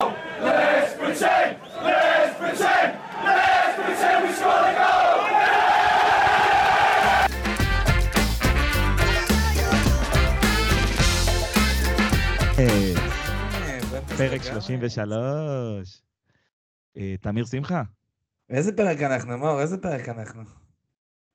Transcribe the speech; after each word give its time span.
Let's 0.00 0.94
pretend! 0.94 1.58
Let's 1.82 2.38
pretend! 2.38 2.90
Let's 3.26 3.74
pretend 3.80 4.18
we 4.24 4.30
score 4.38 4.60
the 4.66 4.72
goal! 4.78 5.18
בטח 13.92 14.16
פרק 14.16 14.40
לגמרי. 14.40 14.60
33. 14.60 16.02
אה, 16.96 17.14
תמיר 17.20 17.44
שמחה, 17.44 17.82
איזה 18.50 18.76
פרק 18.76 19.02
אנחנו, 19.02 19.38
מור? 19.38 19.60
איזה 19.60 19.78
פרק 19.78 20.08
אנחנו? 20.08 20.42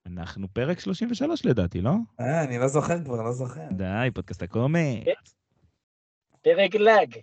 אנחנו 0.05 0.47
פרק 0.53 0.79
33 0.79 1.45
לדעתי, 1.45 1.81
לא? 1.81 1.93
אה, 2.19 2.43
אני 2.43 2.57
לא 2.57 2.67
זוכר 2.67 3.03
כבר, 3.03 3.21
לא 3.21 3.31
זוכר. 3.31 3.67
די, 3.71 4.09
פודקאסט 4.13 4.41
הקומץ. 4.43 5.03
פרק 6.41 6.75
לאג. 6.75 7.17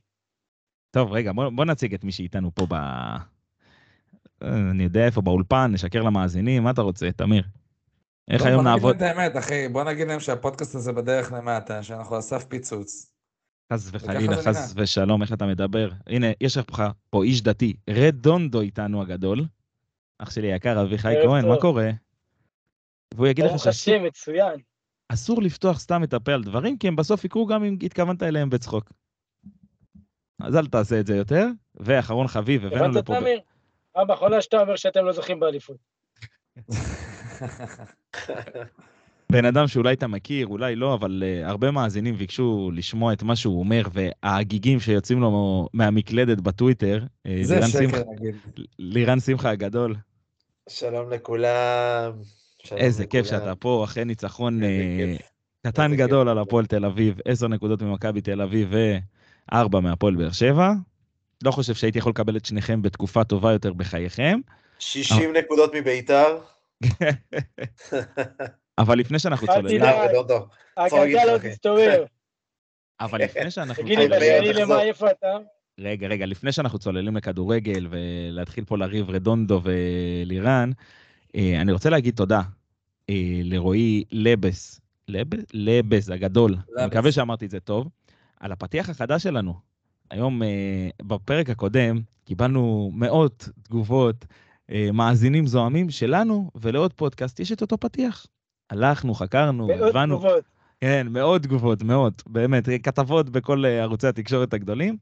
טוב, 0.90 1.12
רגע, 1.12 1.32
בוא, 1.32 1.48
בוא 1.48 1.64
נציג 1.64 1.94
את 1.94 2.04
מי 2.04 2.12
שאיתנו 2.12 2.54
פה 2.54 2.66
ב... 2.68 2.74
אה, 2.74 4.70
אני 4.70 4.84
יודע 4.84 5.06
איפה, 5.06 5.20
באולפן, 5.20 5.70
נשקר 5.72 6.02
למאזינים, 6.02 6.62
מה 6.62 6.70
אתה 6.70 6.82
רוצה, 6.82 7.12
תמיר? 7.12 7.44
איך 8.30 8.42
היום 8.42 8.64
בוא 8.64 8.70
נעבוד? 8.70 8.94
נגיד 8.94 9.06
להם 9.06 9.16
את 9.16 9.18
האמת, 9.18 9.36
אחי, 9.44 9.68
בוא 9.68 9.84
נגיד 9.84 10.08
להם 10.08 10.20
שהפודקאסט 10.20 10.74
הזה 10.74 10.92
בדרך 10.92 11.32
למטה, 11.32 11.82
שאנחנו 11.82 12.16
על 12.16 12.22
סף 12.22 12.44
פיצוץ. 12.44 13.12
חס 13.72 13.90
וחלילה, 13.92 14.36
חס 14.36 14.74
ושלום, 14.76 15.22
איך 15.22 15.32
אתה 15.32 15.46
מדבר? 15.46 15.90
הנה, 16.06 16.26
יש 16.40 16.56
לך 16.56 16.82
פה 17.10 17.24
איש 17.24 17.42
דתי, 17.42 17.74
רדונדו 17.90 18.60
איתנו 18.60 19.02
הגדול. 19.02 19.44
אח 20.18 20.30
שלי 20.30 20.52
היקר, 20.52 20.82
אביחי 20.82 21.14
כהן, 21.24 21.48
מה. 21.48 21.56
קורה? 21.60 21.90
והוא 23.14 23.26
יגיד 23.26 23.44
לך 23.44 23.50
ברוך 23.50 23.64
שאסור 23.64 23.94
השם, 23.94 24.04
מצוין. 24.04 24.60
אסור 25.08 25.42
לפתוח 25.42 25.80
סתם 25.80 26.04
את 26.04 26.14
הפה 26.14 26.32
על 26.32 26.44
דברים, 26.44 26.78
כי 26.78 26.88
הם 26.88 26.96
בסוף 26.96 27.24
יקרו 27.24 27.46
גם 27.46 27.64
אם 27.64 27.76
התכוונת 27.82 28.22
אליהם 28.22 28.50
בצחוק. 28.50 28.92
אז 30.42 30.56
אל 30.56 30.66
תעשה 30.66 31.00
את 31.00 31.06
זה 31.06 31.16
יותר. 31.16 31.46
ואחרון 31.74 32.28
חביב, 32.28 32.66
הבאנו 32.66 32.84
הבנת, 32.84 32.96
לפה... 32.96 33.14
ב- 33.14 33.20
תמיר? 33.20 33.40
פעם 33.92 34.06
באחרונה 34.06 34.40
שאתה 34.40 34.60
אומר 34.60 34.76
שאתם 34.76 35.04
לא 35.04 35.12
זוכים 35.12 35.40
באליפות. 35.40 35.76
בן 39.32 39.44
אדם 39.44 39.68
שאולי 39.68 39.94
אתה 39.94 40.06
מכיר, 40.06 40.46
אולי 40.46 40.76
לא, 40.76 40.94
אבל 40.94 41.22
uh, 41.22 41.48
הרבה 41.48 41.70
מאזינים 41.70 42.16
ביקשו 42.16 42.70
לשמוע 42.74 43.12
את 43.12 43.22
מה 43.22 43.36
שהוא 43.36 43.60
אומר, 43.60 43.82
וההגיגים 43.92 44.80
שיוצאים 44.80 45.20
לו 45.20 45.68
מהמקלדת 45.72 46.40
בטוויטר, 46.40 47.04
uh, 47.28 47.30
זה 47.42 47.54
לירן 47.54 47.68
שקר, 47.68 48.02
נגיד. 48.12 48.34
לירן 48.78 49.20
שמחה 49.20 49.50
הגדול, 49.50 49.94
שלום 50.68 51.10
לכולם. 51.10 52.12
שלום 52.62 52.80
איזה 52.80 53.06
כיף 53.06 53.26
לכולם. 53.26 53.40
שאתה 53.40 53.54
פה, 53.54 53.84
אחרי 53.84 54.04
ניצחון 54.04 54.62
אה, 54.62 54.68
כיף. 54.96 55.30
קטן 55.66 55.94
גדול 55.94 56.26
כיף. 56.26 56.30
על 56.30 56.38
הפועל 56.38 56.66
תל 56.66 56.84
אביב, 56.84 57.18
עשר 57.24 57.48
נקודות 57.48 57.82
ממכבי 57.82 58.20
תל 58.20 58.40
אביב 58.40 58.74
וארבע 59.52 59.80
מהפועל 59.80 60.16
באר 60.16 60.32
שבע. 60.32 60.72
לא 61.44 61.50
חושב 61.50 61.74
שהייתי 61.74 61.98
יכול 61.98 62.10
לקבל 62.10 62.36
את 62.36 62.44
שניכם 62.44 62.82
בתקופה 62.82 63.24
טובה 63.24 63.52
יותר 63.52 63.72
בחייכם, 63.72 64.40
60 64.78 65.32
נקודות 65.36 65.74
מביתר. 65.74 66.38
אבל 68.78 68.98
לפני 68.98 69.18
שאנחנו 69.18 69.46
אל 69.48 69.54
צוללים, 69.54 69.82
הגלגל 69.82 71.18
לך, 71.18 71.28
עוד 71.30 71.36
אחי? 71.36 71.48
מסתובב. 71.48 72.02
אבל 73.00 73.22
לפני 73.22 73.50
שאנחנו 73.50 73.82
תגיד 73.82 73.98
לי, 73.98 74.08
בשני. 74.08 74.52
למאי 74.52 74.88
איפה 74.88 75.10
אתה? 75.10 75.26
רגע, 75.80 76.06
רגע, 76.08 76.26
לפני 76.26 76.52
שאנחנו 76.52 76.78
צוללים 76.78 77.16
לכדורגל 77.16 77.86
ולהתחיל 77.90 78.64
פה 78.64 78.78
לריב 78.78 79.10
רדונדו 79.10 79.60
ולירן, 79.64 80.70
אה, 81.36 81.60
אני 81.60 81.72
רוצה 81.72 81.90
להגיד 81.90 82.16
תודה 82.16 82.40
אה, 83.10 83.14
לרועי 83.44 84.04
לבס, 84.12 84.80
לב- 85.08 85.44
לבס 85.52 86.10
הגדול, 86.10 86.56
אני. 86.78 86.86
מקווה 86.86 87.12
שאמרתי 87.12 87.44
את 87.44 87.50
זה 87.50 87.60
טוב, 87.60 87.88
על 88.40 88.52
הפתיח 88.52 88.88
החדש 88.88 89.22
שלנו. 89.22 89.54
היום, 90.10 90.42
אה, 90.42 90.88
בפרק 91.02 91.50
הקודם, 91.50 92.00
קיבלנו 92.24 92.90
מאות 92.94 93.48
תגובות, 93.62 94.24
אה, 94.70 94.88
מאזינים 94.92 95.46
זועמים 95.46 95.90
שלנו 95.90 96.50
ולעוד 96.54 96.92
פודקאסט 96.92 97.40
יש 97.40 97.52
את 97.52 97.60
אותו 97.60 97.78
פתיח. 97.78 98.26
הלכנו, 98.70 99.14
חקרנו, 99.14 99.66
מאות 99.66 99.90
הבנו. 99.90 100.18
תגובות. 100.18 100.44
כן, 100.80 101.06
מאות 101.10 101.42
תגובות, 101.42 101.82
מאות, 101.82 102.22
באמת, 102.26 102.68
כתבות 102.82 103.30
בכל 103.30 103.64
אה, 103.64 103.82
ערוצי 103.82 104.06
התקשורת 104.06 104.54
הגדולים, 104.54 104.96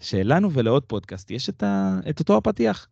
שלנו 0.00 0.52
ולעוד 0.52 0.84
פודקאסט 0.84 1.30
יש 1.30 1.48
את, 1.48 1.62
ה, 1.62 2.00
את 2.10 2.18
אותו 2.18 2.36
הפתיח. 2.36 2.88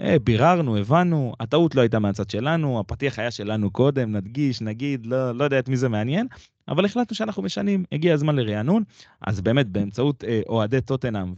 אה, 0.00 0.16
ביררנו, 0.24 0.76
הבנו, 0.76 1.34
הטעות 1.40 1.74
לא 1.74 1.80
הייתה 1.80 1.98
מהצד 1.98 2.30
שלנו, 2.30 2.80
הפתיח 2.80 3.18
היה 3.18 3.30
שלנו 3.30 3.70
קודם, 3.70 4.16
נדגיש, 4.16 4.62
נגיד, 4.62 5.06
לא, 5.06 5.32
לא 5.32 5.44
יודע 5.44 5.58
את 5.58 5.68
מי 5.68 5.76
זה 5.76 5.88
מעניין, 5.88 6.26
אבל 6.68 6.84
החלטנו 6.84 7.16
שאנחנו 7.16 7.42
משנים, 7.42 7.84
הגיע 7.92 8.14
הזמן 8.14 8.36
לרענון, 8.36 8.82
אז 9.20 9.40
באמת 9.40 9.66
באמצעות 9.66 10.24
אה, 10.24 10.40
אוהדי 10.48 10.80
טוטנאם 10.80 11.32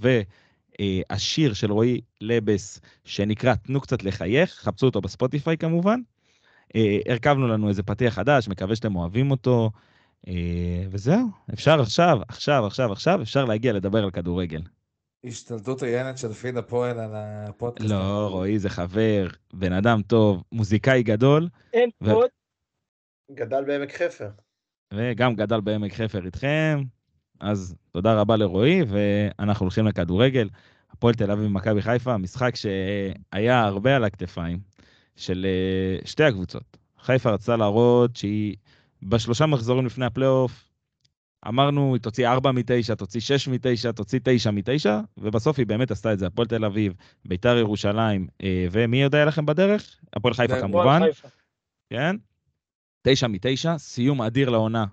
והשיר 1.10 1.52
של 1.52 1.72
רועי 1.72 2.00
לבס, 2.20 2.80
שנקרא 3.04 3.54
תנו 3.54 3.80
קצת 3.80 4.02
לחייך, 4.02 4.50
חפשו 4.50 4.86
אותו 4.86 5.00
בספוטיפיי 5.00 5.56
כמובן, 5.56 6.00
אה, 6.76 6.98
הרכבנו 7.08 7.48
לנו 7.48 7.68
איזה 7.68 7.82
פתיח 7.82 8.14
חדש, 8.14 8.48
מקווה 8.48 8.76
שאתם 8.76 8.96
אוהבים 8.96 9.30
אותו. 9.30 9.70
אה, 10.28 10.84
וזהו, 10.90 11.26
אפשר 11.52 11.80
עכשיו, 11.80 12.18
עכשיו, 12.28 12.66
עכשיו, 12.66 12.92
עכשיו, 12.92 13.22
אפשר 13.22 13.44
להגיע 13.44 13.72
לדבר 13.72 14.04
על 14.04 14.10
כדורגל. 14.10 14.62
השתלטות 15.24 15.82
עוינת 15.82 16.18
של 16.18 16.32
פיד 16.32 16.56
הפועל 16.56 16.98
על 16.98 17.10
הפודקאסט. 17.14 17.90
לא, 17.90 18.28
רועי 18.30 18.58
זה 18.58 18.68
חבר, 18.68 19.28
בן 19.52 19.72
אדם 19.72 20.02
טוב, 20.02 20.42
מוזיקאי 20.52 21.02
גדול, 21.02 21.48
אין 21.72 21.90
ו- 22.02 22.14
פוד. 22.14 22.28
גדל 23.32 23.64
בעמק 23.64 23.92
חפר. 23.92 24.28
וגם 24.94 25.34
גדל 25.34 25.60
בעמק 25.60 25.94
חפר 25.94 26.26
איתכם. 26.26 26.82
אז 27.40 27.76
תודה 27.90 28.20
רבה 28.20 28.36
לרועי, 28.36 28.82
ואנחנו 28.88 29.64
הולכים 29.64 29.86
לכדורגל. 29.86 30.48
הפועל 30.90 31.14
תל 31.14 31.30
אביב 31.30 31.46
ומכבי 31.46 31.82
חיפה, 31.82 32.16
משחק 32.16 32.54
שהיה 32.56 33.64
הרבה 33.64 33.96
על 33.96 34.04
הכתפיים 34.04 34.58
של 35.16 35.46
אה, 35.48 36.06
שתי 36.06 36.24
הקבוצות. 36.24 36.76
חיפה 37.00 37.30
רצתה 37.30 37.56
להראות 37.56 38.16
שהיא 38.16 38.56
בשלושה 39.02 39.46
מחזורים 39.46 39.86
לפני 39.86 40.04
הפלייאוף, 40.04 40.68
אמרנו, 41.48 41.94
היא 41.94 42.02
תוציא 42.02 42.28
4 42.28 42.52
מ-9, 42.52 42.94
תוציא 42.94 43.20
6 43.20 43.48
מ-9, 43.48 43.92
תוציא 43.92 44.18
9 44.22 44.50
מ-9, 44.50 44.86
ובסוף 45.18 45.58
היא 45.58 45.66
באמת 45.66 45.90
עשתה 45.90 46.12
את 46.12 46.18
זה. 46.18 46.26
הפועל 46.26 46.48
תל 46.48 46.64
אביב, 46.64 46.92
ביתר 47.24 47.56
ירושלים, 47.56 48.26
אה, 48.42 48.66
ומי 48.70 49.02
יודע 49.02 49.24
לכם 49.24 49.46
בדרך? 49.46 49.96
הפועל 50.12 50.34
חיפה 50.34 50.60
כמובן. 50.60 51.00
חיפה. 51.04 51.28
כן? 51.90 52.16
תשע 53.10 53.26
מתשע, 53.26 53.78
סיום 53.78 54.22
אדיר 54.22 54.50
לעונה, 54.50 54.84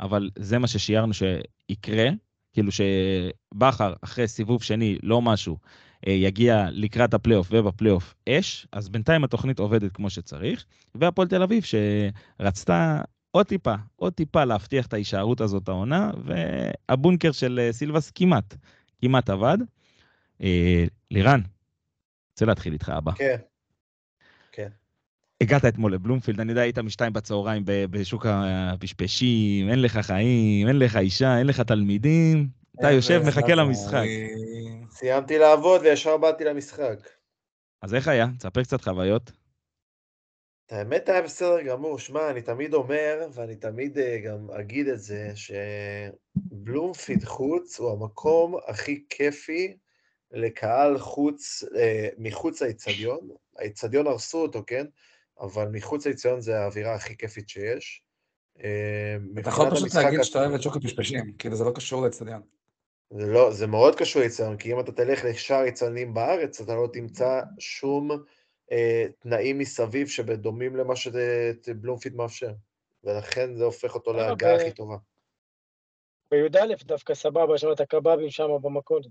אבל 0.00 0.30
זה 0.38 0.58
מה 0.58 0.66
ששיערנו 0.66 1.12
שיקרה, 1.14 2.08
כאילו 2.52 2.70
שבכר 2.72 3.94
אחרי 4.00 4.28
סיבוב 4.28 4.62
שני, 4.62 4.98
לא 5.02 5.22
משהו, 5.22 5.58
אה, 6.06 6.12
יגיע 6.12 6.66
לקראת 6.70 7.14
הפלייאוף 7.14 7.48
ובפלייאוף 7.50 8.14
אש, 8.28 8.66
אז 8.72 8.88
בינתיים 8.88 9.24
התוכנית 9.24 9.58
עובדת 9.58 9.92
כמו 9.92 10.10
שצריך, 10.10 10.64
והפועל 10.94 11.28
תל 11.28 11.42
אביב 11.42 11.62
שרצתה 11.64 13.00
עוד 13.30 13.46
טיפה, 13.46 13.74
עוד 13.96 14.12
טיפה 14.12 14.44
להבטיח 14.44 14.86
את 14.86 14.92
ההישארות 14.92 15.40
הזאת 15.40 15.68
העונה, 15.68 16.10
והבונקר 16.24 17.32
של 17.32 17.60
אה, 17.62 17.72
סילבס 17.72 18.10
כמעט, 18.10 18.54
כמעט 18.98 19.30
עבד. 19.30 19.58
אה, 20.42 20.84
לירן, 21.10 21.40
רוצה 22.32 22.44
להתחיל 22.44 22.72
איתך 22.72 22.92
אבא. 22.96 23.12
כן. 23.12 23.36
כן. 24.52 24.68
הגעת 25.42 25.64
אתמול 25.64 25.94
לבלומפילד, 25.94 26.40
אני 26.40 26.52
יודע, 26.52 26.62
היית 26.62 26.78
משתיים 26.78 27.12
בצהריים 27.12 27.62
בשוק 27.66 28.26
הפשפשים, 28.28 29.68
אין 29.68 29.82
לך 29.82 29.98
חיים, 29.98 30.68
אין 30.68 30.78
לך 30.78 30.96
אישה, 30.96 31.38
אין 31.38 31.46
לך 31.46 31.60
תלמידים, 31.60 32.48
אתה 32.78 32.90
יושב, 32.90 33.22
מחכה 33.26 33.54
למשחק. 33.54 34.06
סיימתי 34.90 35.38
לעבוד 35.38 35.80
וישר 35.84 36.16
באתי 36.16 36.44
למשחק. 36.44 37.08
אז 37.82 37.94
איך 37.94 38.08
היה? 38.08 38.26
תספר 38.38 38.62
קצת 38.62 38.80
חוויות. 38.80 39.32
האמת 40.70 41.08
היה 41.08 41.22
בסדר 41.22 41.62
גמור. 41.62 41.98
שמע, 41.98 42.30
אני 42.30 42.42
תמיד 42.42 42.74
אומר, 42.74 43.28
ואני 43.34 43.56
תמיד 43.56 43.98
אה, 43.98 44.18
גם 44.24 44.50
אגיד 44.60 44.88
את 44.88 45.00
זה, 45.00 45.32
שבלומפיד 45.34 47.24
חוץ 47.24 47.78
הוא 47.78 47.92
המקום 47.92 48.56
הכי 48.66 49.04
כיפי 49.08 49.76
לקהל 50.32 50.98
חוץ, 50.98 51.64
אה, 51.76 52.08
מחוץ 52.18 52.62
לאיצטדיון. 52.62 53.28
האיצטדיון 53.58 54.06
הרסו 54.06 54.42
אותו, 54.42 54.62
כן? 54.66 54.86
אבל 55.40 55.68
מחוץ 55.72 56.06
לאיצטדיון 56.06 56.40
זה 56.40 56.60
האווירה 56.60 56.94
הכי 56.94 57.16
כיפית 57.16 57.48
שיש. 57.48 58.02
אה, 58.64 59.16
אתה 59.38 59.48
יכול 59.48 59.70
פשוט 59.70 59.94
להגיד 59.94 60.22
שאתה 60.22 60.38
אוהב 60.38 60.52
את 60.54 60.62
שוק 60.62 60.76
הפשפשים, 60.76 61.32
כאילו 61.38 61.56
זה 61.56 61.64
לא 61.64 61.72
קשור 61.74 62.02
לאצטדיון. 62.02 62.42
זה 63.10 63.26
לא, 63.26 63.50
זה 63.50 63.66
מאוד 63.66 63.96
קשור 63.96 64.22
ליצטדיון, 64.22 64.56
כי 64.56 64.72
אם 64.72 64.80
אתה 64.80 64.92
תלך 64.92 65.24
לשאר 65.24 65.64
יצטדיונים 65.64 66.14
בארץ, 66.14 66.60
אתה 66.60 66.74
לא 66.74 66.88
תמצא 66.92 67.40
שום 67.58 68.10
אה, 68.72 69.06
תנאים 69.18 69.58
מסביב 69.58 70.08
שבדומים 70.08 70.76
למה 70.76 70.96
שבלומפיד 70.96 72.16
מאפשר. 72.16 72.52
ולכן 73.04 73.54
זה 73.54 73.64
הופך 73.64 73.94
אותו 73.94 74.12
להגעה 74.12 74.56
ב- 74.56 74.60
הכי 74.60 74.72
טובה. 74.72 74.96
בי"א 76.30 76.74
דווקא 76.84 77.14
סבבה, 77.14 77.54
יש 77.54 77.64
לנו 77.64 77.72
את 77.72 77.80
הקבבים 77.80 78.30
שם 78.30 78.48
במכולת. 78.62 79.06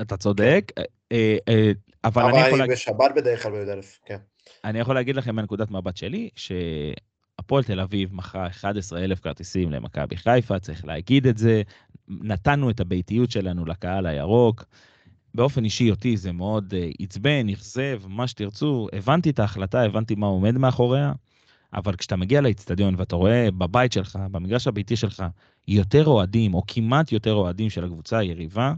אתה 0.00 0.16
צודק, 0.16 0.72
אה, 0.78 0.84
אה, 1.48 1.72
אבל 2.04 2.22
אני 2.22 2.30
אבל 2.30 2.38
יכול 2.38 2.50
אני 2.50 2.58
להגיד... 2.58 2.72
בשבת 2.72 3.10
בדרך 3.16 3.42
כלל 3.42 3.64
בי"א, 3.64 3.80
כן. 4.04 4.18
אני 4.64 4.78
יכול 4.78 4.94
להגיד 4.94 5.16
לכם 5.16 5.36
מנקודת 5.36 5.70
מבט 5.70 5.96
שלי, 5.96 6.28
שהפועל 6.36 7.64
תל 7.64 7.80
אביב 7.80 8.14
מכרה 8.14 8.46
11,000 8.46 9.20
כרטיסים 9.20 9.70
למכבי 9.70 10.16
חיפה, 10.16 10.58
צריך 10.58 10.84
להגיד 10.84 11.26
את 11.26 11.38
זה. 11.38 11.62
נתנו 12.08 12.70
את 12.70 12.80
הביתיות 12.80 13.30
שלנו 13.30 13.66
לקהל 13.66 14.06
הירוק. 14.06 14.64
באופן 15.34 15.64
אישי 15.64 15.90
אותי 15.90 16.16
זה 16.16 16.32
מאוד 16.32 16.74
uh, 16.74 16.94
עצבן, 17.04 17.48
אכזב, 17.48 18.00
מה 18.08 18.28
שתרצו. 18.28 18.88
הבנתי 18.92 19.30
את 19.30 19.38
ההחלטה, 19.38 19.82
הבנתי 19.82 20.14
מה 20.14 20.26
עומד 20.26 20.58
מאחוריה, 20.58 21.12
אבל 21.74 21.96
כשאתה 21.96 22.16
מגיע 22.16 22.40
לאצטדיון 22.40 22.94
ואתה 22.98 23.16
רואה 23.16 23.48
בבית 23.58 23.92
שלך, 23.92 24.18
במגרש 24.30 24.66
הביתי 24.66 24.96
שלך, 24.96 25.24
יותר 25.68 26.06
אוהדים, 26.06 26.54
או 26.54 26.62
כמעט 26.66 27.12
יותר 27.12 27.34
אוהדים 27.34 27.70
של 27.70 27.84
הקבוצה 27.84 28.18
היריבה, 28.18 28.74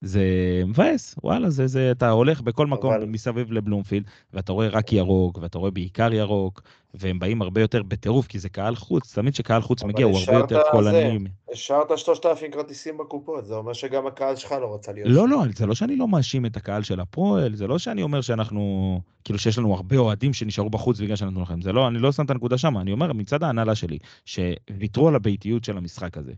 זה 0.00 0.22
מבאס, 0.66 1.14
וואלה, 1.24 1.50
זה, 1.50 1.66
זה, 1.66 1.90
אתה 1.90 2.10
הולך 2.10 2.40
בכל 2.40 2.66
מקום 2.66 2.92
אבל- 2.92 3.04
מסביב 3.04 3.52
לבלומפילד, 3.52 4.04
ואתה 4.34 4.52
רואה 4.52 4.68
רק 4.68 4.92
ירוק, 4.92 5.38
ואתה 5.42 5.58
רואה 5.58 5.70
בעיקר 5.70 6.12
ירוק, 6.12 6.62
והם 6.94 7.18
באים 7.18 7.42
הרבה 7.42 7.60
יותר 7.60 7.82
בטירוף, 7.82 8.26
כי 8.26 8.38
זה 8.38 8.48
קהל 8.48 8.74
חוץ, 8.76 9.14
תמיד 9.14 9.32
כשקהל 9.34 9.62
חוץ 9.62 9.82
מגיע 9.82 10.06
הוא 10.06 10.18
הרבה 10.18 10.32
יותר. 10.38 10.62
קולני. 10.70 11.18
השארת 11.52 11.98
3,000 11.98 12.50
כרטיסים 12.52 12.98
בקופות, 12.98 13.46
זה 13.46 13.54
אומר 13.54 13.72
שגם 13.72 14.06
הקהל 14.06 14.36
שלך 14.36 14.52
לא 14.52 14.74
רצה 14.74 14.92
להיות 14.92 15.08
לא, 15.10 15.22
שם. 15.26 15.30
לא, 15.30 15.42
זה 15.56 15.66
לא 15.66 15.74
שאני 15.74 15.96
לא 15.96 16.08
מאשים 16.08 16.46
את 16.46 16.56
הקהל 16.56 16.82
של 16.82 17.00
הפועל, 17.00 17.54
זה 17.54 17.66
לא 17.66 17.78
שאני 17.78 18.02
אומר 18.02 18.20
שאנחנו, 18.20 19.00
כאילו 19.24 19.38
שיש 19.38 19.58
לנו 19.58 19.74
הרבה 19.74 19.96
אוהדים 19.96 20.32
שנשארו 20.32 20.70
בחוץ 20.70 21.00
בגלל 21.00 21.16
שנתנו 21.16 21.42
לכם, 21.42 21.60
זה 21.60 21.72
לא, 21.72 21.88
אני 21.88 21.98
לא 21.98 22.12
שם 22.12 22.24
את 22.24 22.30
הנקודה 22.30 22.58
שם, 22.58 22.78
אני 22.78 22.92
אומר 22.92 23.12
מצד 23.12 23.42
ההנהלה 23.42 23.74
שלי, 23.74 23.98
שוויתרו 24.24 25.08
על 25.08 25.14
הביתיות 25.14 25.64
של 25.64 25.76
המשחק 25.76 26.16
הזה. 26.16 26.32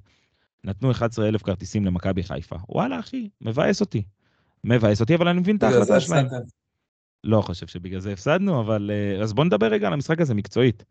נתנו 0.65 0.91
11,000 0.91 1.43
כרטיסים 1.43 1.85
למכבי 1.87 2.23
חיפה. 2.23 2.57
וואלה, 2.69 3.01
אחי, 3.01 3.29
מבאס 3.41 3.81
אותי. 3.81 4.03
מבאס 4.65 5.01
אותי, 5.01 5.15
אבל 5.15 5.29
אני 5.29 5.41
מבין 5.41 5.57
את 5.57 5.63
ההחלטה 5.63 6.01
שלהם. 6.01 6.27
לא 7.25 7.41
חושב 7.43 7.67
שבגלל 7.67 8.01
זה 8.01 8.13
הפסדנו, 8.13 8.61
אבל... 8.61 8.91
אה, 8.95 9.23
אז 9.23 9.33
בואו 9.33 9.47
נדבר 9.47 9.67
רגע 9.67 9.87
על 9.87 9.93
המשחק 9.93 10.21
הזה 10.21 10.35
מקצועית. 10.35 10.85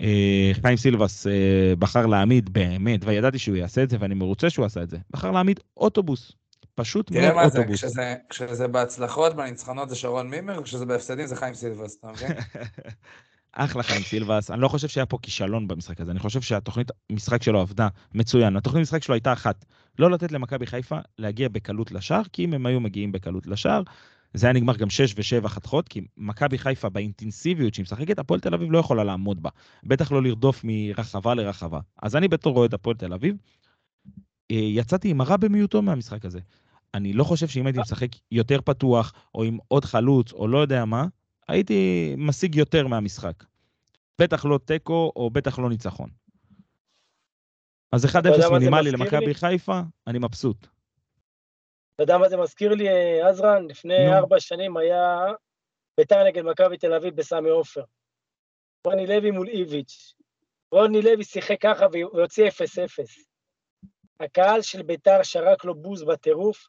אה, 0.00 0.50
חיים 0.62 0.76
סילבס 0.76 1.26
אה, 1.26 1.32
בחר 1.78 2.06
להעמיד 2.06 2.52
באמת, 2.52 3.00
וידעתי 3.04 3.38
שהוא 3.38 3.56
יעשה 3.56 3.82
את 3.82 3.90
זה, 3.90 3.96
ואני 4.00 4.14
מרוצה 4.14 4.50
שהוא 4.50 4.66
עשה 4.66 4.82
את 4.82 4.90
זה. 4.90 4.96
בחר 5.10 5.30
להעמיד 5.30 5.60
אוטובוס. 5.76 6.32
פשוט 6.74 7.10
מאוד 7.10 7.22
תראה 7.22 7.34
מה 7.34 7.48
זה, 7.48 7.58
אוטובוס. 7.58 7.78
כשזה- 7.84 8.14
כשזה 8.30 8.68
בהצלחות, 8.68 9.36
בניצחונות 9.36 9.88
זה 9.88 9.96
שרון 9.96 10.30
מימר, 10.30 10.60
וכשזה 10.60 10.86
בהפסדים 10.86 11.26
זה 11.26 11.36
חיים 11.36 11.54
סילבס, 11.54 11.96
אתה 11.98 12.08
מבין? 12.12 12.30
אחלה 13.54 13.82
חיים 13.82 14.02
סילבס, 14.02 14.50
אני 14.50 14.60
לא 14.60 14.68
חושב 14.68 14.88
שהיה 14.88 15.06
פה 15.06 15.18
כישלון 15.22 15.68
במשחק 15.68 16.00
הזה, 16.00 16.10
אני 16.10 16.18
חושב 16.18 16.40
שהתוכנית 16.40 16.90
משחק 17.12 17.42
שלו 17.42 17.60
עבדה 17.60 17.88
מצוין. 18.14 18.56
התוכנית 18.56 18.82
משחק 18.82 19.02
שלו 19.02 19.14
הייתה 19.14 19.32
אחת, 19.32 19.64
לא 19.98 20.10
לתת 20.10 20.32
למכבי 20.32 20.66
חיפה 20.66 20.98
להגיע 21.18 21.48
בקלות 21.48 21.92
לשער, 21.92 22.22
כי 22.32 22.44
אם 22.44 22.54
הם 22.54 22.66
היו 22.66 22.80
מגיעים 22.80 23.12
בקלות 23.12 23.46
לשער, 23.46 23.82
זה 24.34 24.46
היה 24.46 24.52
נגמר 24.52 24.76
גם 24.76 24.90
6 24.90 25.14
ו-7 25.16 25.48
חתכות, 25.48 25.88
כי 25.88 26.00
מכבי 26.16 26.58
חיפה 26.58 26.88
באינטנסיביות 26.88 27.74
שהיא 27.74 27.82
משחקת, 27.82 28.18
הפועל 28.18 28.40
תל 28.40 28.54
אביב 28.54 28.72
לא 28.72 28.78
יכולה 28.78 29.04
לעמוד 29.04 29.42
בה. 29.42 29.50
בטח 29.84 30.12
לא 30.12 30.22
לרדוף 30.22 30.60
מרחבה 30.64 31.34
לרחבה. 31.34 31.80
אז 32.02 32.16
אני 32.16 32.28
בתור 32.28 32.56
אוהד 32.56 32.74
הפועל 32.74 32.96
תל 32.96 33.12
אביב, 33.12 33.36
אה, 34.50 34.56
יצאתי 34.56 35.10
עם 35.10 35.20
הרע 35.20 35.36
במיעוטו 35.36 35.82
מהמשחק 35.82 36.24
הזה. 36.24 36.40
אני 36.94 37.12
לא 37.12 37.24
חושב 37.24 37.48
שאם 37.48 37.66
הייתי 37.66 37.80
משחק 37.80 38.08
יותר 38.32 38.60
פתוח, 38.64 39.12
או 39.34 39.44
עם 39.44 39.58
עוד 39.68 39.84
חלוץ, 39.84 40.32
או 40.32 40.48
לא 40.48 40.58
יודע 40.58 40.84
מה, 40.84 41.06
הייתי 41.48 42.14
משיג 42.18 42.54
יותר 42.54 42.86
מהמשחק. 42.86 43.44
בטח 44.20 44.44
לא 44.44 44.58
תיקו, 44.64 45.12
או 45.16 45.30
בטח 45.30 45.58
לא 45.58 45.68
ניצחון. 45.68 46.10
אז 47.92 48.04
1-0 48.04 48.16
יודע 48.16 48.30
מה 48.30 48.38
זה 48.38 48.50
מינימלי 48.50 48.90
למכבי? 48.90 49.34
חיפה, 49.34 49.80
אני 50.06 50.18
מבסוט. 50.18 50.66
אתה 51.94 52.02
יודע 52.02 52.18
מה 52.18 52.28
זה 52.28 52.36
מזכיר 52.36 52.74
לי, 52.74 52.88
אה, 52.88 53.28
עזרן? 53.28 53.66
לפני. 53.66 54.14
ארבע 54.14 54.40
שנים 54.40 54.76
היה 54.76 55.18
ביתר 55.98 56.24
נגד 56.24 56.42
מכבי 56.42 56.78
תל 56.78 56.92
אביב 56.92 57.16
בסמי 57.16 57.48
עופר. 57.48 57.82
רוני 58.86 59.06
לוי 59.06 59.30
מול 59.30 59.48
איביץ'. 59.48 60.14
רוני 60.72 61.02
לוי 61.02 61.24
שיחק 61.24 61.60
ככה 61.60 61.86
והוציא 61.92 62.48
0-0. 62.48 62.50
הקהל 64.20 64.62
של 64.62 64.82
ביתר 64.82 65.22
שרק 65.22 65.64
לו 65.64 65.74
בוז 65.74 66.04
בטירוף, 66.04 66.68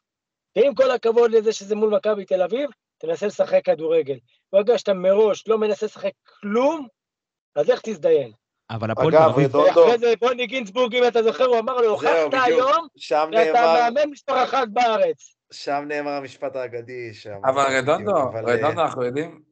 ועם 0.56 0.74
כל 0.74 0.90
הכבוד 0.90 1.30
לזה 1.30 1.52
שזה 1.52 1.74
מול 1.74 1.96
מכבי 1.96 2.24
תל 2.24 2.42
אביב, 2.42 2.70
תנסה 2.98 3.26
לשחק 3.26 3.64
כדורגל. 3.64 4.18
ברגע 4.52 4.78
שאתה 4.78 4.94
מראש 4.94 5.48
לא 5.48 5.58
מנסה 5.58 5.86
לשחק 5.86 6.12
כלום, 6.40 6.86
אז 7.56 7.70
איך 7.70 7.80
תזדיין? 7.84 8.32
אבל 8.70 8.90
הפועל 8.90 9.10
תל 9.10 9.16
אגב, 9.16 9.30
אביב... 9.30 9.56
רדונדו, 9.56 9.80
ואחרי 9.80 9.98
זה 9.98 10.14
בוני 10.20 10.46
גינצבורג, 10.46 10.94
אם 10.94 11.08
אתה 11.08 11.22
זוכר, 11.22 11.44
הוא 11.44 11.58
אמר 11.58 11.76
לו, 11.76 11.90
הוכחת. 11.90 12.34
היום 12.44 12.86
שם 12.96 13.28
שאתה 13.32 13.52
נאמר, 13.52 13.90
מאמן 13.90 14.10
מספר 14.10 14.44
אחת 14.44 14.68
בארץ. 14.72 15.34
שם 15.52 15.84
נאמר 15.88 16.10
המשפט 16.10 16.56
האגדי. 16.56 17.14
שאמרת 17.14 17.44
אבל 17.44 17.64
רדונדו, 17.78 18.22
אבל, 18.22 18.48
אה, 18.48 18.54
רדונדו, 18.54 18.82
אנחנו 18.82 19.04
יודעים, 19.04 19.42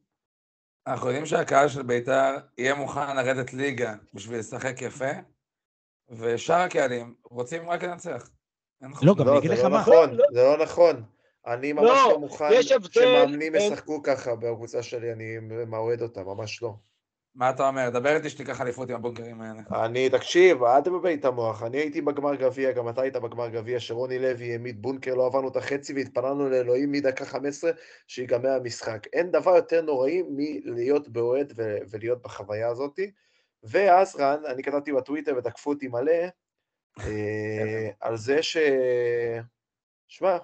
אנחנו 0.87 1.07
יודעים 1.07 1.25
שהקהל 1.25 1.67
של 1.67 1.83
ביתר 1.83 2.37
יהיה 2.57 2.75
מוכן 2.75 3.15
לרדת 3.15 3.53
ליגה 3.53 3.93
בשביל 4.13 4.39
לשחק 4.39 4.81
יפה, 4.81 5.11
ושאר 6.09 6.55
הקהלים 6.55 7.15
רוצים 7.23 7.69
רק 7.69 7.83
לנצח. 7.83 8.29
לא. 8.81 9.15
גם 9.15 9.25
לא, 9.25 9.31
אני 9.31 9.39
אגיד 9.39 9.51
זה 9.51 9.57
לך 9.57 9.63
לא 9.63 9.69
מה. 9.69 9.81
נכון, 9.81 10.15
לא. 10.15 10.25
זה 10.33 10.43
לא 10.43 10.57
נכון. 10.57 11.03
אני 11.47 11.73
ממש 11.73 11.83
לא, 11.83 12.09
לא 12.11 12.19
מוכן 12.19 12.49
שמאמנים 12.91 13.53
בין- 13.53 13.61
ישחקו 13.73 14.03
ככה 14.03 14.35
בקבוצה 14.35 14.83
שלי, 14.83 15.11
אני 15.11 15.37
מאוהד 15.67 16.01
אותה, 16.01 16.23
ממש 16.23 16.61
לא. 16.61 16.73
מה 17.35 17.49
אתה 17.49 17.67
אומר? 17.67 17.89
דבר 17.89 18.15
איתי 18.15 18.29
שתיקח 18.29 18.61
אליפות 18.61 18.89
עם 18.89 18.95
הבונקרים 18.95 19.41
האלה. 19.41 19.85
אני, 19.85 20.09
תקשיב, 20.09 20.63
אל 20.63 20.81
תבלבל 20.81 21.13
את 21.13 21.25
המוח, 21.25 21.63
אני 21.63 21.77
הייתי 21.77 22.01
בגמר 22.01 22.35
גביע, 22.35 22.71
גם 22.71 22.89
אתה 22.89 23.01
היית 23.01 23.15
בגמר 23.15 23.49
גביע, 23.49 23.79
שרוני 23.79 24.19
לוי 24.19 24.51
העמיד 24.51 24.81
בונקר, 24.81 25.15
לא 25.15 25.25
עברנו 25.25 25.47
את 25.47 25.55
החצי 25.55 25.93
והתפללנו 25.93 26.49
לאלוהים 26.49 26.91
מדקה 26.91 27.25
15 27.25 27.71
שיגמר 28.07 28.49
המשחק. 28.49 29.07
אין 29.13 29.31
דבר 29.31 29.55
יותר 29.55 29.81
נוראי 29.81 30.23
מלהיות 30.29 31.09
באוהד 31.09 31.53
ו- 31.57 31.77
ולהיות 31.89 32.21
בחוויה 32.21 32.69
הזאת. 32.69 32.99
ואז 33.63 34.15
רן, 34.15 34.45
אני 34.45 34.63
כתבתי 34.63 34.93
בטוויטר 34.93 35.35
ותקפו 35.37 35.69
אותי 35.69 35.87
מלא, 35.87 36.11
אה, 36.99 37.89
על 37.99 38.17
זה 38.17 38.43
ש... 38.43 38.57
שמע, 40.07 40.37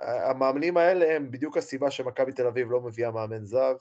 המאמנים 0.00 0.76
האלה 0.76 1.16
הם 1.16 1.30
בדיוק 1.30 1.56
הסיבה 1.56 1.90
שמכבי 1.90 2.32
תל 2.32 2.46
אביב 2.46 2.70
לא 2.70 2.80
מביאה 2.80 3.10
מאמן 3.10 3.44
זר, 3.44 3.72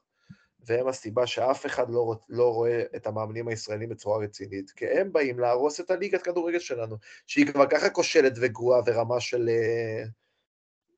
והם 0.66 0.88
הסיבה 0.88 1.28
שאף 1.28 1.66
אחד 1.66 1.90
לא, 1.90 2.16
לא 2.30 2.54
רואה 2.54 2.84
את 2.96 3.08
המאמנים 3.08 3.48
הישראלים 3.48 3.90
בצורה 3.90 4.24
רצינית, 4.24 4.72
כי 4.72 4.86
הם 4.86 5.14
באים 5.14 5.40
להרוס 5.40 5.80
את 5.80 5.92
הליגת 5.92 6.22
כדורגל 6.22 6.60
שלנו, 6.60 6.96
שהיא 7.28 7.46
כבר 7.46 7.66
ככה 7.66 7.90
כושלת 7.90 8.34
וגרועה 8.42 8.82
ורמה 8.86 9.20
של, 9.20 9.50
אה, 9.50 10.04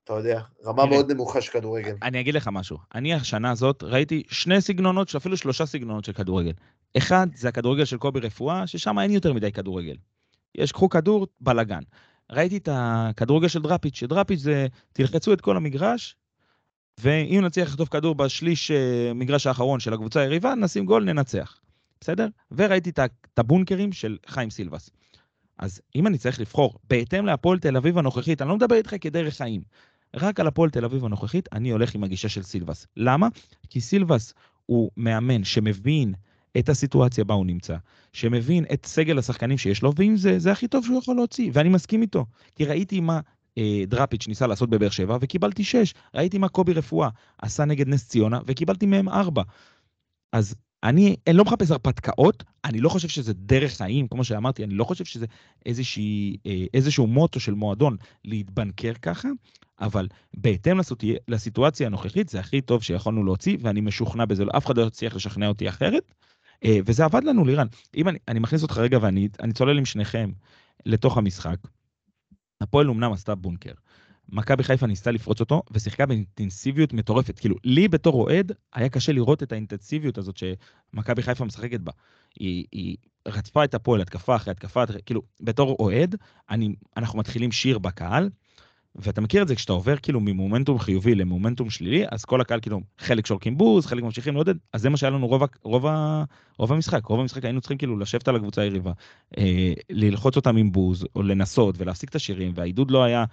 אתה 0.04 0.14
יודע, 0.14 0.42
רמה. 0.66 0.86
מאוד 0.86 1.12
נמוכה 1.12 1.42
של 1.42 1.52
כדורגל. 1.52 1.96
אני 2.02 2.20
אגיד 2.20 2.36
לך 2.36 2.50
משהו. 2.52 2.78
אני 2.96 3.14
השנה 3.14 3.52
הזאת 3.52 3.84
ראיתי 3.84 4.24
שני 4.28 4.62
סגנונות, 4.62 5.16
אפילו 5.16 5.38
שלושה 5.38 5.66
סגנונות 5.66 6.06
של 6.06 6.14
כדורגל. 6.14 6.54
אחד, 6.98 7.28
זה 7.36 7.50
הכדורגל 7.50 7.86
של 7.86 7.98
קובי 7.98 8.20
רפואה, 8.20 8.68
ששם 8.68 9.00
אין 9.00 9.12
יותר 9.12 9.34
מדי 9.34 9.52
כדורגל. 9.52 9.96
יש, 10.56 10.72
קחו 10.72 10.90
כדור, 10.90 11.28
בלאגן. 11.42 11.82
ראיתי 12.32 12.58
את 12.58 12.70
הכדורגל 12.72 13.48
של 13.48 13.62
דראפיץ', 13.62 13.96
שדראפיץ' 13.96 14.40
זה, 14.40 14.68
תלחצו 14.94 15.34
את 15.34 15.42
כל 15.42 15.58
המגרש, 15.58 16.16
ואם 17.00 17.42
נצליח 17.46 17.68
לחטוף 17.68 17.90
כדור 17.90 18.16
בשליש 18.16 18.72
אה, 18.72 19.12
מגרש 19.16 19.48
האחרון 19.48 19.80
של 19.80 19.94
הקבוצה 19.94 20.20
היריבה, 20.20 20.56
נשים 20.56 20.86
גול, 20.86 21.04
ננצח. 21.04 21.60
בסדר? 22.02 22.28
וראיתי 22.52 22.90
את 22.90 23.00
הבונקרים 23.38 23.92
של 23.92 24.18
חיים 24.28 24.50
סילבס. 24.50 24.90
אז 25.60 25.82
אם 25.96 26.08
אני 26.08 26.18
צריך 26.18 26.40
לבחור, 26.40 26.80
בהתאם 26.90 27.26
להפועל 27.26 27.60
תל 27.60 27.78
אביב 27.78 27.98
הנוכחית, 27.98 28.42
אני 28.42 28.50
לא 28.50 28.56
מדבר 28.56 28.76
איתך 28.76 28.96
כדרך 29.02 29.38
חיים, 29.38 29.62
רק 30.14 30.40
על 30.40 30.48
הפועל 30.48 30.70
תל 30.70 30.86
אביב 30.86 31.06
הנוכחית, 31.06 31.50
אני 31.54 31.70
הולך 31.70 31.96
עם 31.96 32.04
הגישה 32.04 32.30
של 32.30 32.44
סילבס. 32.44 32.88
למה? 32.98 33.28
כי 33.70 33.82
סילבס 33.82 34.34
הוא 34.66 34.92
מאמן 34.98 35.44
שמבין 35.44 36.14
את 36.60 36.70
הסיטואציה 36.70 37.24
בה 37.24 37.34
הוא 37.34 37.46
נמצא, 37.46 37.76
שמבין 38.14 38.66
את 38.74 38.86
סגל 38.86 39.18
השחקנים 39.18 39.58
שיש 39.58 39.82
לו, 39.82 39.92
ואם 39.96 40.18
זה, 40.18 40.40
זה 40.40 40.52
הכי 40.52 40.68
טוב 40.68 40.86
שהוא 40.86 41.00
יכול 41.00 41.16
להוציא, 41.16 41.52
ואני 41.54 41.70
מסכים 41.70 42.02
איתו. 42.02 42.26
כי 42.56 42.66
ראיתי 42.66 43.00
מה 43.00 43.20
אה, 43.58 43.84
דראפיץ' 43.88 44.28
ניסה 44.28 44.48
לעשות 44.48 44.70
בבאר 44.70 44.90
שבע, 44.90 45.18
וקיבלתי 45.22 45.64
שש. 45.64 45.94
ראיתי 46.16 46.38
מה 46.38 46.50
קובי 46.50 46.74
רפואה 46.74 47.10
עשה 47.42 47.66
נגד 47.66 47.88
נס 47.88 48.08
ציונה, 48.08 48.40
וקיבלתי 48.48 48.86
מהם 48.86 49.10
ארבע. 49.10 49.44
אז 50.32 50.56
אני, 50.84 51.16
אני 51.28 51.38
לא 51.38 51.44
מחפש 51.44 51.72
הרפתקאות, 51.72 52.44
אני 52.66 52.82
לא 52.82 52.90
חושב 52.90 53.08
שזה 53.08 53.34
דרך 53.34 53.74
חיים, 53.74 54.08
כמו 54.08 54.24
שאמרתי, 54.24 54.64
אני 54.64 54.74
לא 54.74 54.84
חושב 54.84 55.06
שזה 55.06 55.26
איזושהי, 55.66 56.38
אה, 56.46 56.66
איזשהו 56.74 57.08
מוטו 57.08 57.40
של 57.40 57.54
מועדון 57.54 57.98
להתבנקר 58.26 58.94
ככה, 59.02 59.30
אבל 59.80 60.08
בהתאם 60.34 60.80
לסיטואציה, 61.28 61.88
הנוכחית, 61.88 62.30
זה 62.30 62.40
הכי 62.40 62.62
טוב 62.62 62.84
שיכולנו 62.84 63.24
להוציא, 63.24 63.58
ואני 63.62 63.82
משוכנע 63.82 64.26
בזה, 64.26 64.44
אף 64.58 64.66
אחד 64.66 64.78
לא 64.78 64.84
יצליח 64.84 65.16
לשכנע 65.16 65.48
אותי 65.48 65.70
אחרת. 65.70 66.14
אה, 66.66 66.78
וזה 66.86 67.06
עבד 67.06 67.24
לנו, 67.24 67.46
לירן. 67.46 67.68
אם 67.96 68.08
אני, 68.08 68.20
אני 68.28 68.40
מכניס 68.40 68.64
אותך 68.64 68.78
רגע 68.78 68.98
ואני 69.02 69.30
אני 69.40 69.54
צולל 69.54 69.78
עם 69.78 69.86
שניכם 69.86 70.32
לתוך 70.86 71.18
המשחק, 71.18 71.58
הפועל 72.62 72.90
אמנם 72.90 73.12
עשתה 73.12 73.36
בונקר. 73.36 73.74
מכבי 74.30 74.64
חיפה 74.64 74.88
ניסתה 74.88 75.12
לפרוץ 75.12 75.40
אותו, 75.40 75.64
ושיחקה 75.72 76.06
באינטנסיביות 76.06 76.94
מטורפת. 76.94 77.40
כאילו, 77.40 77.56
לי 77.64 77.88
בתור 77.88 78.14
אוהד, 78.14 78.52
היה 78.74 78.90
קשה 78.90 79.12
לראות 79.12 79.44
את 79.44 79.52
האינטנסיביות 79.52 80.18
הזאת 80.18 80.38
שמכבי 80.38 81.22
חיפה 81.22 81.46
משחקת 81.46 81.80
בה. 81.80 81.92
היא, 82.40 82.66
היא 82.72 82.98
רצפה 83.28 83.64
את 83.64 83.74
הפועל, 83.74 84.02
התקפה 84.02 84.36
אחרי 84.36 84.52
התקפה, 84.52 84.84
כאילו, 85.06 85.22
בתור 85.42 85.76
אוהד, 85.80 86.16
אני, 86.50 86.76
אנחנו 86.98 87.20
מתחילים 87.20 87.52
שיר 87.52 87.80
בקהל, 87.80 88.30
ואתה 88.96 89.22
מכיר 89.22 89.44
את 89.44 89.48
זה 89.48 89.56
כשאתה 89.56 89.74
עובר 89.74 89.96
כאילו 89.98 90.20
ממומנטום 90.20 90.80
חיובי 90.80 91.16
למומנטום 91.16 91.70
שלילי, 91.70 92.04
אז 92.12 92.26
כל 92.26 92.42
הקהל 92.42 92.60
כאילו, 92.62 92.82
חלק 92.98 93.26
שורקים 93.26 93.58
בוז, 93.58 93.86
חלק 93.86 94.04
ממשיכים 94.04 94.34
לעודד, 94.34 94.54
אז 94.74 94.82
זה 94.82 94.90
מה 94.90 94.98
שהיה 94.98 95.10
לנו 95.10 95.28
רוב, 95.28 95.44
רוב, 95.64 95.86
רוב 96.58 96.72
המשחק. 96.74 97.06
רוב 97.06 97.20
המשחק 97.20 97.46
היינו 97.46 97.62
צריכים 97.62 97.78
כאילו 97.78 97.98
לשבת 98.00 98.28
על 98.28 98.36
הקבוצה 98.36 98.62
היריבה, 98.62 98.92
אה, 99.38 99.74
ללחוץ 99.90 100.36
אותם 100.36 100.58
עם 100.58 100.72
בוז, 100.72 101.06
או 101.16 101.24
לנסות 101.24 101.76
ולהפסיק 101.78 102.10
את 102.10 102.16
השירים, 102.16 102.52
והעידוד 102.56 102.92
לא 102.92 103.04
היה 103.04 103.26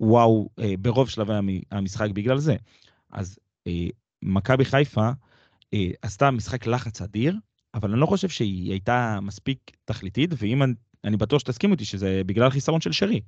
וואו 0.00 0.48
אה, 0.58 0.74
ברוב 0.78 1.08
שלבי 1.08 1.34
המ- 1.34 1.60
המשחק 1.70 2.10
בגלל 2.10 2.38
זה. 2.38 2.56
אז 3.12 3.38
אה, 3.66 3.86
מכבי 4.22 4.64
חיפה 4.64 5.10
אה, 5.74 5.90
עשתה 6.02 6.30
משחק 6.30 6.66
לחץ 6.66 7.02
אדיר, 7.02 7.36
אבל 7.74 7.90
אני 7.90 8.00
לא 8.00 8.06
חושב 8.06 8.28
שהיא 8.28 8.70
הייתה 8.70 9.18
מספיק 9.22 9.58
תכליתית, 9.84 10.30
ואם 10.38 10.62
אני, 10.62 10.72
אני 11.04 11.16
בטוח 11.16 11.40
שתסכימו 11.40 11.72
איתי 11.72 11.84
שזה 11.84 12.22
בגלל 12.26 12.50
חיסרון 12.50 12.80
של 12.80 12.92
שרי. 12.92 13.20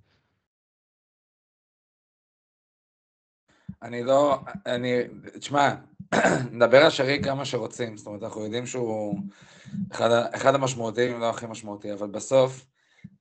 אני 3.83 4.03
לא, 4.03 4.39
אני, 4.67 4.99
תשמע, 5.39 5.75
נדבר 6.53 6.85
על 6.85 6.91
שרי 6.91 7.23
כמה 7.25 7.45
שרוצים, 7.45 7.97
זאת 7.97 8.07
אומרת, 8.07 8.23
אנחנו 8.23 8.45
יודעים 8.45 8.67
שהוא 8.67 9.19
אחד, 9.93 10.11
אחד 10.35 10.55
המשמעותיים, 10.55 11.15
אם 11.15 11.21
לא 11.21 11.31
הכי 11.31 11.47
משמעותי, 11.47 11.93
אבל 11.93 12.09
בסוף, 12.11 12.67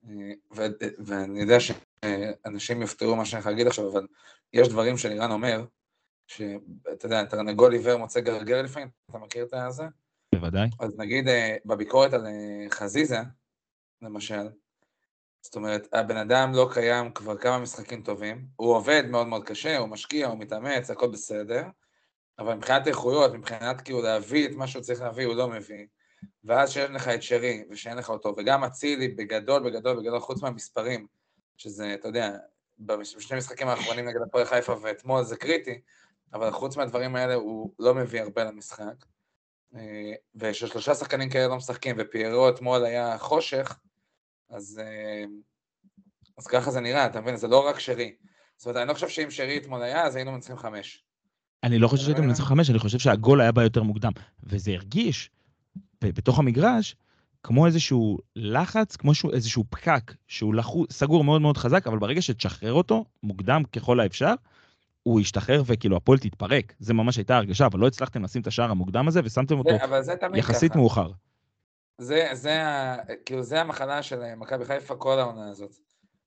אה, 0.09 0.31
ו, 0.55 0.61
ואני 0.99 1.39
יודע 1.39 1.57
שאנשים 1.59 2.81
יופתעו 2.81 3.15
מה 3.15 3.25
שאני 3.25 3.37
הולך 3.37 3.47
להגיד 3.47 3.67
עכשיו, 3.67 3.91
אבל 3.91 4.07
יש 4.53 4.69
דברים 4.69 4.97
שלירן 4.97 5.31
אומר, 5.31 5.65
שאתה 6.27 7.05
יודע, 7.05 7.25
תרנגול 7.25 7.73
עיוור 7.73 7.97
מוצא 7.97 8.19
גרגר 8.19 8.61
לפעמים, 8.61 8.89
אתה 9.09 9.17
מכיר 9.17 9.45
את 9.45 9.53
הזה? 9.53 9.83
בוודאי. 10.35 10.69
אז 10.79 10.97
נגיד 10.97 11.27
אה, 11.27 11.55
בביקורת 11.65 12.13
על 12.13 12.27
אה, 12.27 12.69
חזיזה, 12.69 13.19
למשל, 14.01 14.47
זאת 15.41 15.55
אומרת, 15.55 15.87
הבן 15.93 16.17
אדם 16.17 16.51
לא 16.53 16.69
קיים 16.73 17.11
כבר 17.11 17.37
כמה 17.37 17.59
משחקים 17.59 18.01
טובים, 18.01 18.45
הוא 18.55 18.75
עובד 18.75 19.03
מאוד 19.09 19.27
מאוד 19.27 19.43
קשה, 19.43 19.77
הוא 19.77 19.87
משקיע, 19.87 20.27
הוא 20.27 20.37
מתאמץ, 20.37 20.89
הכל 20.89 21.07
בסדר, 21.07 21.63
אבל 22.39 22.53
מבחינת 22.53 22.87
איכויות, 22.87 23.33
מבחינת 23.33 23.81
כאילו 23.81 24.01
להביא 24.01 24.47
את 24.47 24.55
מה 24.55 24.67
שהוא 24.67 24.81
צריך 24.81 25.01
להביא, 25.01 25.25
הוא 25.25 25.35
לא 25.35 25.47
מביא. 25.47 25.85
ואז 26.43 26.69
שאין 26.69 26.93
לך 26.93 27.07
את 27.07 27.23
שרי, 27.23 27.63
ושאין 27.69 27.97
לך 27.97 28.09
אותו, 28.09 28.33
וגם 28.37 28.63
אצילי 28.63 29.07
בגדול, 29.07 29.63
בגדול, 29.63 29.99
בגדול, 29.99 30.19
חוץ 30.19 30.41
מהמספרים, 30.41 31.07
שזה, 31.57 31.93
אתה 31.93 32.07
יודע, 32.07 32.37
בשני 32.79 33.35
המשחקים 33.35 33.67
האחרונים 33.67 34.07
נגד 34.07 34.21
הפועל 34.21 34.45
חיפה 34.45 34.75
ואתמול 34.81 35.23
זה 35.23 35.37
קריטי, 35.37 35.81
אבל 36.33 36.51
חוץ 36.51 36.77
מהדברים 36.77 37.15
האלה 37.15 37.33
הוא 37.33 37.73
לא 37.79 37.95
מביא 37.95 38.21
הרבה 38.21 38.43
למשחק. 38.43 39.05
אה, 39.75 40.13
וששלושה 40.35 40.95
שחקנים 40.95 41.29
כאלה 41.29 41.47
לא 41.47 41.55
משחקים, 41.55 41.95
ופיירו 41.99 42.49
אתמול 42.49 42.85
היה 42.85 43.17
חושך, 43.17 43.79
אז, 44.51 44.81
אה, 44.83 45.23
אז 46.37 46.47
ככה 46.47 46.71
זה 46.71 46.79
נראה, 46.79 47.05
אתה 47.05 47.21
מבין? 47.21 47.37
זה 47.37 47.47
לא 47.47 47.67
רק 47.67 47.79
שרי. 47.79 48.15
זאת 48.57 48.65
אומרת, 48.65 48.77
אני 48.81 48.87
לא 48.87 48.93
חושב 48.93 49.09
שאם 49.09 49.31
שרי 49.31 49.57
אתמול 49.57 49.81
היה, 49.81 50.03
אז 50.03 50.15
היינו 50.15 50.31
מנצחים 50.31 50.57
חמש. 50.57 51.03
אני 51.63 51.79
לא 51.79 51.87
חושב 51.87 52.03
שהייתם 52.03 52.19
מבין? 52.19 52.29
מנצחים 52.29 52.45
חמש, 52.45 52.69
אני 52.69 52.79
חושב 52.79 52.99
שהגול 52.99 53.41
היה 53.41 53.51
בה 53.51 53.63
יותר 53.63 53.83
מוקדם. 53.83 54.11
וזה 54.43 54.71
הרגיש 54.71 55.29
בתוך 56.01 56.39
המגרש 56.39 56.95
כמו 57.43 57.65
איזשהו 57.65 58.17
לחץ, 58.35 58.95
כמו 58.95 59.13
שהוא, 59.13 59.31
איזשהו 59.33 59.63
פקק 59.69 60.13
שהוא 60.27 60.53
לחו, 60.55 60.85
סגור 60.89 61.23
מאוד 61.23 61.41
מאוד 61.41 61.57
חזק, 61.57 61.87
אבל 61.87 61.99
ברגע 61.99 62.21
שתשחרר 62.21 62.73
אותו, 62.73 63.05
מוקדם 63.23 63.63
ככל 63.63 63.99
האפשר, 63.99 64.33
הוא 65.03 65.21
ישתחרר 65.21 65.63
וכאילו 65.65 65.97
הפועל 65.97 66.19
תתפרק. 66.19 66.73
זה 66.79 66.93
ממש 66.93 67.17
הייתה 67.17 67.37
הרגשה, 67.37 67.65
אבל 67.65 67.79
לא 67.79 67.87
הצלחתם 67.87 68.23
לשים 68.23 68.41
את 68.41 68.47
השער 68.47 68.71
המוקדם 68.71 69.07
הזה 69.07 69.21
ושמתם 69.23 69.57
אותו 69.57 69.69
זה, 70.01 70.13
יחסית 70.35 70.71
ככה. 70.71 70.79
מאוחר. 70.79 71.11
זה, 72.01 72.29
זה, 72.33 72.61
כאילו, 73.25 73.43
זה 73.43 73.61
המחלה 73.61 74.03
של 74.03 74.21
אה, 74.21 74.35
מכבי 74.35 74.65
חיפה 74.65 74.95
כל 74.95 75.19
העונה 75.19 75.49
הזאת. 75.49 75.71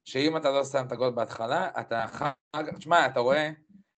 שאם 0.04 0.36
אתה 0.36 0.50
לא 0.50 0.64
שם 0.64 0.86
את 0.86 0.92
הגול 0.92 1.10
בהתחלה, 1.10 1.70
אתה 1.80 2.04
אחר 2.04 2.30
כך, 2.52 2.74
תשמע, 2.78 3.06
אתה 3.06 3.20
רואה, 3.20 3.50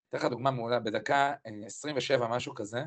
אתן 0.09 0.19
לך 0.19 0.25
דוגמה 0.25 0.51
מעולה, 0.51 0.81
בדקה 0.81 1.35
אה, 1.47 1.67
27, 1.67 2.29
משהו 2.29 2.55
כזה, 2.55 2.83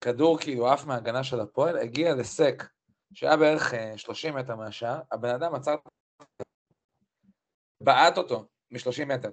כדור 0.00 0.38
כאילו 0.38 0.68
עף 0.68 0.84
מההגנה 0.84 1.24
של 1.24 1.40
הפועל, 1.40 1.78
הגיע 1.78 2.14
לסק, 2.14 2.64
שהיה 3.14 3.36
בערך 3.36 3.74
אה, 3.74 3.98
30 3.98 4.34
מטר 4.34 4.56
מהשער, 4.56 5.00
הבן 5.12 5.34
אדם 5.34 5.54
עצר, 5.54 5.76
בעט 7.80 8.18
אותו 8.18 8.44
מ-30 8.70 9.04
מטר. 9.04 9.30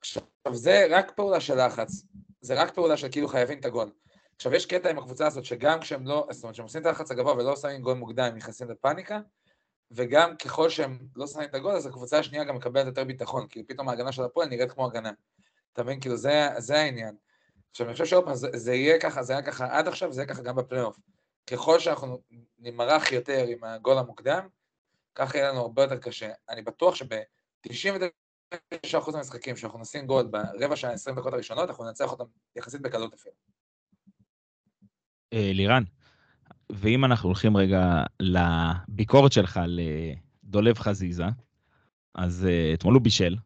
עכשיו, 0.00 0.22
זה 0.52 0.86
רק 0.90 1.10
פעולה 1.10 1.40
של 1.40 1.66
לחץ, 1.66 1.90
זה 2.40 2.62
רק 2.62 2.74
פעולה 2.74 2.96
של 2.96 3.08
כאילו 3.10 3.28
חייבים 3.28 3.60
את 3.60 3.64
הגול. 3.64 3.90
עכשיו, 4.42 4.54
יש 4.54 4.66
קטע 4.66 4.90
עם 4.90 4.98
הקבוצה 4.98 5.26
הזאת, 5.26 5.44
שגם 5.44 5.80
כשהם 5.80 6.06
לא, 6.06 6.26
זאת 6.30 6.42
אומרת, 6.42 6.54
כשהם 6.54 6.64
עושים 6.64 6.80
את 6.80 6.86
הלחץ 6.86 7.10
הגבוה 7.10 7.34
ולא 7.34 7.56
שמים 7.56 7.82
גול 7.82 7.94
מוקדם, 7.94 8.24
הם 8.24 8.36
נכנסים 8.36 8.70
לפאניקה, 8.70 9.20
וגם 9.90 10.36
ככל 10.36 10.70
שהם 10.70 10.98
לא 11.16 11.26
שמים 11.26 11.44
את 11.44 11.54
הגול, 11.54 11.72
אז 11.72 11.86
הקבוצה 11.86 12.18
השנייה 12.18 12.44
גם 12.44 12.56
מקבלת 12.56 12.86
יותר 12.86 13.04
ביטחון, 13.04 13.46
כאילו 13.50 13.66
פתאום 13.66 13.88
ההגנה 13.88 14.12
של 14.12 14.22
הפועל 14.22 14.48
נראית 14.48 14.72
כמו 14.72 14.86
הגנה. 14.86 15.10
אתה 15.72 15.82
מבין? 15.82 16.00
כאילו, 16.00 16.16
זה, 16.16 16.48
זה 16.58 16.78
העניין. 16.78 17.16
עכשיו, 17.70 17.86
אני 17.86 17.92
חושב 17.92 18.04
שעוד 18.04 18.24
פעם, 18.24 18.34
זה, 18.34 18.74
יהיה 18.74 19.00
ככה, 19.00 19.22
זה 19.22 19.32
היה 19.32 19.42
ככה 19.42 19.78
עד 19.78 19.88
עכשיו, 19.88 20.12
זה 20.12 20.20
יהיה 20.20 20.28
ככה 20.28 20.42
גם 20.42 20.56
בפלייאוף. 20.56 20.98
ככל 21.50 21.80
שאנחנו 21.80 22.18
נמרח 22.58 23.12
יותר 23.12 23.44
עם 23.48 23.64
הגול 23.64 23.98
המוקדם, 23.98 24.48
ככה 25.14 25.38
יהיה 25.38 25.50
לנו 25.50 25.60
הרבה 25.60 25.82
יותר 25.82 25.98
קשה. 25.98 26.32
אני 26.48 26.62
בטוח 26.62 26.94
שב-99% 26.94 29.12
מהמשחקים 29.12 29.56
שאנחנו 29.56 29.78
נשים 29.78 30.06
גול 30.06 30.26
ברבע 30.26 30.76
שעה, 30.76 30.92
20 30.92 31.16
דקות 31.16 31.32
הראשונות, 31.32 31.68
אנחנו 31.68 31.84
ננצח 31.84 32.10
אותם 32.10 32.24
יחסית 32.56 32.80
בקלות 32.80 33.14
אפילו. 33.14 33.61
אה, 35.32 35.50
לירן, 35.54 35.82
ואם 36.70 37.04
אנחנו 37.04 37.28
הולכים 37.28 37.56
רגע 37.56 38.02
לביקורת 38.20 39.32
שלך 39.32 39.60
לדולב 39.66 40.78
חזיזה, 40.78 41.24
אז 42.14 42.46
אה, 42.50 42.74
אתמול 42.74 42.94
הוא 42.94 43.02
בישל. 43.02 43.36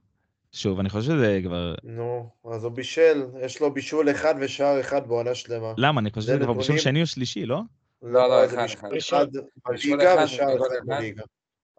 שוב, 0.52 0.81
אני 0.81 0.88
חושב 0.88 1.07
שזה 1.07 1.40
כבר... 1.45 1.75
נו, 1.85 2.31
אז 2.52 2.64
הוא 2.64 2.73
בישל, 2.73 3.26
יש 3.40 3.61
לו 3.61 3.75
בישול 3.75 4.11
אחד 4.11 4.35
ושער 4.40 4.81
אחד 4.81 5.09
בעונה 5.09 5.35
שלמה. 5.35 5.73
למה? 5.76 6.00
אני 6.00 6.11
חושב 6.11 6.26
זה 6.26 6.35
שזה 6.35 6.45
כבר 6.45 6.52
בישול 6.52 6.78
שני 6.78 7.02
או 7.02 7.07
שלישי, 7.07 7.47
לא? 7.47 7.61
לא, 8.02 8.28
לא, 8.28 8.47
זה 8.47 8.64
אחד, 8.64 8.88
בישול 8.90 9.19
אחד. 9.19 9.26
אחד 9.37 9.43
בליגה 9.66 10.25
ושער 10.25 10.57
אחד. 10.57 10.87
בליגה. 10.87 11.23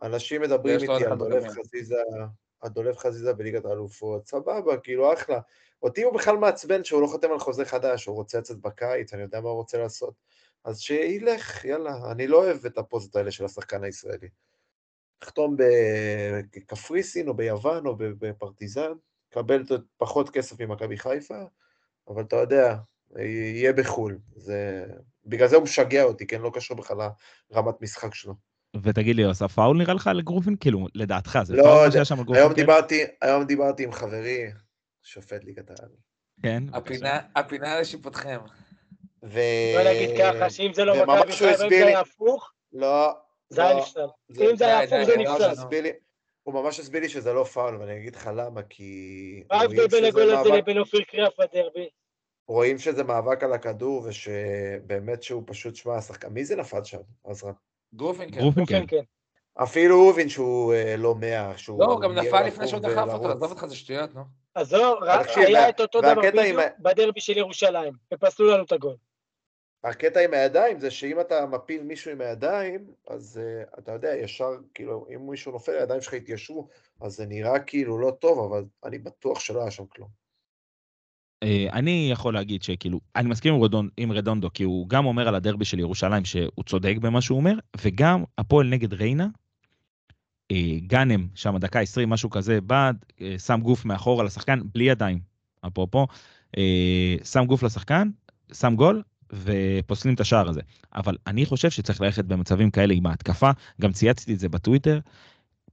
אנשים 0.04 0.42
מדברים 0.42 0.80
איתי 0.80 1.06
על 1.06 1.18
דולב. 1.18 1.48
חזיזה, 1.48 1.96
על 2.62 2.70
דולב 2.70 2.98
חזיזה 2.98 3.34
בליגת 3.34 3.66
האלופות, 3.66 4.28
סבבה, 4.28 4.78
כאילו 4.78 5.14
אחלה. 5.14 5.40
אותי 5.84 6.04
הוא 6.04 6.14
בכלל 6.14 6.38
מעצבן 6.38 6.84
שהוא 6.84 7.02
לא 7.02 7.08
חותם 7.08 7.32
על 7.32 7.40
חוזה 7.40 7.66
חדש, 7.66 8.06
הוא 8.06 8.16
רוצה 8.16 8.40
לצאת 8.40 8.58
בקיץ, 8.58 9.14
אני 9.14 9.22
יודע 9.22 9.42
מה 9.42 9.50
הוא 9.50 9.58
רוצה 9.58 9.78
לעשות. 9.78 10.14
אז 10.64 10.80
שילך, 10.80 11.66
יאללה, 11.66 12.12
אני 12.12 12.28
לא 12.28 12.38
אוהב 12.38 12.66
את 12.66 12.78
הפוזות 12.78 13.16
האלה 13.16 13.32
של 13.32 13.46
השחקן 13.46 13.84
הישראלי. 13.84 14.28
לחתום 15.24 15.58
בקפריסין 15.58 17.28
או 17.28 17.34
ביוון 17.34 17.86
או 17.86 17.96
בפרטיזן, 17.98 18.92
קבל 19.30 19.64
פחות 19.98 20.30
כסף 20.30 20.62
ממכבי 20.62 20.98
חיפה, 20.98 21.44
אבל 22.08 22.24
אתה 22.24 22.36
יודע, 22.36 22.76
יהיה 23.16 23.74
בחו"ל. 23.74 24.18
זה... 24.36 24.86
בגלל 25.26 25.48
זה 25.48 25.56
הוא 25.56 25.64
משגע 25.64 26.04
אותי, 26.04 26.28
כן? 26.28 26.42
לא 26.42 26.52
קשור 26.54 26.78
בכלל 26.78 26.98
לרמת 27.52 27.82
משחק 27.82 28.16
שלו. 28.16 28.34
ותגיד 28.84 29.16
לי, 29.16 29.24
עשה 29.26 29.48
פאול 29.48 29.78
נראה 29.78 29.94
לך 29.94 30.10
לגרופין? 30.14 30.56
כאילו, 30.60 30.88
לדעתך, 30.96 31.40
זה 31.44 31.56
לא 31.56 31.64
פאול. 31.64 31.92
שהיה 31.92 32.06
שם 32.06 32.20
על 32.20 32.24
גרופין? 32.24 32.42
היום 32.42 32.54
כן? 32.54 32.62
דיברתי, 32.62 33.04
היום 33.22 33.44
דיברתי 33.44 33.84
עם 33.84 33.92
חברי, 33.92 34.52
שופט 35.08 35.44
ליגת 35.44 35.70
העל. 35.70 35.90
כן, 36.44 36.64
בבקשה. 36.68 36.78
הפינה, 36.96 37.20
הפינה 37.36 37.80
לשיפוטכם. 37.80 38.40
ו... 39.24 39.40
בוא 39.76 39.90
נגיד 39.92 40.10
ככה, 40.18 40.50
שאם 40.50 40.74
זה 40.74 40.86
לא 40.86 40.94
מכבי 41.04 41.32
חיפה, 41.32 41.46
אם 41.46 41.54
הסביר 41.54 41.70
זה 41.70 41.86
לי- 41.86 41.86
היה 41.86 42.00
הפוך, 42.00 42.52
לא, 42.74 43.14
זה 43.50 43.62
היה 43.64 43.74
לא, 43.74 43.80
נפסל. 43.80 44.06
זה- 44.30 44.44
אם 44.52 44.56
זה 44.56 44.66
היה 44.66 44.80
הפוך, 44.80 45.04
זה 45.06 45.16
לא, 45.16 45.22
נפסל. 45.24 45.90
הוא 46.44 46.54
ממש 46.54 46.80
הסביר 46.80 47.02
לי 47.02 47.10
שזה 47.10 47.34
לא 47.34 47.44
פאול, 47.44 47.76
ואני 47.78 47.98
אגיד 47.98 48.16
לך 48.16 48.30
למה, 48.36 48.62
כי... 48.64 49.44
מה 49.52 49.58
ההבדל 49.62 49.88
בין 49.88 50.06
הגול 50.06 50.36
הזה 50.36 50.50
לבין 50.50 50.78
אופיר 50.78 51.02
קריאף 51.04 51.34
בדרבי? 51.40 51.90
רואים 52.48 52.78
שזה 52.78 53.04
מאבק 53.04 53.44
על 53.44 53.54
הכדור, 53.54 54.04
ושבאמת 54.08 55.24
שהוא 55.24 55.44
פשוט, 55.46 55.76
שמע, 55.76 55.96
השחקן, 55.96 56.30
מי 56.30 56.46
זה 56.46 56.56
נפל 56.56 56.84
שם, 56.84 56.98
עזרא? 57.24 57.52
כן, 58.68 58.84
כן. 58.88 59.02
אפילו 59.64 59.96
הוא 59.96 60.12
הבין 60.12 60.30
שהוא 60.30 60.74
אה, 60.74 60.96
לא 60.98 61.16
מאה, 61.16 61.58
שהוא... 61.58 61.80
לא, 61.80 61.86
הוא 61.86 62.02
גם 62.02 62.12
נפל 62.18 62.44
לפני 62.48 62.68
שהוא 62.68 62.80
דחף 62.80 63.08
אותו. 63.14 63.32
עזוב 63.32 63.52
אותך, 63.52 63.66
זה 63.66 63.76
שטויות, 63.76 64.16
נו. 64.16 64.22
אז 64.58 64.74
לא, 64.74 65.00
רק 65.02 65.28
תקשיב, 65.28 65.44
היה 65.44 65.70
את 65.70 65.80
אותו 65.80 66.02
דבר 66.02 66.22
בדיוק 66.22 66.60
בדרבי 66.80 67.22
של 67.22 67.38
ירושלים, 67.38 67.94
ופסלו 68.14 68.52
לנו 68.52 68.64
את 68.64 68.72
הגול. 68.72 68.96
הקטע 69.84 70.20
עם 70.20 70.34
הידיים 70.34 70.80
זה 70.80 70.92
שאם 70.92 71.20
אתה 71.20 71.46
מפיל 71.46 71.84
מישהו 71.84 72.12
עם 72.12 72.22
הידיים, 72.22 72.86
אז 73.08 73.42
uh, 73.42 73.80
אתה 73.80 73.92
יודע, 73.92 74.16
ישר, 74.16 74.50
כאילו, 74.74 75.06
אם 75.16 75.30
מישהו 75.30 75.52
נופל, 75.52 75.72
הידיים 75.72 76.02
שלך 76.02 76.14
יתיישרו, 76.14 76.68
אז 77.02 77.16
זה 77.16 77.26
נראה 77.26 77.60
כאילו 77.60 78.00
לא 78.00 78.12
טוב, 78.12 78.52
אבל 78.52 78.66
אני 78.84 78.98
בטוח 78.98 79.40
שלא 79.40 79.62
היה 79.62 79.72
שם 79.72 79.86
כלום. 79.86 80.10
אה, 81.44 81.68
אני 81.74 82.10
יכול 82.12 82.34
להגיד 82.34 82.64
שכאילו, 82.64 83.00
אני 83.16 83.30
מסכים 83.30 83.54
עם, 83.54 83.64
רדון, 83.64 83.90
עם 83.98 84.12
רדונדו, 84.12 84.50
כי 84.54 84.64
הוא 84.64 84.90
גם 84.90 85.06
אומר 85.06 85.28
על 85.28 85.36
הדרבי 85.36 85.66
של 85.66 85.80
ירושלים 85.80 86.26
שהוא 86.26 86.64
צודק 86.66 86.96
במה 87.02 87.22
שהוא 87.22 87.38
אומר, 87.38 87.54
וגם 87.82 88.24
הפועל 88.38 88.68
נגד 88.68 88.94
ריינה, 88.94 89.28
גאנם, 90.88 91.28
שם 91.36 91.58
דקה 91.58 91.80
20, 91.80 92.10
משהו 92.10 92.30
כזה, 92.30 92.62
בא, 92.62 92.92
אה, 93.22 93.36
שם 93.40 93.60
גוף 93.64 93.86
מאחור 93.86 94.22
על 94.22 94.28
השחקן, 94.28 94.60
בלי 94.74 94.84
ידיים, 94.84 95.20
אפרופו, 95.68 96.08
אה, 96.58 97.16
שם 97.24 97.46
גוף 97.46 97.64
לשחקן, 97.64 98.10
שם 98.54 98.76
גול, 98.76 99.02
ופוסלים 99.34 100.16
את 100.16 100.20
השער 100.20 100.50
הזה. 100.50 100.62
אבל 100.96 101.18
אני 101.28 101.46
חושב 101.46 101.70
שצריך 101.70 102.02
ללכת 102.02 102.26
במצבים 102.26 102.72
כאלה 102.72 102.94
עם 102.94 103.06
ההתקפה, 103.06 103.52
גם 103.82 103.92
צייצתי 103.92 104.34
את 104.34 104.40
זה 104.40 104.50
בטוויטר, 104.50 105.00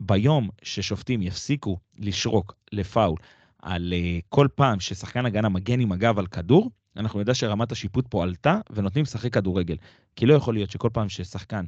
ביום 0.00 0.48
ששופטים 0.62 1.22
יפסיקו 1.22 1.78
לשרוק 1.98 2.54
לפאול 2.72 3.16
על 3.62 3.92
כל 4.28 4.48
פעם 4.54 4.80
ששחקן 4.80 5.26
הגנה 5.26 5.48
מגן 5.48 5.80
עם 5.80 5.92
הגב 5.92 6.18
על 6.18 6.26
כדור, 6.26 6.70
אנחנו 6.96 7.20
נדע 7.20 7.34
שרמת 7.34 7.72
השיפוט 7.72 8.06
פה 8.08 8.22
עלתה 8.22 8.58
ונותנים 8.70 9.02
לשחק 9.02 9.32
כדורגל. 9.32 9.76
כי 10.16 10.26
לא 10.26 10.34
יכול 10.34 10.54
להיות 10.54 10.70
שכל 10.70 10.90
פעם 10.92 11.08
ששחקן 11.08 11.64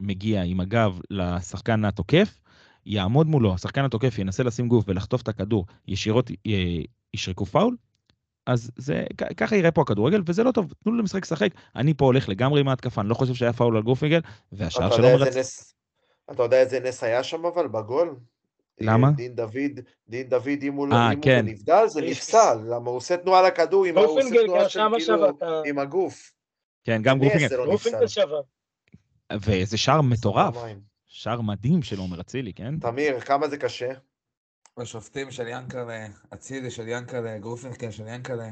מגיע 0.00 0.42
עם 0.42 0.60
הגב 0.60 1.00
לשחקן 1.10 1.84
התוקף, 1.84 2.40
יעמוד 2.88 3.26
מולו, 3.26 3.54
השחקן 3.54 3.84
התוקף 3.84 4.18
ינסה 4.18 4.42
לשים 4.42 4.68
גוף 4.68 4.84
ולחטוף 4.88 5.22
את 5.22 5.28
הכדור, 5.28 5.66
ישירות 5.88 6.30
י- 6.30 6.84
ישרקו 7.14 7.46
פאול, 7.46 7.76
אז 8.46 8.70
זה, 8.76 9.04
כ- 9.18 9.32
ככה 9.36 9.56
יראה 9.56 9.70
פה 9.70 9.82
הכדורגל, 9.82 10.22
וזה 10.26 10.44
לא 10.44 10.52
טוב, 10.52 10.72
תנו 10.84 10.92
לו 10.92 10.98
למשחק 10.98 11.22
לשחק. 11.22 11.48
אני 11.76 11.94
פה 11.94 12.04
הולך 12.04 12.28
לגמרי 12.28 12.60
עם 12.60 12.68
ההתקפה, 12.68 13.00
אני 13.00 13.08
לא 13.08 13.14
חושב 13.14 13.34
שהיה 13.34 13.52
פאול 13.52 13.76
על 13.76 13.82
גופיגל, 13.82 14.20
והשאר 14.52 14.90
שלו 14.96 15.08
מרצ... 15.08 15.36
נס- 15.36 15.74
אתה 16.32 16.42
יודע 16.42 16.60
איזה 16.60 16.80
נס 16.80 17.02
היה 17.04 17.22
שם 17.22 17.44
אבל 17.46 17.68
בגול? 17.68 18.16
למה? 18.80 19.10
דין 19.10 19.34
דוד, 19.34 19.80
דין 20.08 20.28
דוד, 20.28 20.48
אם 20.62 20.74
הוא 20.74 20.88
לא 20.88 20.94
אה, 20.96 21.12
אם 21.12 21.20
כן. 21.20 21.46
נבדל, 21.46 21.84
זה 21.86 22.00
נפסל, 22.02 22.58
למה 22.64 22.90
הוא 22.90 22.96
עושה 22.96 23.16
תנועה 23.16 23.42
לכדור, 23.42 23.84
עם 23.84 23.98
ה- 23.98 24.00
הוא 24.00 24.18
עושה 24.20 24.30
תנועה 24.44 24.68
של 24.68 24.80
כאילו. 24.98 25.62
עם 25.66 25.78
הגוף. 25.78 26.32
כן, 26.84 27.02
גם. 27.02 27.18
זה 27.48 27.56
לא. 27.56 28.42
וזה 29.32 29.78
שער 29.78 30.00
מטורף. 30.00 30.54
שער 31.08 31.40
מדהים 31.40 31.82
של 31.82 31.98
עומר 31.98 32.20
אצילי, 32.20 32.52
כן? 32.52 32.78
תמיר, 32.78 33.20
כמה 33.20 33.48
זה 33.48 33.56
קשה? 33.56 33.92
השופטים 34.78 35.30
של 35.30 35.48
ינקלה, 35.48 36.06
אצילי 36.34 36.70
של 36.70 36.88
ינקלה, 36.88 37.38
גרופינקל 37.38 37.90
של 37.90 38.08
ינקלה. 38.08 38.50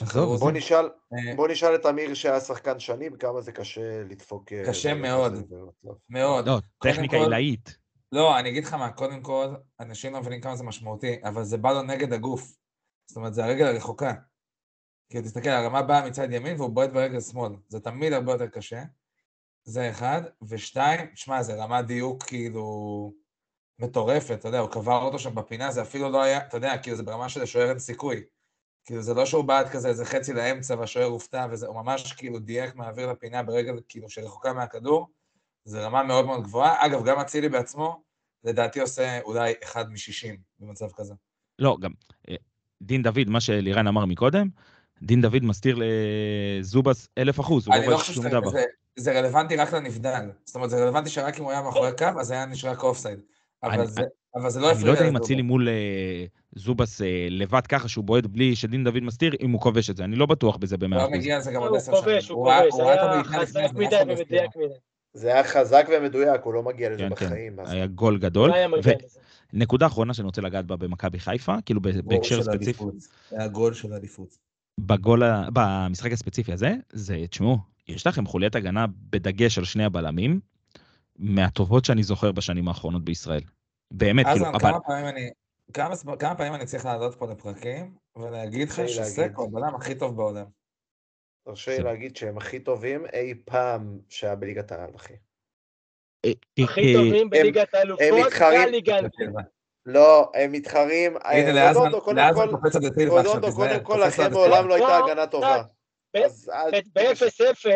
עזוב. 0.00 0.40
בוא. 0.40 0.50
נשאל, 0.50 0.84
אה, 0.84 1.36
בוא 1.36 1.48
נשאל 1.48 1.74
את 1.74 1.86
אמיר 1.86 2.14
שהיה 2.14 2.40
שחקן 2.40 2.78
שנים, 2.78 3.16
כמה 3.16 3.40
זה 3.40 3.52
קשה 3.52 4.02
לדפוק... 4.10 4.52
אה, 4.52 4.62
קשה 4.68 4.94
מאוד. 4.94 5.52
מאוד. 6.08 6.46
לא, 6.46 6.58
טכניקה 6.78 7.16
עילאית. 7.16 7.76
לא, 8.12 8.38
אני 8.38 8.48
אגיד 8.48 8.64
לך 8.64 8.74
מה, 8.74 8.92
קודם 8.92 9.22
כל, 9.22 9.54
אנשים 9.80 10.12
לא 10.12 10.20
מבינים 10.20 10.40
כמה 10.40 10.56
זה 10.56 10.64
משמעותי, 10.64 11.16
אבל 11.24 11.44
זה 11.44 11.56
בא 11.56 11.72
לו 11.72 11.82
נגד 11.82 12.12
הגוף. 12.12 12.56
זאת 13.06 13.16
אומרת, 13.16 13.34
זה 13.34 13.44
הרגל 13.44 13.66
הרחוקה. 13.66 14.12
כאילו, 15.10 15.24
תסתכל, 15.24 15.48
הרמה 15.48 15.82
באה 15.82 16.06
מצד 16.06 16.32
ימין 16.32 16.56
והוא 16.56 16.70
בועט 16.70 16.90
ברגל 16.90 17.20
שמאל. 17.20 17.52
זה 17.68 17.80
תמיד 17.80 18.12
הרבה 18.12 18.32
יותר 18.32 18.46
קשה. 18.46 18.82
זה 19.64 19.90
אחד. 19.90 20.22
ושתיים, 20.48 21.06
תשמע, 21.06 21.42
זה 21.42 21.54
רמת 21.54 21.86
דיוק 21.86 22.22
כאילו 22.22 23.12
מטורפת, 23.78 24.38
אתה 24.38 24.48
יודע, 24.48 24.58
הוא 24.58 24.70
קבר 24.70 25.02
אותו 25.02 25.18
שם 25.18 25.34
בפינה, 25.34 25.70
זה 25.70 25.82
אפילו 25.82 26.10
לא 26.10 26.22
היה, 26.22 26.38
אתה 26.38 26.56
יודע, 26.56 26.78
כאילו, 26.78 26.96
זה 26.96 27.02
ברמה 27.02 27.28
שלשוער 27.28 27.68
אין 27.68 27.78
סיכוי. 27.78 28.22
כאילו, 28.84 29.02
זה 29.02 29.14
לא 29.14 29.26
שהוא 29.26 29.44
בעט 29.44 29.68
כזה 29.68 29.88
איזה 29.88 30.04
חצי 30.04 30.32
לאמצע 30.32 30.74
והשוער 30.78 31.06
הופתע, 31.06 31.46
וזה, 31.50 31.66
הוא 31.66 31.76
ממש 31.76 32.12
כאילו 32.12 32.38
דייק 32.38 32.74
מעביר 32.74 33.12
לפינה 33.12 33.42
ברגל 33.42 33.80
כאילו 33.88 34.10
שרחוקה 34.10 34.52
מהכדור. 34.52 35.08
זה 35.64 35.86
רמה 35.86 36.02
מאוד 36.02 36.26
מאוד 36.26 36.42
גבוהה. 36.42 36.86
אגב, 36.86 37.04
גם 37.04 37.18
אצילי 37.18 37.48
בעצמו, 37.48 38.02
לדעתי 38.44 38.80
עושה 38.80 39.20
אולי 39.20 39.54
אחד 39.64 39.90
מ-60 39.90 40.36
במצב 40.58 40.86
כזה. 40.96 41.14
לא, 41.58 41.76
גם 41.80 41.90
אה, 42.28 42.36
דין 42.82 43.02
דוד, 43.02 43.28
מה 43.28 43.40
שלירן 43.40 43.86
אמר 43.86 44.04
מקודם, 44.04 44.48
דין 45.02 45.20
דוד 45.22 45.44
מסתיר 45.44 45.78
לזובס 46.60 47.08
אלף 47.18 47.40
אחוז, 47.40 47.66
הוא 47.66 47.74
אני 47.74 47.82
לא 47.82 47.86
לא 47.86 47.92
רואה 47.92 48.00
חושב 48.04 48.12
שום 48.14 48.22
שזה 48.24 48.30
דבר. 48.32 48.50
זה, 48.50 48.64
זה 48.96 49.18
רלוונטי 49.18 49.56
רק 49.56 49.72
לנבדל. 49.72 50.30
זאת 50.44 50.54
אומרת, 50.56 50.70
זה 50.70 50.84
רלוונטי 50.84 51.10
שרק 51.10 51.38
אם 51.38 51.44
הוא 51.44 51.50
היה 51.52 51.62
מאחורי 51.62 51.90
קו, 51.98 52.20
אז 52.20 52.30
היה 52.30 52.46
נשרק 52.46 52.82
אופסייד. 52.82 53.18
אבל, 53.62 53.72
אני- 53.80 53.86
זה, 53.86 54.02
אבל 54.34 54.50
זה 54.50 54.60
לא 54.60 54.72
אני 54.72 54.84
לא 54.84 54.90
יודע 54.90 55.02
אם 55.02 55.08
לזובס. 55.08 55.24
אצילי 55.24 55.42
מול 55.42 55.68
אה, 55.68 56.24
זובס 56.54 57.02
אה, 57.02 57.06
לבד 57.30 57.66
ככה 57.66 57.88
שהוא 57.88 58.04
בועט 58.04 58.26
בלי 58.26 58.56
שדין 58.56 58.84
דוד 58.84 59.00
מסתיר, 59.02 59.32
אם 59.40 59.50
הוא 59.50 59.60
כובש 59.60 59.90
את 59.90 59.96
זה, 59.96 60.04
אני 60.04 60.16
לא 60.16 60.26
בטוח 60.26 60.56
בזה 60.56 60.76
במאה 60.76 60.98
לא 60.98 61.04
אחוז. 61.04 61.16
מגיע 61.16 61.38
לזה 61.38 61.52
גם 61.52 61.60
עוד 61.60 61.68
הוא 61.70 61.76
עשר 61.76 61.92
שנים. 61.92 62.04
כובש, 62.04 62.28
הוא 62.28 62.44
כובש, 62.44 62.74
את 62.74 62.80
היה 62.80 63.24
חזק 63.24 63.46
זה, 63.46 63.62
מדי 63.74 63.90
לא. 64.06 64.12
ומדויק 64.12 64.56
מדי. 64.56 64.74
זה 65.14 65.28
היה 65.34 65.44
חזק 65.44 65.86
ומדויק, 65.90 66.40
הוא 66.44 66.54
לא 66.54 66.62
מגיע 66.62 66.90
לזה 66.90 66.98
כן, 66.98 67.14
כן, 67.14 67.26
בחיים. 67.26 67.56
היה 67.66 67.86
גול 67.86 68.18
גדול. 68.18 68.50
לא. 68.50 68.78
ונקודה 69.52 69.86
אחרונה 69.86 70.14
שאני 70.14 70.26
רוצה 70.26 70.42
לגעת 70.42 70.66
בה 70.66 70.76
במכבי 70.76 71.18
חיפה, 71.18 71.54
כאילו 71.66 71.80
בהקשר 72.04 72.36
של 72.36 72.42
ספציפי, 72.42 72.64
אליפות. 72.64 72.94
היה 73.30 73.48
גול 73.48 73.74
של 73.74 73.92
אליפות. 73.94 74.47
בגול, 74.78 75.22
במשחק 75.52 76.12
הספציפי 76.12 76.52
הזה, 76.52 76.72
זה, 76.92 77.24
תשמעו, 77.30 77.58
יש 77.88 78.06
לכם 78.06 78.26
חוליית 78.26 78.54
הגנה 78.54 78.86
בדגש 79.10 79.58
על 79.58 79.64
שני 79.64 79.84
הבלמים, 79.84 80.40
מהטובות 81.16 81.84
שאני 81.84 82.02
זוכר 82.02 82.32
בשנים 82.32 82.68
האחרונות 82.68 83.04
בישראל. 83.04 83.40
באמת, 83.90 84.26
כאילו, 84.26 84.48
אבל... 84.48 84.58
כמה 84.58 84.80
פעמים 84.80 85.06
אני... 85.06 85.30
כמה, 85.72 85.94
כמה 86.18 86.34
פעמים 86.34 86.54
אני 86.54 86.66
צריך 86.66 86.84
לעלות 86.84 87.14
פה 87.14 87.26
לפרקים 87.26 87.94
ולהגיד 88.16 88.68
לך 88.68 88.76
תן 88.76 88.82
לי 88.82 88.88
שסק 88.88 89.18
להגיד. 89.18 89.36
הוא 89.36 89.46
הבלם 89.46 89.74
הכי 89.74 89.94
טוב 89.94 90.16
בעולם. 90.16 90.46
תרשה 91.44 91.78
לי 91.78 91.84
להגיד 91.84 92.16
שהם 92.16 92.36
הכי 92.36 92.60
טובים 92.60 93.06
אי 93.12 93.34
פעם 93.44 93.98
שהיה 94.08 94.36
בליגת 94.36 94.72
העל, 94.72 94.90
אחי. 94.96 95.14
אה, 96.24 96.30
הכי 96.64 96.80
אה, 96.80 97.04
טובים 97.04 97.30
בליגת 97.30 97.74
האלופות, 97.74 98.06
מתחרים- 98.26 98.60
והליגה. 98.60 98.96
לא, 99.88 100.30
הם 100.34 100.52
מתחרים, 100.52 101.16
הנה, 101.24 101.62
אה, 101.66 101.72
רודונדו, 101.72 102.00
קודם 102.00 102.34
כל, 102.34 104.02
הטיל. 104.02 104.28
מעולם 104.28 104.68
לא 104.68 104.74
הייתה 104.74 104.98
לא, 104.98 105.04
הגנה 105.04 105.20
לא, 105.20 105.26
טובה. 105.26 105.62
ב- 106.16 106.18
אז 106.18 106.50
אל- 106.54 106.80
ב-0-0, 106.94 107.68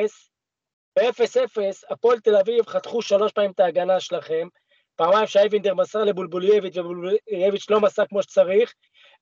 ב-0-0, 0.98 1.60
הפועל 1.90 2.20
תל 2.20 2.36
אביב 2.36 2.66
חתכו 2.66 3.02
שלוש 3.02 3.32
פעמים 3.32 3.50
את 3.50 3.60
ההגנה 3.60 4.00
שלכם, 4.00 4.48
פעמיים 4.96 5.26
שאייבינדר 5.26 5.74
מסר 5.74 6.04
לבולבולייביץ' 6.04 6.76
ובולבולייביץ' 6.76 7.70
לא 7.70 7.80
מסר 7.80 8.06
כמו 8.08 8.22
שצריך, 8.22 8.72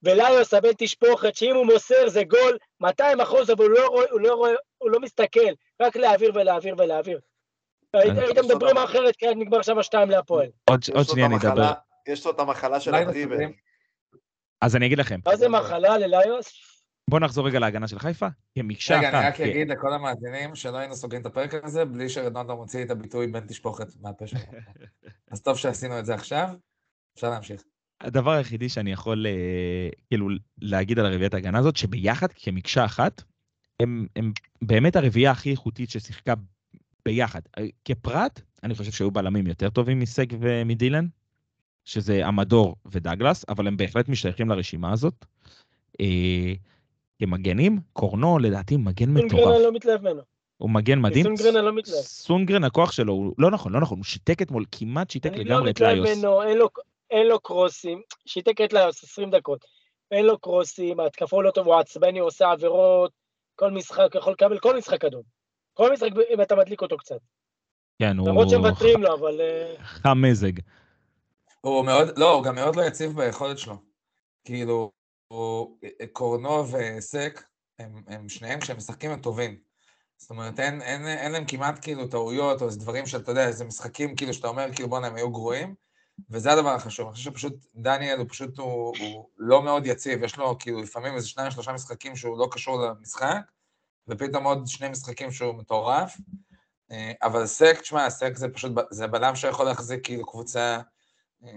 וליוס 0.03 0.55
הבן 0.55 0.72
תשפוכת 0.79 1.35
שאם 1.35 1.55
הוא 1.55 1.66
מוסר 1.66 2.09
זה 2.09 2.24
גול 2.24 2.59
200 2.81 3.20
אחוז, 3.20 3.50
אבל 3.50 3.64
הוא 3.64 3.70
לא, 3.74 3.87
רואה, 3.87 4.07
הוא, 4.11 4.20
לא 4.20 4.35
רואה, 4.35 4.53
הוא 4.79 4.90
לא 4.90 5.00
מסתכל, 5.00 5.50
רק 5.83 5.96
להעביר 5.96 6.33
ולהעביר 6.35 6.74
ולהעביר. 6.79 7.20
הייתם 7.94 8.44
מדברים 8.44 8.76
אחרת, 8.76 9.16
כי 9.16 9.26
נגמר 9.35 9.62
שם 9.62 9.83
שתיים 9.83 10.11
להפועל. 10.11 10.48
עוד 10.94 11.05
שנייה 11.05 11.26
אני 11.26 11.37
אדבר. 11.37 11.72
יש 12.11 12.27
לו 12.27 12.33
את 12.33 12.40
המחלה 12.40 12.81
של. 12.81 13.05
מסתדרים. 13.05 13.53
אז 14.61 14.77
אני 14.77 14.87
אגיד 14.87 14.99
לכם, 14.99 15.20
מה 15.27 15.37
זה 15.37 15.49
מחלה 15.49 15.99
לליוס? 15.99 16.70
בואו 17.11 17.23
נחזור 17.23 17.46
רגע 17.46 17.59
להגנה 17.59 17.88
של 17.88 17.99
חיפה, 17.99 18.27
כמקשה 18.55 18.99
רגע, 18.99 19.09
אני 19.09 19.18
אחת. 19.18 19.27
רק 19.27 19.35
כן. 19.35 19.49
אגיד 19.49 19.68
לכל 19.68 19.92
המאזינים 19.92 20.55
שלא 20.55 20.77
היינו 20.77 20.96
סוגרים 20.96 21.23
את 21.23 21.27
הפרק 21.27 21.64
הזה 21.64 21.85
בלי 21.85 22.09
שרדונדו 22.09 22.57
מוציא 22.57 22.85
את 22.85 22.90
הביטוי 22.90 23.27
בן 23.27 23.46
תשפוכת 23.46 23.87
מהפה 24.01 24.27
שלו. 24.27 24.40
אז 25.33 25.42
טוב 25.42 25.57
שעשינו 25.57 25.99
את 25.99 26.07
זה 26.07 26.14
עכשיו, 26.14 26.49
אפשר 27.14 27.31
להמשיך. 27.31 27.62
הדבר 28.01 28.31
היחידי 28.31 28.68
שאני 28.68 28.92
יכול 28.92 29.27
אה, 29.27 29.88
כאילו 30.09 30.29
להגיד 30.61 30.99
על 30.99 31.07
הרביעיית 31.07 31.35
ההגנה 31.35 31.59
הזאת, 31.59 31.77
שביחד 31.77 32.29
כמקשה 32.35 32.85
אחת, 32.85 33.23
הם, 33.81 34.07
הם 34.16 34.33
באמת 34.62 34.96
הרביעייה 34.96 35.31
הכי 35.31 35.51
איכותית 35.51 35.90
ששיחקה 35.90 36.35
ביחד. 37.05 37.40
אה, 37.59 37.66
כפרט, 37.85 38.40
אני 38.62 38.75
חושב 38.75 38.92
שהיו 38.92 39.11
בלמים 39.11 39.46
יותר 39.46 39.70
טובים 39.70 39.99
מסק 39.99 40.29
ומדילן, 40.40 41.07
שזה 41.84 42.26
המדור 42.26 42.76
ודגלס, 42.86 43.44
אבל 43.48 43.66
הם 43.66 43.76
בהחלט 43.76 44.08
משתייכים 44.08 44.48
לרשימה 44.50 44.92
הזאת. 44.92 45.14
אה, 46.00 46.52
כמגנים, 47.18 47.78
קורנו 47.92 48.38
לדעתי 48.38 48.76
מגן 48.76 49.06
סונגרן 49.06 49.24
מטורף. 49.26 49.54
אני 49.56 49.64
לא 49.64 49.72
מתלהב 49.72 50.00
ממנו. 50.00 50.22
הוא 50.56 50.70
מגן 50.70 50.98
מדהים. 50.98 51.24
סונגרן 51.24 51.56
אני 51.56 51.64
לא 51.66 51.72
מתלהב. 51.72 52.02
סונגרן 52.02 52.64
הכוח 52.64 52.92
שלו, 52.92 53.12
הוא 53.12 53.32
לא 53.38 53.50
נכון, 53.50 53.72
לא 53.72 53.80
נכון, 53.80 53.98
הוא 53.98 54.04
שיתק 54.04 54.42
אתמול, 54.42 54.64
כמעט 54.72 55.10
שיתק 55.10 55.30
אני 55.32 55.44
לא 55.44 55.54
לגמרי 55.54 55.70
את 55.70 55.74
מתלהב 55.76 55.92
ליוס. 55.94 56.16
ממנו, 56.18 56.42
אין 56.42 56.58
לו- 56.58 56.68
אין 57.10 57.26
לו 57.26 57.40
קרוסים, 57.40 58.02
שיתק 58.26 58.60
את 58.60 58.72
ליוס 58.72 59.04
20 59.04 59.30
דקות. 59.30 59.64
אין 60.10 60.26
לו 60.26 60.38
קרוסים, 60.38 61.00
ההתקפה 61.00 61.42
לא 61.42 61.50
טוב, 61.50 61.66
הוא 61.66 61.74
עצבני, 61.74 62.18
הוא 62.18 62.26
עושה 62.26 62.50
עבירות, 62.50 63.12
כל 63.56 63.70
משחק, 63.70 64.08
יכול 64.14 64.32
לקבל 64.32 64.58
כל 64.58 64.76
משחק 64.78 65.04
אדום. 65.04 65.22
כל 65.74 65.92
משחק 65.92 66.08
אם 66.34 66.42
אתה 66.42 66.56
מדליק 66.56 66.82
אותו 66.82 66.96
קצת. 66.96 67.18
כן, 67.98 68.18
הוא 68.18 68.28
למרות 68.28 68.50
שמוותרים 68.50 69.02
לו, 69.02 69.14
אבל... 69.14 69.40
אה, 69.40 69.74
חם 69.84 70.22
מזג. 70.22 70.52
הוא 71.61 71.85
מאוד, 71.85 72.18
לא, 72.18 72.33
הוא 72.35 72.44
גם 72.44 72.55
מאוד 72.55 72.77
לא 72.77 72.83
יציב 72.83 73.16
ביכולת 73.16 73.59
שלו. 73.59 73.77
כאילו, 74.44 74.92
הוא, 75.29 75.79
קורנו 76.12 76.64
וסק, 76.73 77.42
הם, 77.79 78.03
הם 78.07 78.29
שניהם, 78.29 78.61
כשהם 78.61 78.77
משחקים 78.77 79.11
הם 79.11 79.20
טובים. 79.20 79.59
זאת 80.16 80.31
אומרת, 80.31 80.61
אין, 80.61 80.83
אין, 80.83 81.07
אין 81.07 81.33
להם 81.33 81.44
כמעט 81.46 81.79
כאילו 81.83 82.09
טעויות, 82.09 82.62
או 82.62 82.66
איזה 82.66 82.79
דברים 82.79 83.07
שאתה 83.07 83.31
יודע, 83.31 83.46
איזה 83.46 83.64
משחקים 83.64 84.16
כאילו 84.16 84.35
שאתה 84.35 84.49
אומר, 84.49 84.75
כאילו 84.75 84.88
בואנה, 84.88 85.07
הם 85.07 85.16
היו 85.16 85.31
גרועים, 85.31 85.75
וזה 86.31 86.53
הדבר 86.53 86.70
החשוב. 86.75 87.07
אני 87.07 87.14
חושב 87.14 87.31
שפשוט 87.31 87.66
דניאל 87.75 88.18
הוא 88.18 88.27
פשוט, 88.29 88.59
הוא, 88.59 88.94
הוא 89.01 89.29
לא 89.38 89.62
מאוד 89.62 89.87
יציב, 89.87 90.23
יש 90.23 90.37
לו 90.37 90.59
כאילו 90.59 90.83
לפעמים 90.83 91.14
איזה 91.14 91.29
שניים, 91.29 91.51
שלושה 91.51 91.73
משחקים 91.73 92.16
שהוא 92.16 92.38
לא 92.38 92.49
קשור 92.51 92.83
למשחק, 92.83 93.40
ופתאום 94.09 94.44
עוד 94.44 94.66
שני 94.66 94.88
משחקים 94.88 95.33
שהוא 95.33 95.55
מטורף. 95.55 96.16
אה, 96.90 97.12
אבל 97.23 97.46
סק, 97.46 97.81
תשמע, 97.81 98.11
סק 98.11 98.37
זה 98.37 98.49
פשוט, 98.49 98.73
זה 98.90 99.07
בלם 99.07 99.37
שיכול 99.37 99.66
להחזיק 99.66 100.05
כאילו 100.05 100.27
קבוצה... 100.27 100.81
אה, 101.44 101.50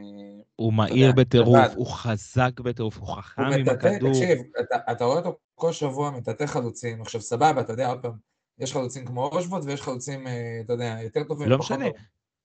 הוא 0.55 0.73
מהיר 0.73 1.11
בטירוף. 1.11 1.57
הוא 1.75 1.87
חזק 1.87 2.59
בטירוף, 2.59 2.97
הוא 2.97 3.07
חכם 3.07 3.41
הוא 3.41 3.53
עם 3.53 3.69
הכדור. 3.69 4.09
תקשיב, 4.09 4.37
אתה, 4.59 4.91
אתה 4.91 5.05
רואה 5.05 5.17
אותו 5.17 5.37
כל 5.55 5.71
שבוע 5.71 6.11
מטאטא 6.11 6.45
חלוצים, 6.45 7.01
עכשיו 7.01 7.21
סבבה, 7.21 7.61
אתה 7.61 7.73
יודע, 7.73 7.89
עוד 7.89 8.01
פעם, 8.01 8.11
יש 8.59 8.73
חלוצים 8.73 9.05
כמו 9.05 9.27
אושווד 9.27 9.63
ויש 9.65 9.81
חלוצים, 9.81 10.27
אה, 10.27 10.59
אתה 10.65 10.73
יודע, 10.73 10.97
יותר 11.03 11.23
טובים. 11.23 11.49
לא 11.49 11.57
משנה. 11.57 11.85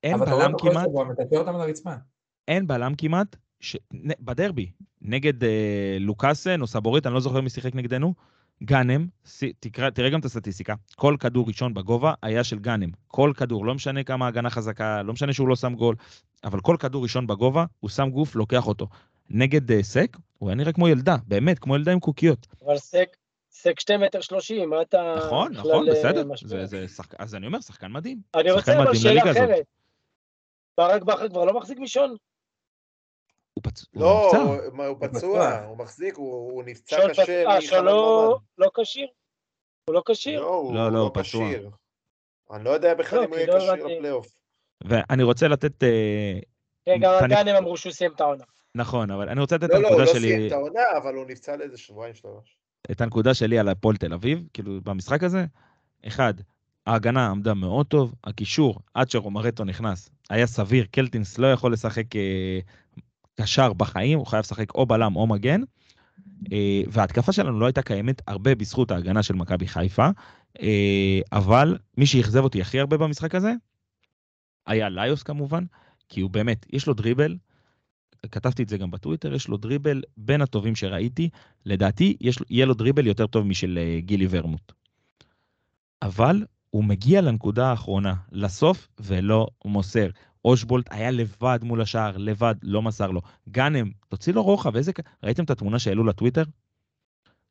אין 0.03 0.15
אבל 0.15 0.23
אתה 0.23 0.33
רואה 0.33 0.45
בלם 0.45 0.55
אותו 0.55 0.65
כל 0.65 0.71
כמעט, 0.71 0.87
שבוע 0.87 1.05
מטאטא 1.05 1.35
אותם 1.35 1.55
על 1.55 1.61
הרצפה. 1.61 1.95
אין 2.49 2.67
בלם 2.67 2.95
כמעט, 2.99 3.37
ש... 3.61 3.77
בדרבי, 4.21 4.71
נגד 5.03 5.45
אה, 5.45 5.97
לוקאסן 6.01 6.61
או 6.61 6.67
סבורית, 6.67 7.07
אני 7.07 7.15
לא 7.15 7.21
זוכר 7.21 7.41
מי 7.41 7.51
שיחק 7.51 7.75
נגדנו, 7.75 8.15
גאנם, 8.65 9.07
תקרא, 9.61 9.91
תראה 9.91 10.11
גם 10.11 10.21
את 10.21 10.25
הסטטיסטיקה, 10.25 10.75
כל 10.97 11.17
כדור 11.21 11.49
ראשון 11.49 11.75
בגובה 11.75 12.15
היה 12.23 12.45
של 12.45 12.59
גאנם. 12.59 12.91
כל 13.09 13.33
כדור, 13.37 13.67
לא 13.67 13.75
משנה 13.75 14.05
כמה 14.05 14.27
הגנה 14.27 14.51
חזקה, 14.51 15.03
לא 15.03 15.13
משנה 15.13 15.33
שהוא 15.33 15.49
לא 15.49 15.57
שם 15.57 15.75
גול, 15.75 15.95
אבל 16.45 16.61
כל 16.61 16.77
כדור 16.79 17.03
ראשון 17.03 17.27
בגובה, 17.27 17.65
הוא 17.81 17.91
שם 17.91 18.11
גוף, 18.11 18.37
לוקח 18.37 18.67
אותו. 18.67 18.89
נגד 19.31 19.73
אה, 19.73 19.83
סק, 19.83 20.17
הוא 20.39 20.49
היה 20.49 20.57
נראה 20.57 20.73
כמו 20.73 20.89
ילדה, 20.89 21.17
באמת, 21.27 21.59
כמו 21.59 21.77
ילדה 21.77 21.93
עם 21.93 22.01
קוקיות. 22.01 22.47
אבל 22.65 22.79
סק, 22.79 23.17
סק 23.51 23.81
שתי 23.81 23.97
מטר 23.97 24.21
שלושים, 24.21 24.71
מה 24.71 24.83
אתה... 24.83 25.15
נכון, 25.19 25.53
נכון, 25.53 25.89
אה, 25.89 25.95
בסדר. 25.95 26.25
זה, 26.45 26.67
זה 26.67 26.89
שחק... 26.89 27.15
אז 27.19 27.35
אני 27.35 27.47
אומר, 27.47 27.61
שחקן 27.61 27.93
מדהים. 27.93 28.21
אני 28.35 28.51
רוצה 28.51 28.83
אבל 28.83 28.95
שאלה. 28.95 29.31
אחרת. 29.31 29.65
ברק 30.79 31.03
בכר 31.03 31.29
כבר 31.29 31.45
לא 31.45 31.59
מחזיק 31.59 31.79
מישון? 31.79 32.17
הוא 33.59 33.71
פצ... 33.71 33.85
הוא 33.95 34.03
לא. 34.03 34.31
הוא- 34.37 34.57
מה, 34.73 34.87
הוא 34.87 34.97
הוא 35.01 35.07
פצוע, 35.09 35.19
פצוע. 35.19 35.61
הוא 35.65 35.77
מחזיק, 35.79 36.17
הוא 36.17 36.53
הוא 36.53 36.63
נפצע 36.67 36.97
קשה 37.09 37.23
פצוע, 37.23 37.35
מחמד 37.49 37.61
שלא 37.61 38.29
ממ"ד. 38.35 38.65
לא 38.65 38.71
כשיר? 38.81 39.07
הוא 39.89 39.95
לא 39.95 40.03
כשיר? 40.11 40.41
לא, 40.41 40.55
הוא 40.55 40.75
לא, 40.75 40.87
לא, 40.87 40.93
לא 40.93 40.99
הוא 40.99 41.11
פצוע. 41.15 41.23
כשיר. 41.23 41.71
אני 42.53 42.65
לא 42.65 42.71
יודע 42.71 42.95
בכלל 42.95 43.19
לא, 43.19 43.25
אם 43.25 43.31
הוא 43.31 43.39
יהיה 43.39 43.59
כשיר. 43.59 43.73
לפלייאוף. 43.75 44.27
ואני 44.85 45.23
רוצה 45.23 45.49
לתת... 45.49 45.83
אה, 45.83 46.39
כן, 46.87 46.99
גם 47.01 47.13
תניק- 47.21 47.39
הגאנם 47.39 47.57
אמרו 47.57 47.77
שהוא 47.77 47.93
סיים 47.93 48.13
את 48.13 48.21
העונה. 48.21 48.45
נכון, 48.75 49.11
אבל 49.11 49.29
אני 49.29 49.41
רוצה 49.41 49.57
לתת 49.57 49.65
את 49.65 49.71
לא, 49.71 49.79
לא, 49.83 49.89
הוא 49.89 49.95
הנקודה 49.97 50.13
לא 50.13 50.19
שלי... 50.19 50.29
סיים 50.29 50.47
את 50.47 50.53
העונה, 50.53 50.81
אבל 51.03 51.15
הוא 51.15 51.25
נפצע 51.29 51.57
לאיזה 51.57 51.79
שבועיים 51.79 52.15
שלוש. 52.15 52.57
את 52.91 53.01
הנקודה 53.01 53.35
שלי 53.35 53.59
על 53.59 53.69
הפועל 53.69 53.97
תל 53.97 54.13
אביב, 54.13 54.47
כאילו 54.53 54.81
במשחק 54.85 55.23
הזה, 55.23 55.45
אחד, 56.07 56.35
ההגנה 56.87 57.27
עמדה 57.31 57.55
מאוד 57.55 57.87
טוב, 57.87 58.15
הקישור, 58.25 58.79
עד 58.95 59.11
שרומרטו 59.11 59.65
נכנס, 59.65 60.09
היה 60.31 60.47
סביר, 60.47 60.87
קלטינס 60.91 61.39
לא 61.39 61.53
יכול 61.53 61.73
לשחק 61.73 62.17
אה, 62.17 62.59
קשר 63.41 63.73
בחיים, 63.73 64.19
הוא 64.19 64.27
חייב 64.27 64.41
לשחק 64.41 64.75
או 64.75 64.87
בלם 64.87 65.17
או 65.17 65.27
מגן, 65.27 65.61
אה, 66.53 66.83
וההתקפה 66.89 67.33
שלנו 67.33 67.61
לא 67.61 67.67
הייתה 67.67 67.83
קיימת 67.83 68.23
הרבה 68.27 68.55
בזכות 68.55 68.91
ההגנה 68.91 69.23
של 69.23 69.35
מכבי 69.35 69.67
חיפה, 69.67 70.09
אה, 70.63 71.21
אבל 71.33 71.79
מי 71.97 72.07
שאכזב 72.07 72.45
אותי 72.45 72.61
הכי 72.61 72.81
הרבה 72.81 72.97
במשחק 72.97 73.35
הזה, 73.35 73.53
היה 74.67 74.89
ליוס 74.89 75.23
כמובן, 75.23 75.65
כי 76.09 76.21
הוא 76.21 76.31
באמת, 76.31 76.67
יש 76.71 76.87
לו 76.87 76.95
דריבל, 76.95 77.37
כתבתי 78.33 78.63
את 78.63 78.69
זה 78.69 78.79
גם 78.79 78.91
בטוויטר, 78.91 79.35
יש 79.35 79.49
לו 79.49 79.57
דריבל 79.57 80.03
בין 80.17 80.43
הטובים 80.43 80.77
שראיתי, 80.77 81.29
לדעתי 81.67 82.17
יש, 82.21 82.39
יהיה 82.51 82.67
לו 82.67 82.75
דריבל 82.75 83.07
יותר 83.07 83.27
טוב 83.27 83.47
משל 83.47 83.79
אה, 83.79 84.01
גילי 84.01 84.27
ורמוט. 84.31 84.73
אבל 86.03 86.45
הוא 86.71 86.85
מגיע 86.85 87.21
לנקודה 87.21 87.71
האחרונה, 87.71 88.15
לסוף, 88.33 88.89
ולא 89.01 89.47
מוסר. 89.65 90.09
אושבולט 90.45 90.87
היה 90.91 91.11
לבד 91.11 91.59
מול 91.63 91.81
השער, 91.81 92.17
לבד, 92.17 92.55
לא 92.63 92.83
מסר 92.83 93.11
לו. 93.11 93.21
גאנם, 93.49 93.91
תוציא 94.09 94.33
לו 94.33 94.43
רוחב, 94.43 94.77
איזה... 94.77 94.93
ראיתם 95.23 95.45
את 95.45 95.51
התמונה 95.51 95.79
שהעלו 95.79 96.05
לטוויטר? 96.05 96.43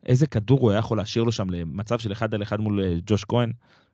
איזה 0.06 0.28
כדור 0.28 0.60
הוא 0.60 0.72
היה 0.72 0.80
יכול 0.80 0.98
להשאיר 0.98 1.24
לו 1.24 1.32
שם 1.32 1.50
למצב 1.50 2.00
של 2.00 2.12
אחד 2.12 2.34
על 2.34 2.44
אחד 2.44 2.60
מול 2.60 2.84
אה, 2.84 2.96
ג'וש 3.06 3.26
כהן? 3.26 3.52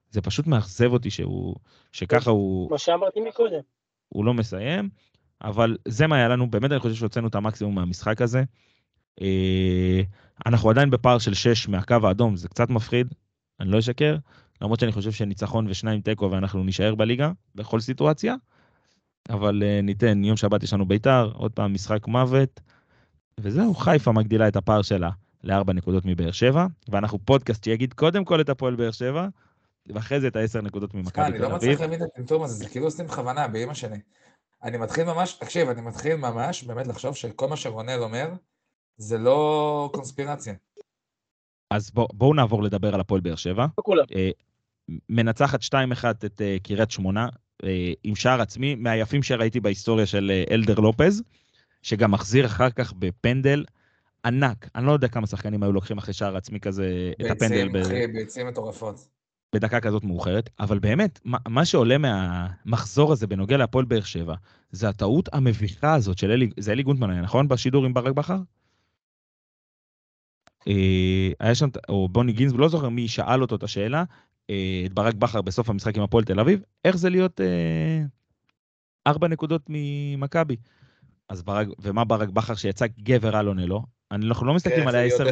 זה 0.10 0.22
פשוט 0.22 0.48
מאכזב 0.48 0.94
אותי 0.94 1.10
שהוא... 1.10 1.56
שככה 1.92 2.32
הוא... 2.32 2.72
מה 2.72 2.78
שאמרתי 2.78 3.20
מקודם. 3.22 3.60
הוא 4.10 4.26
לא 4.26 4.34
מסיים, 4.34 4.90
אבל 5.44 5.78
זה 5.88 6.08
מה 6.08 6.16
היה 6.16 6.28
לנו, 6.28 6.50
באמת 6.50 6.72
אני 6.72 6.80
חושב 6.80 6.96
שהוצאנו 6.96 7.28
את 7.28 7.36
המקסימום 7.36 7.76
מהמשחק 7.76 8.22
הזה. 8.22 8.44
אה, 9.22 10.02
אנחנו 10.46 10.70
עדיין 10.70 10.90
בפער 10.90 11.18
של 11.18 11.34
6 11.34 11.68
מהקו 11.68 11.96
האדום, 12.04 12.36
זה 12.36 12.50
קצת 12.50 12.70
מפחיד, 12.70 13.14
אני 13.60 13.72
לא 13.72 13.80
אשקר, 13.80 14.18
למרות 14.62 14.80
שאני 14.80 14.92
חושב 14.92 15.12
שניצחון 15.12 15.68
ושניים 15.70 16.02
תיקו 16.02 16.32
ואנחנו 16.32 16.64
נישאר 16.64 16.96
בליגה, 16.96 17.32
בכל 17.56 17.80
סיטואציה, 17.80 18.36
אבל 19.30 19.64
אה, 19.64 19.82
ניתן, 19.82 20.24
יום 20.24 20.38
שבת 20.38 20.64
יש 20.64 20.74
לנו 20.74 20.86
ביתר, 20.86 21.32
עוד 21.34 21.52
פעם 21.52 21.74
משחק 21.74 22.08
מוות, 22.08 22.60
וזהו, 23.40 23.76
חיפה 23.76 24.12
מגדילה 24.12 24.48
את 24.48 24.56
הפער 24.56 24.82
שלה 24.82 25.10
לארבע 25.44 25.74
נקודות 25.74 26.06
מבאר 26.06 26.32
שבע, 26.32 26.66
ואנחנו 26.90 27.20
פודקאסט 27.26 27.64
שיגיד 27.64 27.94
קודם 27.94 28.26
כל 28.26 28.42
את 28.42 28.50
הפועל 28.50 28.76
באר 28.76 28.92
שבע, 28.92 29.28
ואחרי 29.86 30.22
זה 30.22 30.28
את 30.28 30.36
העשר 30.36 30.62
נקודות 30.62 30.94
ממכבי 30.94 31.26
אני 31.26 31.38
תל 31.38 31.42
לא 31.42 31.48
אביב. 31.48 31.58
מצליח 31.58 31.82
להבין 31.82 32.04
את 32.04 32.08
הטמטום 32.14 32.44
הזה, 32.44 32.54
זה 32.54 32.70
כאילו 32.70 32.86
עושים 32.86 33.06
בכוונה, 33.06 33.48
באמא 33.48 33.74
שלי. 33.74 34.00
אני 34.64 34.78
מתחיל 34.78 35.04
ממש, 35.04 35.34
תקשיב, 35.34 35.70
אני 35.70 35.82
מתחיל 35.82 36.16
ממש 36.16 36.64
באמת 36.64 36.88
לחשוב 36.88 37.16
שכל 37.16 37.48
מה 37.48 37.56
שרונל 37.56 38.00
אומר, 38.04 38.34
זה 38.98 39.18
לא 39.18 39.90
קונספירציה. 39.94 40.54
אז 41.72 41.92
בוא, 41.92 42.08
בואו 42.14 42.34
נעבור 42.34 42.64
לדבר 42.64 42.94
על 42.94 43.00
הפועל 43.00 43.22
באר 43.22 43.36
שבע. 43.36 43.66
לא. 43.88 44.04
אה, 44.16 44.30
מנצחת 45.10 45.60
2-1 45.62 45.76
את 46.26 46.42
אה, 46.42 46.58
קריית 46.64 46.92
שמונה, 46.92 47.30
עם 48.04 48.16
שער 48.16 48.42
עצמי, 48.42 48.76
מהיפים 48.76 49.24
שראיתי 49.24 49.60
בהיסטוריה 49.60 50.06
של 50.06 50.32
אה, 50.34 50.56
אלדר 50.56 50.80
לופז, 50.80 51.24
שגם 51.82 52.12
מחזיר 52.12 52.46
אחר 52.46 52.70
כך 52.70 52.94
בפנדל 52.94 53.66
ענק. 54.26 54.70
אני 54.76 54.86
לא 54.86 54.92
יודע 54.92 55.08
כמה 55.08 55.28
שחקנים 55.28 55.64
היו 55.64 55.72
לוקחים 55.72 55.98
אחרי 55.98 56.14
שער 56.14 56.38
עצמי 56.38 56.60
כזה 56.60 57.12
את 57.22 57.32
הפנדל 57.32 57.68
ביצים, 58.14 58.48
מטורפות. 58.48 59.08
בדקה 59.54 59.80
כזאת 59.80 60.04
מאוחרת, 60.04 60.50
אבל 60.60 60.80
באמת, 60.80 61.20
מה, 61.26 61.38
מה 61.48 61.66
שעולה 61.66 61.98
מהמחזור 61.98 63.12
הזה 63.12 63.28
בנוגע 63.28 63.58
להפועל 63.58 63.86
באר 63.86 64.02
שבע, 64.02 64.36
זה 64.72 64.90
הטעות 64.90 65.30
המביכה 65.34 65.94
הזאת 65.94 66.18
של 66.18 66.32
אלי, 66.32 66.50
זה 66.60 66.72
אלי 66.72 66.84
גונטמן 66.84 67.22
נכון? 67.22 67.48
בשידור 67.48 67.86
עם 67.86 67.94
ברק 67.94 68.14
בכר? 68.14 68.38
אה, 70.68 71.32
היה 71.40 71.56
שם, 71.56 71.70
או 71.90 72.10
בוני 72.10 72.34
גינזבורג, 72.34 72.62
לא 72.62 72.70
זוכר 72.70 72.90
מי 72.90 73.08
שאל 73.08 73.42
אותו 73.42 73.56
את 73.56 73.64
השאלה, 73.64 74.00
אה, 74.00 74.04
את 74.86 74.94
ברק 74.94 75.14
בכר 75.14 75.42
בסוף 75.42 75.70
המשחק 75.70 75.98
עם 75.98 76.04
הפועל 76.04 76.24
תל 76.24 76.40
אביב, 76.40 76.62
איך 76.86 76.98
זה 76.98 77.10
להיות 77.10 77.42
אה, 77.42 78.02
ארבע 79.08 79.28
נקודות 79.28 79.62
ממכבי? 79.70 80.56
אז 81.30 81.44
ברק, 81.44 81.68
ומה 81.80 82.04
ברק 82.04 82.30
בכר 82.30 82.56
שיצא 82.56 82.86
גבר 83.00 83.40
אלונלו? 83.40 83.84
אנחנו 84.12 84.46
לא 84.46 84.54
מסתכלים 84.54 84.82
כן, 84.82 84.88
על 84.88 84.96
העשר... 84.96 85.26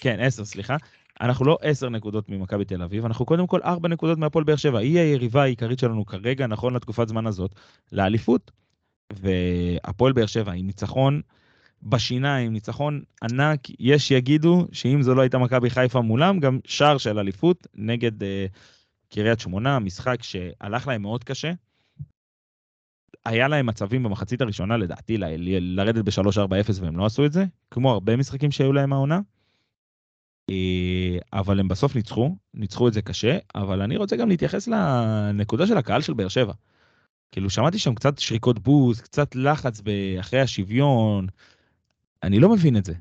כן, 0.00 0.16
עשר, 0.20 0.44
סליחה. 0.44 0.76
אנחנו 1.20 1.44
לא 1.44 1.58
עשר 1.62 1.88
נקודות 1.88 2.28
ממכבי 2.28 2.64
תל 2.64 2.82
אביב, 2.82 3.04
אנחנו 3.04 3.24
קודם 3.24 3.46
כל 3.46 3.60
ארבע 3.64 3.88
נקודות 3.88 4.18
מהפועל 4.18 4.44
באר 4.44 4.56
שבע. 4.56 4.78
היא 4.78 4.98
היריבה 4.98 5.42
העיקרית 5.42 5.78
שלנו 5.78 6.06
כרגע, 6.06 6.46
נכון 6.46 6.74
לתקופת 6.74 7.08
זמן 7.08 7.26
הזאת, 7.26 7.54
לאליפות. 7.92 8.50
והפועל 9.12 10.12
באר 10.12 10.26
שבע 10.26 10.52
עם 10.52 10.66
ניצחון 10.66 11.20
בשיניים, 11.84 12.52
ניצחון 12.52 13.02
ענק, 13.22 13.60
יש 13.78 14.08
שיגידו 14.08 14.66
שאם 14.72 15.02
זו 15.02 15.14
לא 15.14 15.20
הייתה 15.20 15.38
מכבי 15.38 15.70
חיפה 15.70 16.00
מולם, 16.00 16.40
גם 16.40 16.58
שער 16.64 16.98
של 16.98 17.18
אליפות 17.18 17.66
נגד 17.74 18.22
uh, 18.22 18.26
קריית 19.08 19.40
שמונה, 19.40 19.78
משחק 19.78 20.22
שהלך 20.22 20.86
להם 20.86 21.02
מאוד 21.02 21.24
קשה. 21.24 21.52
היה 23.24 23.48
להם 23.48 23.66
מצבים 23.66 24.02
במחצית 24.02 24.40
הראשונה, 24.40 24.76
לדעתי, 24.76 25.18
ל- 25.18 25.24
ל- 25.24 25.80
לרדת 25.80 26.04
ב-3-4-0 26.04 26.80
והם 26.80 26.96
לא 26.96 27.06
עשו 27.06 27.26
את 27.26 27.32
זה, 27.32 27.44
כמו 27.70 27.90
הרבה 27.90 28.16
משחקים 28.16 28.50
שהיו 28.50 28.72
להם 28.72 28.92
העונה. 28.92 29.20
אה, 30.50 31.18
אבל 31.32 31.60
הם 31.60 31.68
בסוף 31.68 31.96
ניצחו, 31.96 32.36
ניצחו 32.54 32.88
את 32.88 32.92
זה 32.92 33.02
קשה, 33.02 33.38
אבל 33.54 33.82
אני 33.82 33.96
רוצה 33.96 34.16
גם 34.16 34.28
להתייחס 34.28 34.68
לנקודה 34.68 35.66
של 35.66 35.76
הקהל 35.76 36.00
של 36.02 36.14
באר 36.14 36.28
שבע. 36.28 36.52
כאילו, 37.32 37.50
שמעתי 37.50 37.78
שם 37.78 37.94
קצת 37.94 38.18
שריקות 38.18 38.58
בוז, 38.58 39.00
קצת 39.00 39.36
לחץ 39.36 39.82
אחרי 40.20 40.40
השוויון. 40.40 41.26
אני 42.26 42.40
לא 42.40 42.48
מבין 42.52 42.76
את 42.76 42.84
זה. 42.84 42.92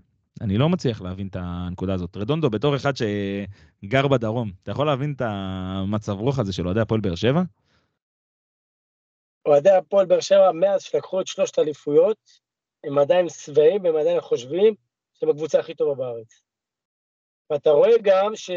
אני 0.42 0.58
לא 0.58 0.70
מצליח 0.70 1.02
להבין 1.02 1.28
את 1.28 1.36
הנקודה 1.40 1.94
הזאת. 1.94 2.18
רדונדו, 2.18 2.50
בתור 2.50 2.76
אחד 2.76 2.94
שגר 2.96 4.08
בדרום, 4.08 4.52
אתה 4.64 4.72
יכול 4.72 4.86
להבין 4.86 5.14
את 5.16 5.22
המצב 5.26 6.12
רוח 6.12 6.40
הזה 6.40 6.54
של 6.54 6.66
אוהדי 6.66 6.80
הפועל 6.80 7.02
באר 7.02 7.16
שבע? 7.16 7.42
אוהדי 9.46 9.70
הפועל 9.70 10.06
באר 10.06 10.20
שבע, 10.20 10.52
מאז 10.52 10.82
שלקחו 10.82 11.22
את 11.22 11.28
שלושת 11.28 11.58
האליפויות, 11.58 12.18
הם 12.84 12.98
עדיין 12.98 13.30
שבעים, 13.30 13.86
הם 13.86 13.96
עדיין 13.96 14.22
חושבים 14.22 14.76
שהם 15.14 15.30
הקבוצה 15.30 15.60
הכי 15.60 15.76
טובה 15.76 15.96
בארץ. 15.96 16.42
ואתה 17.50 17.70
רואה 17.70 17.92
גם 18.02 18.36
ש... 18.36 18.52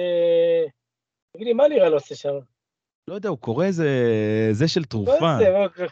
תגיד 1.32 1.46
לי, 1.46 1.52
מה 1.52 1.68
לירן 1.68 1.92
עושה 1.92 2.14
שם? 2.14 2.34
לא 3.08 3.14
יודע, 3.14 3.28
הוא 3.28 3.38
קורא 3.38 3.64
איזה... 3.64 3.88
זה 4.52 4.68
של 4.68 4.80
מה 4.80 4.86
תרופה. 4.86 5.38
זה? 5.38 5.86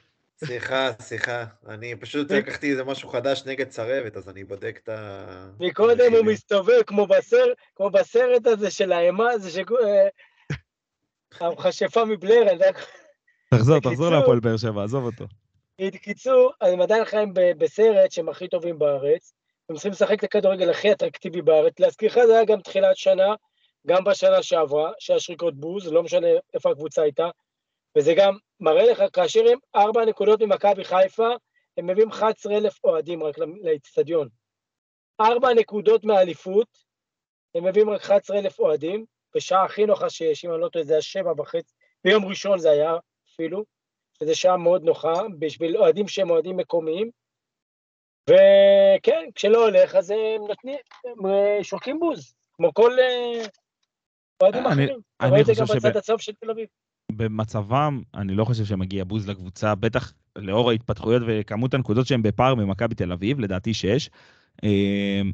סליחה, 0.46 0.90
סליחה. 1.00 1.44
אני 1.68 1.96
פשוט 1.96 2.32
מי- 2.32 2.38
לקחתי 2.38 2.70
איזה 2.70 2.84
משהו 2.84 3.08
חדש 3.08 3.42
נגד 3.46 3.68
צרבת, 3.68 4.16
אז 4.16 4.28
אני 4.28 4.44
בודק 4.44 4.78
את 4.82 4.88
ה... 4.88 5.26
מקודם 5.60 6.12
הוא. 6.12 6.22
מסתובב 6.26 6.82
כמו 6.86 7.06
בסרט, 7.06 7.56
כמו 7.76 7.90
בסרט 7.90 8.46
הזה 8.46 8.70
של 8.70 8.92
האימה, 8.92 9.30
הזה 9.30 9.50
ש... 9.50 9.56
אה, 9.58 10.08
המכשפה 11.40 12.04
מבלר, 12.04 12.42
אני 12.42 12.52
יודע... 12.52 12.70
תחזור, 13.54 13.76
בקיצור- 13.76 13.92
תחזור 13.92 14.10
להפועל 14.10 14.40
באר 14.40 14.56
שבע, 14.56 14.84
עזוב 14.84 15.04
אותו. 15.04 15.24
בקיצור, 15.80 16.52
הם 16.60 16.80
עדיין 16.80 17.04
חיים 17.04 17.34
ב- 17.34 17.52
בסרט 17.58 18.12
שהם 18.12 18.28
הכי 18.28 18.48
טובים 18.48 18.78
בארץ, 18.78 19.32
הם 19.68 19.74
צריכים 19.74 19.92
לשחק 19.92 20.18
את 20.18 20.24
הכדורגל 20.24 20.70
הכי 20.70 20.92
אטרקטיבי 20.92 21.42
בארץ. 21.42 21.72
להזכירך, 21.80 22.14
זה 22.26 22.32
היה 22.34 22.44
גם 22.44 22.60
תחילת 22.60 22.96
שנה, 22.96 23.34
גם 23.86 24.04
בשנה 24.04 24.42
שעברה, 24.42 24.92
שהיה 24.98 25.20
שריקות 25.20 25.54
בוז, 25.60 25.92
לא 25.92 26.02
משנה 26.02 26.26
איפה 26.54 26.70
הקבוצה 26.70 27.02
הייתה, 27.02 27.28
וזה 27.98 28.14
גם 28.14 28.36
מראה 28.60 28.90
לך, 28.90 29.02
כאשר 29.12 29.40
הם 29.52 29.58
ארבע 29.76 30.04
נקודות 30.04 30.42
ממכבי 30.42 30.84
חיפה, 30.84 31.28
הם 31.76 31.86
מביאים 31.86 32.08
11,000 32.10 32.84
אוהדים 32.84 33.22
רק 33.22 33.34
לאצטדיון. 33.62 34.28
ארבע 35.20 35.48
נקודות 35.54 36.04
מהאליפות, 36.04 36.68
הם 37.54 37.64
מביאים 37.66 37.90
רק 37.90 38.00
11,000 38.00 38.58
אוהדים, 38.58 39.04
בשעה 39.34 39.64
הכי 39.64 39.86
נוחה 39.86 40.10
שיש, 40.10 40.44
אם 40.44 40.52
אני 40.52 40.60
לא 40.60 40.68
טועה, 40.68 40.84
זה 40.84 40.92
היה 40.92 41.02
שבע 41.02 41.32
וחצי, 41.38 41.74
ביום 42.04 42.24
ראשון 42.24 42.58
זה 42.58 42.70
היה 42.70 42.92
אפילו, 43.34 43.64
שזו 44.18 44.36
שעה 44.40 44.56
מאוד 44.56 44.82
נוחה, 44.82 45.12
בשביל 45.38 45.76
אוהדים 45.76 46.08
שהם 46.08 46.30
אוהדים 46.30 46.56
מקומיים. 46.56 47.10
וכן, 48.30 49.28
כשלא 49.34 49.64
הולך, 49.64 49.94
אז 49.94 50.10
הם 50.10 50.46
נותנים, 50.48 50.78
הם 51.04 51.26
אה, 51.26 51.58
שורקים 51.64 52.00
בוז. 52.00 52.34
כמו 52.52 52.74
כל 52.74 52.98
אה, 52.98 53.46
אוהדים 54.42 54.66
אני- 54.66 54.72
אחרים. 54.84 55.00
אתה 55.16 55.24
אני 55.24 55.30
רואה 55.30 55.40
את 55.40 55.46
זה 55.46 55.52
חושב 55.52 55.64
גם 55.74 55.78
בצד 55.78 55.96
הצהוב 55.96 56.20
של 56.20 56.32
תל 56.32 56.50
אביב. 56.50 56.68
במצבם, 57.16 58.02
אני 58.14 58.34
לא 58.34 58.44
חושב 58.44 58.64
שמגיע 58.64 59.04
בוז 59.04 59.28
לקבוצה, 59.28 59.74
בטח 59.74 60.12
לאור 60.36 60.70
ההתפתחויות 60.70 61.22
וכמות 61.26 61.74
הנקודות 61.74 62.06
שהם 62.06 62.22
בפער 62.22 62.54
ממכבי 62.54 62.94
תל 62.94 63.12
אביב, 63.12 63.40
לדעתי 63.40 63.74
שש. 63.74 64.10
אמ, 64.62 65.32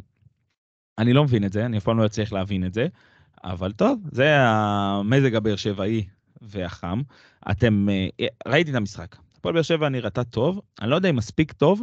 אני 0.98 1.12
לא 1.12 1.24
מבין 1.24 1.44
את 1.44 1.52
זה, 1.52 1.66
אני 1.66 1.78
אף 1.78 1.84
פעם 1.84 1.98
לא 1.98 2.06
אצליח 2.06 2.32
להבין 2.32 2.66
את 2.66 2.74
זה, 2.74 2.86
אבל 3.44 3.72
טוב, 3.72 4.00
זה 4.12 4.36
המזג 4.38 5.34
הבאר 5.34 5.56
שבעי 5.56 6.06
והחם. 6.42 7.02
אתם, 7.50 7.88
אה, 7.90 8.26
ראיתי 8.48 8.70
את 8.70 8.76
המשחק. 8.76 9.16
הפועל 9.38 9.54
באר 9.54 9.62
שבע 9.62 9.88
נראתה 9.88 10.24
טוב, 10.24 10.60
אני 10.80 10.90
לא 10.90 10.96
יודע 10.96 11.10
אם 11.10 11.16
מספיק 11.16 11.52
טוב 11.52 11.82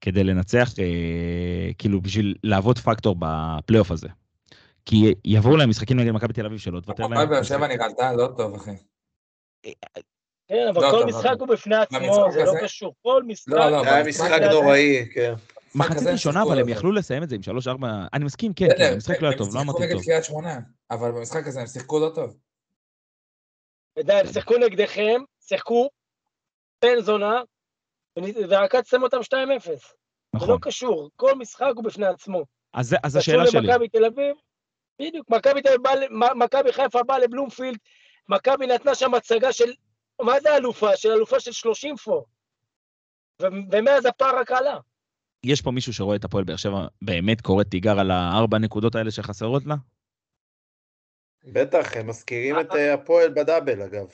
כדי 0.00 0.24
לנצח, 0.24 0.72
אה, 0.78 1.70
כאילו 1.78 2.00
בשביל 2.00 2.34
להוות 2.44 2.78
פקטור 2.78 3.16
בפלייאוף 3.18 3.90
הזה. 3.90 4.08
כי 4.86 5.14
יבואו 5.24 5.56
להם 5.56 5.70
משחקים 5.70 6.00
נגד 6.00 6.10
מכבי 6.10 6.32
תל 6.32 6.46
אביב 6.46 6.58
שלא 6.58 6.80
תוותר 6.80 7.02
להם. 7.02 7.12
הפועל 7.12 7.26
באר 7.26 7.42
שבע 7.42 7.66
נראתה 7.66 8.12
לא 8.12 8.28
טוב, 8.36 8.54
אחי. 8.54 8.70
כן, 10.48 10.66
אבל 10.74 10.82
לא, 10.82 10.90
כל 10.90 11.04
משחק 11.06 11.34
הוא 11.40 11.48
בפני 11.48 11.76
עצמו, 11.76 12.26
זה 12.32 12.44
לא 12.44 12.52
קשור. 12.62 12.94
כל 13.02 13.22
משחק... 13.26 13.52
לא, 13.52 13.70
לא, 13.70 13.82
זה 13.84 13.94
היה 13.94 14.04
משחק 14.04 14.40
נוראי, 14.50 15.08
כן. 15.14 15.34
מחצית 15.74 16.06
ראשונה, 16.08 16.16
שיחקו 16.40 16.48
אבל 16.52 16.58
הם 16.60 16.64
זה. 16.66 16.70
יכלו 16.72 16.92
לסיים 16.92 17.22
את 17.22 17.28
זה 17.28 17.36
עם 17.36 17.40
3-4, 17.68 17.86
אני 18.12 18.24
מסכים, 18.24 18.52
כן, 18.54 18.68
כן, 18.78 18.92
המשחק 18.92 19.22
לא 19.22 19.26
היה 19.26 19.32
הם 19.32 19.38
טוב, 19.38 19.46
לא 19.46 19.52
שיחקו 19.52 19.70
אמרתי 19.70 19.82
נגד 19.86 19.92
טוב. 19.94 20.02
קריית 20.04 20.24
שמונה, 20.24 20.58
אבל 20.90 21.10
במשחק 21.12 21.46
הזה 21.46 21.60
הם 21.60 21.66
שיחקו 21.66 21.98
לא 22.00 22.10
טוב. 22.14 22.36
יודע, 23.96 24.18
הם 24.18 24.26
שיחקו 24.32 24.54
נגדכם, 24.58 25.20
שיחקו 25.40 25.88
בן 26.82 27.00
זונה, 27.00 27.40
ונ- 28.18 28.46
ועקצתם 28.48 29.02
אותם 29.02 29.18
2-0. 29.22 29.64
זה 29.66 29.72
נכון. 30.34 30.48
לא 30.50 30.58
קשור, 30.62 31.10
כל 31.16 31.34
משחק 31.38 31.72
הוא 31.76 31.84
בפני 31.84 32.06
עצמו. 32.06 32.44
אז 32.74 32.88
זה- 32.88 32.96
אז 33.02 33.16
קשור 33.16 33.34
השאלה 33.34 33.46
שלי, 33.50 33.60
למכבי 33.66 33.88
תל 33.88 34.04
אביב, 34.04 34.36
בדיוק, 35.02 35.26
מכבי 36.34 36.72
חיפה 36.72 37.02
באה 37.02 37.18
לבלומפילד, 37.18 37.78
מכבי 38.28 38.66
נתנה 38.66 38.94
שם 38.94 39.14
הצגה 39.14 39.52
של, 39.52 39.72
מה 40.22 40.40
זה 40.40 40.56
אלופה? 40.56 40.96
של 40.96 41.10
אלופה 41.10 41.40
של 41.40 41.52
30 41.52 41.96
פור. 41.96 42.26
ו- 43.42 43.46
ומאז 43.72 44.06
הפער 44.06 44.38
רק 44.38 44.50
עלה. 44.52 44.78
יש 45.44 45.60
פה 45.60 45.70
מישהו 45.70 45.92
שרואה 45.92 46.16
את 46.16 46.24
הפועל 46.24 46.44
באר 46.44 46.56
שבע 46.56 46.86
באמת 47.02 47.40
קורא 47.40 47.64
תיגר 47.64 47.98
על 47.98 48.10
הארבע 48.10 48.58
נקודות 48.58 48.94
האלה 48.94 49.10
שחסרות 49.10 49.66
לה? 49.66 49.74
בטח, 51.44 51.96
הם 51.96 52.06
מזכירים 52.06 52.60
את 52.60 52.70
אה, 52.72 52.94
הפועל 52.94 53.28
בדאבל, 53.28 53.82
אגב. 53.82 54.06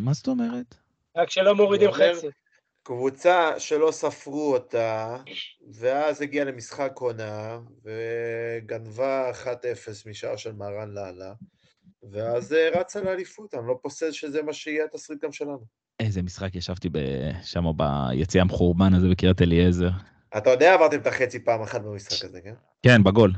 מה 0.00 0.12
זאת 0.12 0.28
אומרת? 0.28 0.74
רק 1.16 1.30
שלא 1.30 1.54
מורידים 1.54 1.92
חצי. 1.92 2.26
קבוצה 2.82 3.60
שלא 3.60 3.90
ספרו 3.92 4.54
אותה, 4.54 5.16
ואז 5.72 6.22
הגיעה 6.22 6.44
למשחק 6.44 6.92
עונה, 6.94 7.58
וגנבה 7.82 9.30
1-0 9.44 9.46
משער 10.10 10.36
של 10.36 10.52
מהרן 10.52 10.90
לאללה, 10.90 11.32
ואז 12.10 12.52
אה, 12.52 12.80
רצה 12.80 13.00
לאליפות, 13.00 13.54
אני 13.54 13.66
לא 13.66 13.78
פוסל 13.82 14.12
שזה 14.12 14.42
מה 14.42 14.52
שיהיה 14.52 14.84
התסריט 14.84 15.24
גם 15.24 15.32
שלנו. 15.32 15.64
איזה 16.00 16.22
משחק 16.22 16.54
ישבתי 16.54 16.88
שם 17.42 17.64
ביציע 17.76 18.42
המחורבן 18.42 18.94
הזה 18.94 19.08
בקריית 19.08 19.42
אליעזר. 19.42 19.90
אתה 20.36 20.50
יודע, 20.50 20.74
עברתם 20.74 21.00
את 21.00 21.06
החצי 21.06 21.44
פעם 21.44 21.62
אחת 21.62 21.80
במשחק 21.80 22.24
הזה, 22.24 22.40
כן? 22.40 22.54
כן, 22.82 23.04
בגול. 23.04 23.32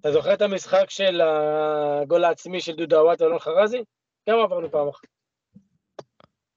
אתה 0.00 0.12
זוכר 0.12 0.34
את 0.34 0.42
המשחק 0.42 0.84
של 0.88 1.20
הגול 1.20 2.24
העצמי 2.24 2.60
של 2.60 2.76
דודו 2.76 2.96
עוואט 2.96 3.20
ואלון 3.20 3.38
חרזי? 3.38 3.84
גם 4.28 4.38
עברנו 4.38 4.70
פעם 4.70 4.88
אחת. 4.88 5.06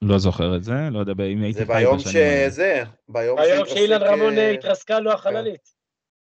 לא 0.01 0.17
זוכר 0.17 0.55
את 0.55 0.63
זה, 0.63 0.73
לא 0.91 0.99
יודע 0.99 1.11
אם 1.11 1.43
הייתי 1.43 1.59
זה 1.59 1.65
חי 1.65 1.73
ביום 1.73 1.97
בשנים 1.97 2.23
האלה. 2.23 2.51
שזה, 2.51 2.83
ביום 3.09 3.39
היום 3.39 3.65
שאילן 3.65 3.99
שהתרסק, 3.99 4.11
רמון 4.11 4.37
אה, 4.37 4.49
התרסקה 4.49 4.99
לו 4.99 5.11
החללית. 5.11 5.79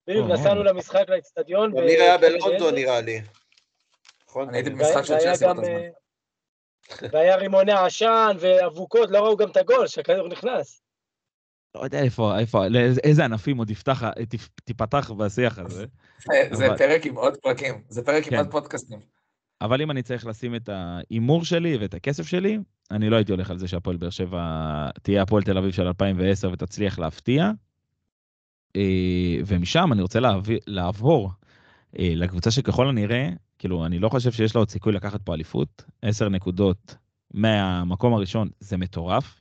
בדיוק, 0.07 0.27
או, 0.31 0.35
נסענו. 0.35 0.63
למשחק 0.63 1.05
לאצטדיון. 1.09 1.79
אמיר 1.79 2.03
היה 2.03 2.19
בלונדון 2.19 2.75
נראה 2.75 3.01
לי. 3.01 3.21
נכון? 4.31 4.49
אני 4.49 4.57
הייתי? 4.59 4.71
במשחק 4.71 5.03
של 5.05 5.19
צ'לסי 5.19 5.45
באותו 5.45 5.63
זמן. 5.65 5.71
אה, 5.73 7.09
והיה 7.13 7.37
רימוני 7.37 7.73
עשן 7.73 8.37
ואבוקות, 8.41 9.11
לא 9.11 9.19
ראו 9.19 9.37
גם 9.37 9.51
את 9.51 9.57
הגול, 9.57 9.87
שהכדור 9.87 10.29
נכנס. 10.29 10.83
לא 11.75 11.81
יודע 11.85 12.03
איפה, 12.03 12.39
איפה, 12.39 12.67
לאיזה- 12.69 13.01
איזה 13.05 13.25
ענפים 13.25 13.57
עוד 13.57 13.71
יפתח, 13.71 14.03
תיפתח 14.65 15.11
בשיח 15.11 15.59
הזה. 15.59 15.85
זה- 16.53 16.67
פרק 16.79 17.07
עם 17.07 17.15
עוד 17.17 17.37
פרקים, 17.37 17.83
זה 17.89 18.03
פרק 18.05 18.25
עם 18.25 18.31
כן. 18.31 18.37
עוד 18.37 18.51
פודקאסטים. 18.51 18.99
אבל 19.61 19.83
אם 19.83 19.91
אני 19.91 20.03
צריך 20.03 20.27
לשים 20.27 20.55
את 20.55 20.69
ההימור 20.69 21.45
שלי 21.45 21.77
ואת 21.77 21.95
הכסף 21.95 22.27
שלי, 22.27 22.59
אני 22.91 23.11
לא 23.11 23.17
הייתי 23.17 23.33
הולך 23.33 23.51
על 23.51 23.59
זה 23.59 23.69
שהפועל 23.69 23.97
באר 23.97 24.11
שבע 24.11 24.41
תהיה 25.03 25.23
הפועל 25.23 25.43
תל 25.43 25.59
אביב 25.59 25.71
של 25.73 25.83
2010 25.87 26.51
ותצליח 26.53 26.99
להפתיע. 26.99 27.51
אה, 28.77 28.83
ומשם 29.47 29.93
אני 29.93 30.03
רוצה 30.03 30.19
לעבור 30.67 31.31
אה, 31.99 32.13
לקבוצה 32.15 32.51
שככל 32.51 32.89
הנראה, 32.89 33.29
כאילו, 33.61 33.87
אני 33.87 33.99
לא 33.99 34.09
חושב 34.09 34.33
שיש 34.33 34.55
לה 34.55 34.59
עוד 34.59 34.71
סיכוי 34.71 34.93
לקחת 34.93 35.23
פה 35.23 35.35
אליפות. 35.35 35.85
10 36.03 36.29
נקודות 36.29 36.97
מהמקום 37.35 38.15
הראשון 38.15 38.49
זה 38.61 38.77
מטורף. 38.77 39.41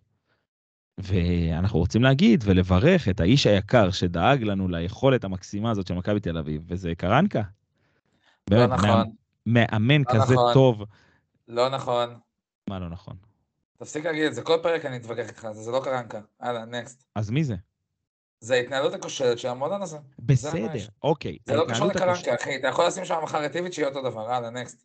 ואנחנו 0.97 1.79
רוצים 1.79 2.03
להגיד 2.03 2.43
ולברך 2.45 3.09
את 3.09 3.19
האיש 3.19 3.47
היקר 3.47 3.91
שדאג 3.91 4.43
לנו 4.43 4.67
ליכולת 4.67 5.23
המקסימה 5.23 5.71
הזאת 5.71 5.87
של 5.87 5.93
מכבי 5.93 6.19
תל 6.19 6.37
אביב, 6.37 6.61
וזה 6.67 6.95
קרנקה. 6.97 7.41
לא 8.51 8.67
נכון, 8.67 9.11
מאמן 9.45 10.01
לא 10.01 10.13
כזה 10.13 10.33
נכון. 10.33 10.53
טוב. 10.53 10.83
לא 11.47 11.69
נכון. 11.69 12.09
מה 12.69 12.79
לא 12.79 12.89
נכון? 12.89 13.15
תפסיק 13.77 14.05
להגיד 14.05 14.23
את 14.23 14.33
זה, 14.33 14.41
כל 14.41 14.57
פרק 14.63 14.85
אני 14.85 14.97
אתווכח 14.97 15.27
איתך, 15.27 15.47
זה 15.51 15.61
זה 15.61 15.71
לא 15.71 15.81
קרנקה. 15.83 16.21
הלאה, 16.39 16.65
נקסט. 16.65 17.05
אז 17.15 17.29
מי 17.29 17.43
זה? 17.43 17.55
זה 18.41 18.53
ההתנהלות 18.53 18.93
הכושלת 18.93 19.39
של 19.39 19.47
המועדון 19.47 19.81
הזה. 19.81 19.97
בסדר, 20.19 20.59
ממש. 20.59 20.89
אוקיי. 21.03 21.37
זה 21.45 21.55
לא 21.55 21.65
קשור 21.69 21.87
לקרנקה, 21.87 22.35
אחי. 22.35 22.55
אתה 22.55 22.67
יכול 22.67 22.87
לשים 22.87 23.05
שם 23.05 23.19
מחר 23.23 23.45
את 23.45 23.55
איביץ' 23.55 23.73
שיהיה 23.73 23.87
אותו 23.87 24.01
דבר. 24.01 24.31
הלאה, 24.31 24.49
נקסט. 24.49 24.83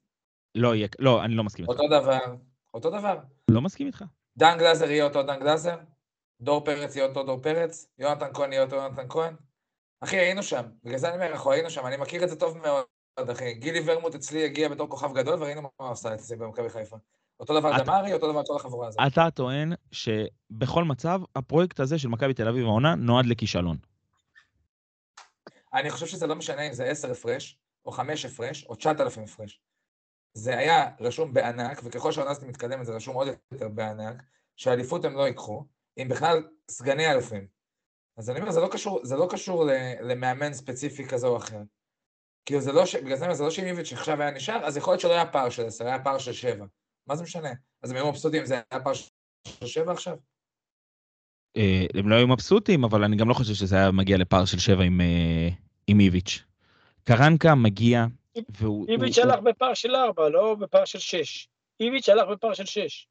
לא, 0.54 0.74
יהיה- 0.74 0.88
לא, 0.98 1.24
אני 1.24 1.34
לא 1.34 1.44
מסכים 1.44 1.64
איתך. 1.64 1.80
אותו 1.80 1.88
דבר. 2.00 2.34
אותו 2.74 2.90
דבר. 2.90 3.18
לא 3.50 3.60
מסכים 3.60 3.86
איתך. 3.86 4.04
דן 4.36 4.56
גלזר 4.58 4.90
יהיה 4.90 5.04
אותו 5.04 5.22
דן 5.22 5.40
גלזר, 5.40 5.76
דור 6.40 6.64
פרץ 6.64 6.96
יהיה 6.96 7.06
אותו 7.06 7.22
דור 7.22 7.38
פרץ, 7.42 7.86
יונתן 7.98 8.28
כהן 8.34 8.52
יהיה 8.52 8.62
אותו 8.64 8.76
יונתן 8.76 9.06
כהן. 9.08 9.34
אחי, 10.00 10.16
היינו 10.16 10.42
שם, 10.42 10.62
בגלל 10.84 10.98
זה 10.98 11.08
אני 11.08 11.16
אומר, 11.16 11.32
אנחנו 11.32 11.52
היינו 11.52 11.70
שם, 11.70 11.86
אני 11.86 11.96
מכיר 11.96 12.24
את 12.24 12.28
זה 12.28 12.36
טוב 12.36 12.58
מאוד, 12.58 12.84
אחי. 13.30 13.54
גילי 13.54 13.80
ורמוט 13.84 14.14
אצלי 14.14 14.44
הגיע 14.44 14.68
בתור 14.68 14.88
כוכב 14.88 15.14
גדול, 15.14 15.42
וראינו 15.42 15.62
מה 15.62 15.68
הוא 15.76 15.90
עשה 15.90 16.14
אצלי 16.14 16.36
במכבי 16.36 16.68
חיפה. 16.70 16.96
אותו 17.40 17.60
דבר 17.60 17.76
אתה- 17.76 17.84
דמארי, 17.84 18.12
אותו 18.12 18.32
דבר 18.32 18.42
כל 18.46 18.56
החבורה 18.56 18.88
הזאת. 18.88 19.00
אתה 19.06 19.30
טוען 19.30 19.72
שבכל 19.92 20.84
מצב, 20.84 21.20
הפרויקט 21.36 21.80
הזה 21.80 21.98
של 21.98 22.08
מכבי 22.08 22.34
תל 22.34 22.48
אביב 22.48 22.64
העונה 22.64 22.94
נועד 22.94 23.26
לכישלון. 23.26 23.76
אני 25.74 25.90
חושב 25.90 26.06
שזה 26.06 26.26
לא 26.26 26.34
משנה 26.34 26.62
אם 26.62 26.72
זה 26.72 26.84
10 26.84 27.10
הפרש, 27.10 27.58
או 27.86 27.92
5 27.92 28.24
הפרש, 28.24 28.64
או 28.64 28.74
9,000 28.74 29.22
הפרש. 29.24 29.60
זה 30.34 30.58
היה 30.58 30.90
רשום 31.00 31.32
בענק, 31.34 31.80
וככל 31.84 32.12
שהעונה 32.12 32.30
הזאת 32.30 32.44
מתקדמת 32.44 32.86
זה 32.86 32.92
רשום 32.92 33.14
עוד 33.14 33.28
יותר 33.52 33.68
בענק, 33.68 34.22
שהאליפות 34.56 35.04
הם 35.04 35.14
לא 35.16 35.26
ייקחו, 35.26 35.64
אם 35.98 36.08
בכלל 36.08 36.48
סגני 36.70 37.10
אלופים. 37.10 37.46
אז 38.16 38.30
אני 38.30 38.40
אומר, 38.40 38.50
זה 38.50 38.60
לא 38.60 38.68
קשור, 38.72 39.00
זה 39.02 39.16
לא 39.16 39.26
קשור 39.30 39.64
למאמן 40.00 40.52
ספציפי 40.54 41.08
כזה 41.08 41.26
או 41.26 41.36
אחר. 41.36 41.58
כאילו 42.46 42.60
זה 42.60 42.72
לא, 42.72 42.86
ש... 42.86 42.96
בגלל 42.96 43.16
זה 43.16 43.34
זה 43.34 43.42
לא 43.44 43.50
שאם 43.50 43.64
איביץ' 43.64 43.92
עכשיו 43.92 44.22
היה 44.22 44.30
נשאר, 44.30 44.64
אז 44.66 44.76
יכול 44.76 44.92
להיות 44.92 45.00
שלא 45.00 45.12
היה 45.12 45.26
פער 45.26 45.50
של 45.50 45.66
10, 45.66 45.86
היה 45.86 46.04
פער 46.04 46.18
של 46.18 46.32
7. 46.32 46.66
מה 47.06 47.16
זה 47.16 47.22
משנה? 47.22 47.48
אז 47.82 47.90
הם 47.90 47.96
היו 47.96 48.08
מבסוטים 48.08 48.46
זה 48.46 48.54
היה 48.70 48.80
פער 48.84 48.94
של 48.94 49.10
7 49.66 49.92
עכשיו? 49.92 50.16
אה, 51.56 51.86
הם 51.94 52.08
לא 52.08 52.14
היו 52.14 52.28
מבסוטים, 52.28 52.84
אבל 52.84 53.04
אני 53.04 53.16
גם 53.16 53.28
לא 53.28 53.34
חושב 53.34 53.54
שזה 53.54 53.76
היה 53.76 53.90
מגיע 53.90 54.16
לפער 54.18 54.44
של 54.44 54.58
שבע 54.58 54.82
עם, 54.84 55.00
אה, 55.00 55.48
עם 55.86 56.00
איביץ'. 56.00 56.42
קרנקה 57.04 57.54
מגיע, 57.54 58.04
והוא... 58.48 58.86
איביץ' 58.88 59.18
הוא- 59.18 59.24
הלך 59.32 59.40
בפער 59.40 59.74
של 59.74 59.96
4, 59.96 60.28
לא 60.28 60.54
בפער 60.54 60.84
של 60.84 60.98
6. 60.98 61.48
איביץ' 61.80 62.08
הלך 62.08 62.28
בפער 62.28 62.54
של 62.54 62.64
6. 62.66 63.08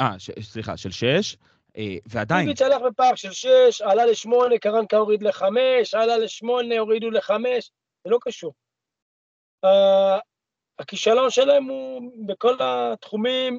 אה, 0.00 0.18
ש- 0.18 0.30
סליחה, 0.40 0.76
של 0.76 0.90
שש, 0.90 1.36
אה, 1.76 1.96
ועדיין, 2.06 2.48
איביץ' 2.48 2.62
הלך 2.62 2.82
בפער 2.82 3.14
של 3.14 3.32
6, 3.32 3.80
עלה 3.80 4.06
ל-8, 4.06 4.58
קרנקה 4.60 4.96
הוריד 4.96 5.22
ל-5, 5.22 5.44
עלה 5.92 6.16
ל-8, 6.18 6.46
הורידו 6.78 7.10
ל-5, 7.10 7.30
זה 8.04 8.10
לא 8.10 8.18
קשור. 8.20 8.52
הכישלון 10.78 11.30
שלהם 11.30 11.64
הוא 11.64 12.10
בכל 12.26 12.54
התחומים, 12.60 13.58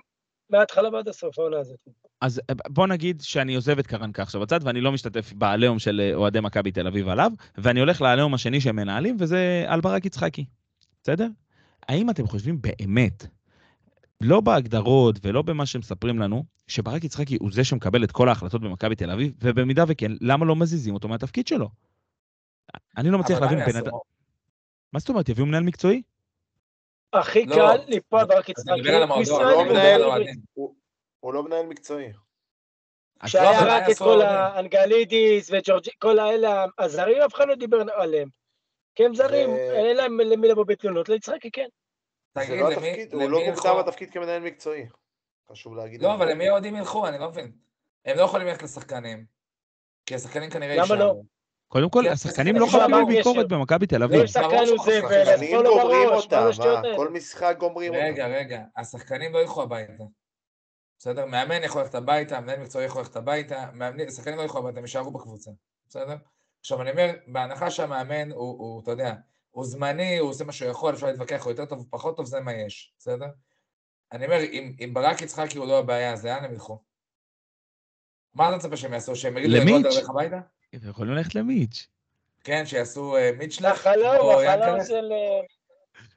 מההתחלה 0.50 0.90
ועד 0.90 1.08
הסוף, 1.08 1.40
העונה 1.40 1.58
הזאת. 1.58 1.80
אז 2.22 2.42
אה, 2.50 2.56
בוא 2.68 2.88
נגיד 2.88 3.22
שאני 3.22 3.56
עוזב 3.56 3.80
את 3.80 3.88
קרנקה 3.88 4.22
עכשיו 4.22 4.42
בצד, 4.42 4.60
ואני 4.64 4.82
לא 4.82 4.92
משתתף 4.92 5.34
בעליהום 5.34 5.80
של 5.80 6.02
אה, 6.04 6.16
אוהדי 6.16 6.40
מכבי 6.40 6.72
תל 6.72 6.88
אביב 6.88 7.08
עליו, 7.08 7.32
ואני 7.58 7.80
הולך 7.80 8.02
לעליהום 8.02 8.34
השני 8.34 8.62
שהם 8.62 8.76
מנהלים, 8.76 9.18
וזה 9.20 9.66
על 9.68 9.82
ברק 9.82 10.06
יצחקי. 10.06 10.46
בסדר? 11.04 11.28
האם 11.88 12.10
אתם 12.10 12.28
חושבים 12.28 12.62
באמת, 12.62 13.28
לא 14.22 14.42
בהגדרות 14.42 15.20
ולא 15.24 15.42
במה 15.42 15.66
שמספרים 15.66 16.20
לנו, 16.20 16.44
שברק 16.68 17.04
יצחקי 17.04 17.38
הוא 17.40 17.52
זה 17.52 17.64
שמקבל 17.64 18.04
את 18.04 18.12
כל 18.12 18.30
ההחלטות 18.30 18.62
במכבי 18.62 18.96
תל 18.96 19.12
אביב, 19.12 19.34
ובמידה 19.42 19.84
וכן, 19.88 20.12
למה 20.22 20.46
לא 20.46 20.56
מזיזים 20.56 20.94
אותו 20.94 21.08
מהתפקיד 21.08 21.48
שלו? 21.48 21.70
אני 22.98 23.10
לא 23.10 23.20
מצליח 23.20 23.42
להבין 23.42 23.60
בן? 23.60 23.76
אדם... 23.76 23.92
מה 24.94 25.00
זאת 25.00 25.10
אומרת, 25.10 25.30
יביאו 25.30 25.46
מנהל 25.46 25.64
מקצועי? 25.64 26.02
הכי 27.14 27.46
לא, 27.46 27.56
קל 27.56 27.78
ליפול 27.88 28.26
ברק 28.26 28.50
יצחקי. 28.50 28.82
לא 28.82 29.00
לא. 29.98 30.16
הוא- 30.54 30.76
הוא 31.20 31.34
לא 31.34 31.44
מנהל 31.44 31.66
מקצועי. 31.66 32.12
שהיה 33.26 33.60
אבל 33.60 33.70
רק 33.70 33.84
את 33.92 33.98
כל? 33.98 34.22
האנגלידיס 34.22 35.50
וג'ורג'י, 35.52 35.92
כל 36.00 36.20
האלה 36.20 36.66
הזרים, 36.78 37.22
אף 37.22 37.34
אחד 37.34 37.48
לא 37.48 37.56
דיבר 37.56 37.78
עליהם. 37.94 38.30
כי 38.96 39.06
הם 39.06 39.16
זרים, 39.16 39.50
אין 39.56 39.98
להם 39.98 40.20
למי 40.20 40.48
לבוא 40.48 40.64
בתלונות, 40.68 41.10
ליצחקי 41.10 41.52
כן. 41.52 41.68
זה 42.36 42.42
תגיד, 42.46 42.60
לא 42.60 42.72
למי 42.72 42.74
התפקיד, 42.90 43.14
הוא 43.14 43.30
לא 43.30 43.40
מוגדר 43.46 43.84
בתפקיד 43.84 44.12
כמנהל 44.12 44.42
מקצועי. 44.42 44.86
חשוב 45.52 45.76
להגיד. 45.76 46.02
לא. 46.02 46.14
אבל 46.14 46.32
למי 46.32 46.48
האוהדים 46.48 46.76
ילכו? 46.76 47.08
אני 47.08 47.20
לא 47.20 47.30
מבין. 47.30 47.52
הם 48.06 48.18
לא 48.18 48.22
יכולים 48.24 48.48
ללכת 48.48 48.64
לשחקנים. 48.64 49.26
כי 50.06 50.16
השחקנים 50.16 50.50
כנראה 50.50 50.76
למה 50.76 50.82
יישארו. 50.84 51.00
לא? 51.00 51.16
קודם 51.68 51.90
כל, 51.90 52.08
השחקנים 52.08 52.56
לא 52.56 52.66
חייבים 52.66 52.96
הקשר? 53.18 53.48
במכבי 53.50 53.88
תל 53.88 53.98
לא 53.98 54.06
אביב. 54.06 54.20
אם 54.20 54.28
שחקן 54.28 54.48
ברור 54.48 54.60
הוא 54.60 54.66
שהוא 54.68 54.78
זבל, 54.80 55.16
אז 55.16 55.40
שחקנים 55.40 55.40
שחקנים 55.40 55.52
פה 55.52 55.64
לו 55.64 55.78
גומרים 55.82 56.10
אותם? 56.10 56.96
כל 56.96 57.10
משחק 57.10 57.56
גומרים 57.60 57.94
אותם. 57.94 58.04
רגע, 58.06 58.28
רגע, 58.28 58.62
השחקנים 58.78 59.34
לא 59.34 59.40
ילכו 59.40 59.64
הביתה. 59.64 60.04
בסדר? 61.00 61.26
מאמן 61.26 61.64
יכול 61.64 61.82
ללכת 61.82 61.96
הביתה, 61.96 62.40
מנהל 62.40 62.60
מקצועי 62.60 62.86
יכול 62.86 63.02
ללכת 63.02 63.16
הביתה, 63.16 63.70
מאמנים- 63.74 64.10
שחקנים 64.10 64.38
לא 64.38 64.42
ילכו 64.42 64.58
הביתה, 64.58 64.78
הם 64.78 64.84
יישארו 64.84 65.12
בקבוצה. 65.12 65.52
בסדר? 65.90 66.16
עכשיו, 66.60 66.82
אני 66.82 66.92
אומר, 66.92 67.12
בהנחה 67.28 67.72
שהמאמן 67.72 68.32
הוא, 68.32 68.82
אתה 68.84 68.92
יודע, 68.92 69.14
הוא 69.52 69.66
זמני, 69.66 70.18
הוא 70.18 70.30
עושה 70.30 70.44
מה 70.44 70.52
שהוא 70.52 70.72
יכול, 70.72 70.94
אפשר 70.94 71.08
להתווכח, 71.08 71.44
הוא 71.44 71.52
יותר 71.52 71.66
טוב, 71.66 71.78
הוא 71.80 71.88
פחות 71.90 72.18
טוב, 72.18 72.26
זה 72.26 72.40
מה 72.40 72.54
יש, 72.54 72.94
בסדר? 72.98 73.26
אני 74.12 74.26
אומר, 74.26 74.40
אם, 74.44 74.76
אם 74.84 74.94
ברק 74.94 75.22
יצחקי 75.22 75.58
הוא 75.58 75.68
לא 75.68 75.80
הבעיה, 75.80 76.14
אז 76.14 76.26
לאן 76.26 76.44
הם 76.44 76.54
ילכו? 76.54 76.80
מה 78.34 78.48
אתה 78.50 78.58
מצפה 78.58 78.78
שהם 78.78 78.94
יעשו? 78.94 79.16
שהם 79.16 79.38
יגידו 79.38 79.54
הביתה? 80.10 80.38
הם 80.74 80.90
יכולים 80.90 81.14
ללכת 81.14 81.36
למיץ'. 81.36 81.88
כן, 82.44 82.66
שיעשו 82.66 83.16
אה? 83.16 83.72
החלום, 83.72 84.16
או 84.20 84.42
החלום 84.42 84.70
ינקלס? 84.70 84.88
של... 84.88 85.12
אה, 85.12 85.42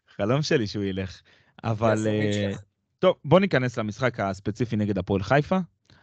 חלום 0.08 0.42
שלי 0.42 0.66
שהוא 0.66 0.84
ילך. 0.84 1.22
אבל... 1.64 2.06
אה. 2.06 2.52
טוב, 2.98 3.16
בוא 3.24 3.40
ניכנס 3.40 3.78
למשחק 3.78 4.20
הספציפי 4.20 4.76
נגד 4.76 4.98
הפועל 4.98 5.22
חיפה. 5.22 5.58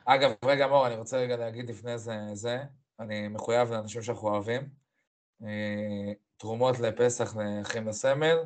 אגב, 0.05 0.31
רגע, 0.45 0.67
מור, 0.67 0.88
אני 0.88 0.95
רוצה 0.95 1.17
רגע 1.17 1.38
להגיד 1.38 1.69
לפני 1.69 1.97
זה, 1.97 2.13
זה, 2.33 2.63
אני 2.99 3.27
מחויב 3.27 3.71
לאנשים 3.71 4.01
שאנחנו 4.01 4.27
אוהבים. 4.27 4.69
תרומות 6.38 6.79
לפסח 6.79 7.36
לאחים 7.36 7.88
לסמל. 7.88 8.38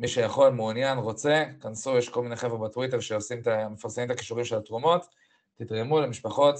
מי 0.00 0.08
שיכול, 0.08 0.48
מעוניין, 0.50 0.98
רוצה, 0.98 1.44
כנסו, 1.60 1.98
יש 1.98 2.08
כל 2.08 2.22
מיני 2.22 2.36
חבר'ה 2.36 2.68
בטוויטר 2.68 3.00
שעושים 3.00 3.40
את 3.40 3.46
ה... 3.46 3.68
מפרסמים 3.68 4.10
את 4.10 4.14
הקישורים 4.14 4.44
של 4.44 4.56
התרומות, 4.56 5.06
תתרמו 5.54 6.00
למשפחות, 6.00 6.56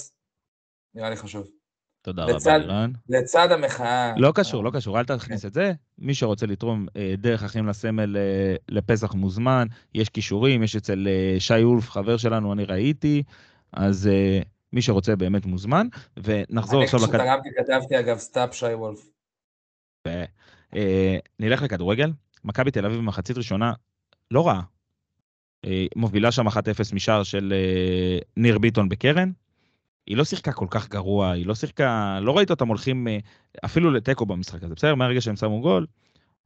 נראה 0.94 1.10
לי 1.10 1.16
חשוב. 1.16 1.61
תודה 2.02 2.24
לצד- 2.26 2.48
רבה, 2.50 2.58
לירן. 2.58 2.92
לצד 3.08 3.52
המחאה... 3.52 4.12
לא 4.16 4.32
קשור, 4.34 4.64
לא 4.64 4.70
קשור, 4.74 4.98
אל 4.98 5.04
תכניס 5.04 5.44
את 5.44 5.52
זה. 5.54 5.72
מי 5.98 6.14
שרוצה 6.14 6.46
לתרום 6.46 6.86
אה, 6.96 7.14
דרך 7.18 7.42
אחים 7.42 7.66
לסמל 7.66 8.16
אה, 8.16 8.22
לפסח 8.68 9.14
מוזמן, 9.14 9.66
יש 9.94 10.08
קישורים, 10.08 10.62
יש 10.62 10.76
אצל 10.76 11.08
אה, 11.08 11.40
שי 11.40 11.62
וולף, 11.62 11.90
חבר 11.90 12.16
שלנו, 12.16 12.52
אני 12.52 12.64
ראיתי, 12.64 13.22
אז 13.72 14.10
מי 14.72 14.82
שרוצה 14.82 15.16
באמת 15.16 15.46
מוזמן, 15.46 15.86
ונחזור 16.16 16.78
אני 16.80 16.84
עכשיו 16.84 17.00
לכד... 17.00 17.18
כשתרמתי 17.18 17.48
כתבתי 17.58 17.98
אגב 17.98 18.18
סטאפ 18.18 18.54
שי 18.54 18.66
וולף. 18.74 19.08
אה, 20.06 21.16
נלך 21.40 21.62
לכדורגל. 21.62 22.12
מכבי 22.44 22.70
תל 22.70 22.86
אביב 22.86 22.98
במחצית 22.98 23.36
ראשונה 23.36 23.72
לא 24.30 24.46
רעה. 24.46 24.60
מובילה 25.96 26.32
שם 26.32 26.48
1-0 26.48 26.54
משער 26.92 27.22
של 27.22 27.54
ניר 28.36 28.58
ביטון 28.58 28.88
בקרן. 28.88 29.30
היא 30.06 30.16
לא 30.16 30.24
שיחקה 30.24 30.52
כל 30.52 30.66
כך 30.70 30.88
גרוע, 30.88 31.30
היא 31.30 31.46
לא 31.46 31.54
שיחקה, 31.54 32.18
לא 32.22 32.36
ראית 32.36 32.50
אותם 32.50 32.68
הולכים 32.68 33.08
אה, 33.08 33.18
אפילו 33.64 33.90
לתיקו 33.90 34.26
במשחק 34.26 34.62
הזה, 34.62 34.74
בסדר? 34.74 34.94
מהרגע 34.94 35.20
שהם 35.20 35.36
שמו 35.36 35.60
גול, 35.60 35.86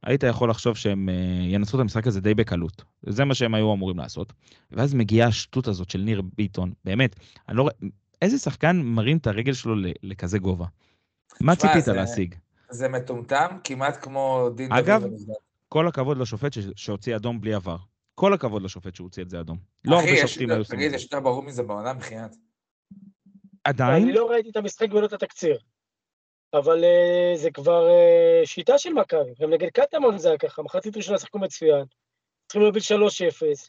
היית 0.03 0.23
יכול 0.23 0.49
לחשוב 0.49 0.75
שהם 0.77 1.09
אה, 1.09 1.13
ינצחו 1.47 1.77
את 1.77 1.81
המשחק 1.81 2.07
הזה 2.07 2.21
די 2.21 2.33
בקלות. 2.33 2.83
זה 3.05 3.25
מה 3.25 3.35
שהם 3.35 3.53
היו 3.55 3.73
אמורים 3.73 3.97
לעשות. 3.97 4.33
ואז 4.71 4.93
מגיעה 4.93 5.27
השטות 5.27 5.67
הזאת 5.67 5.89
של 5.89 5.99
ניר 6.01 6.21
ביטון, 6.37 6.71
באמת, 6.85 7.15
אני 7.49 7.57
לא 7.57 7.69
איזה 8.21 8.37
שחקן 8.37 8.81
מרים 8.83 9.17
את 9.17 9.27
הרגל 9.27 9.53
שלו 9.53 9.75
לכזה 10.03 10.39
גובה? 10.39 10.65
מה 11.41 11.55
ציפית 11.55 11.83
זה- 11.85 11.93
להשיג? 11.93 12.35
זה 12.69 12.89
מטומטם, 12.89 13.47
כמעט 13.63 13.97
כמו 14.03 14.49
דין 14.55 14.71
אגב, 14.71 15.01
דוד 15.01 15.11
במסגרת. 15.11 15.35
כל 15.69 15.87
הכבוד 15.87 16.17
לשופט 16.17 16.53
ש- 16.53 16.59
שהוציא 16.75 17.15
אדום 17.15 17.41
בלי 17.41 17.53
עבר. 17.53 17.77
כל 18.15 18.33
הכבוד 18.33 18.61
לשופט 18.61 18.95
שהוציא 18.95 19.23
את 19.23 19.29
זה 19.29 19.39
אדום. 19.39 19.57
לא 19.85 19.99
אחי, 19.99 20.07
הרבה 20.09 20.19
יש- 20.19 20.29
שופטים 20.31 20.49
היו 20.49 20.57
עושים 20.59 20.75
תגיד. 20.75 20.93
יש 20.93 21.03
יותר 21.03 21.19
ברור 21.19 21.43
מזה 21.43 21.63
בעולם, 21.63 21.97
בחייאת. 21.97 22.35
עדיין, 23.67 24.03
אני 24.03 24.13
לא 24.13 24.29
ראיתי 24.29 24.49
את 24.49 24.55
המשחק 24.55 24.87
ולא 24.93 25.05
את 25.05 25.13
התקציר. 25.13 25.59
אבל 26.53 26.83
אה, 26.83 27.31
זה 27.35 27.51
כבר 27.51 27.89
אה, 27.89 28.41
שיטה 28.45 28.77
של 28.77 28.93
מכבי. 28.93 29.33
גם 29.39 29.49
נגד 29.49 29.69
קטמון 29.69 30.17
זה 30.17 30.29
היה 30.29 30.37
ככה, 30.37 30.61
מחצית 30.61 30.97
ראשונה 30.97 31.17
שיחקו 31.17 31.39
מצוין. 31.39 31.85
צריכים 32.47 32.61
להוביל 32.61 32.81
3-0, 32.81 32.85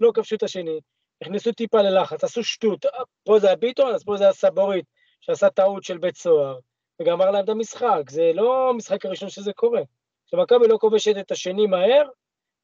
לא 0.01 0.11
כבשו 0.15 0.37
את 0.37 0.43
השני, 0.43 0.81
נכנסו 1.23 1.53
טיפה 1.53 1.83
ללחץ, 1.83 2.25
עשו 2.25 2.45
שטות. 2.45 2.87
אה, 2.87 2.91
פה 3.25 3.39
זה 3.39 3.47
היה 3.47 3.57
ביטון, 3.57 3.95
אז 3.95 4.05
פה 4.05 4.17
זה 4.17 4.25
היה 4.25 4.33
סבורית, 4.33 4.85
שעשה 5.21 5.51
טעות 5.51 5.85
של 5.85 5.99
בית 5.99 6.17
סוהר, 6.17 6.59
וגמר 7.03 7.31
להם 7.31 7.45
את 7.45 7.49
המשחק. 7.49 8.11
זה 8.11 8.31
לא 8.35 8.71
המשחק 8.71 9.07
הראשון 9.07 9.29
שזה 9.29 9.53
קורה. 9.53 9.83
כשמכבי 10.27 10.69
לא 10.69 10.79
כובשת 10.81 11.15
את 11.21 11.31
השני 11.31 11.67
מהר, 11.67 12.09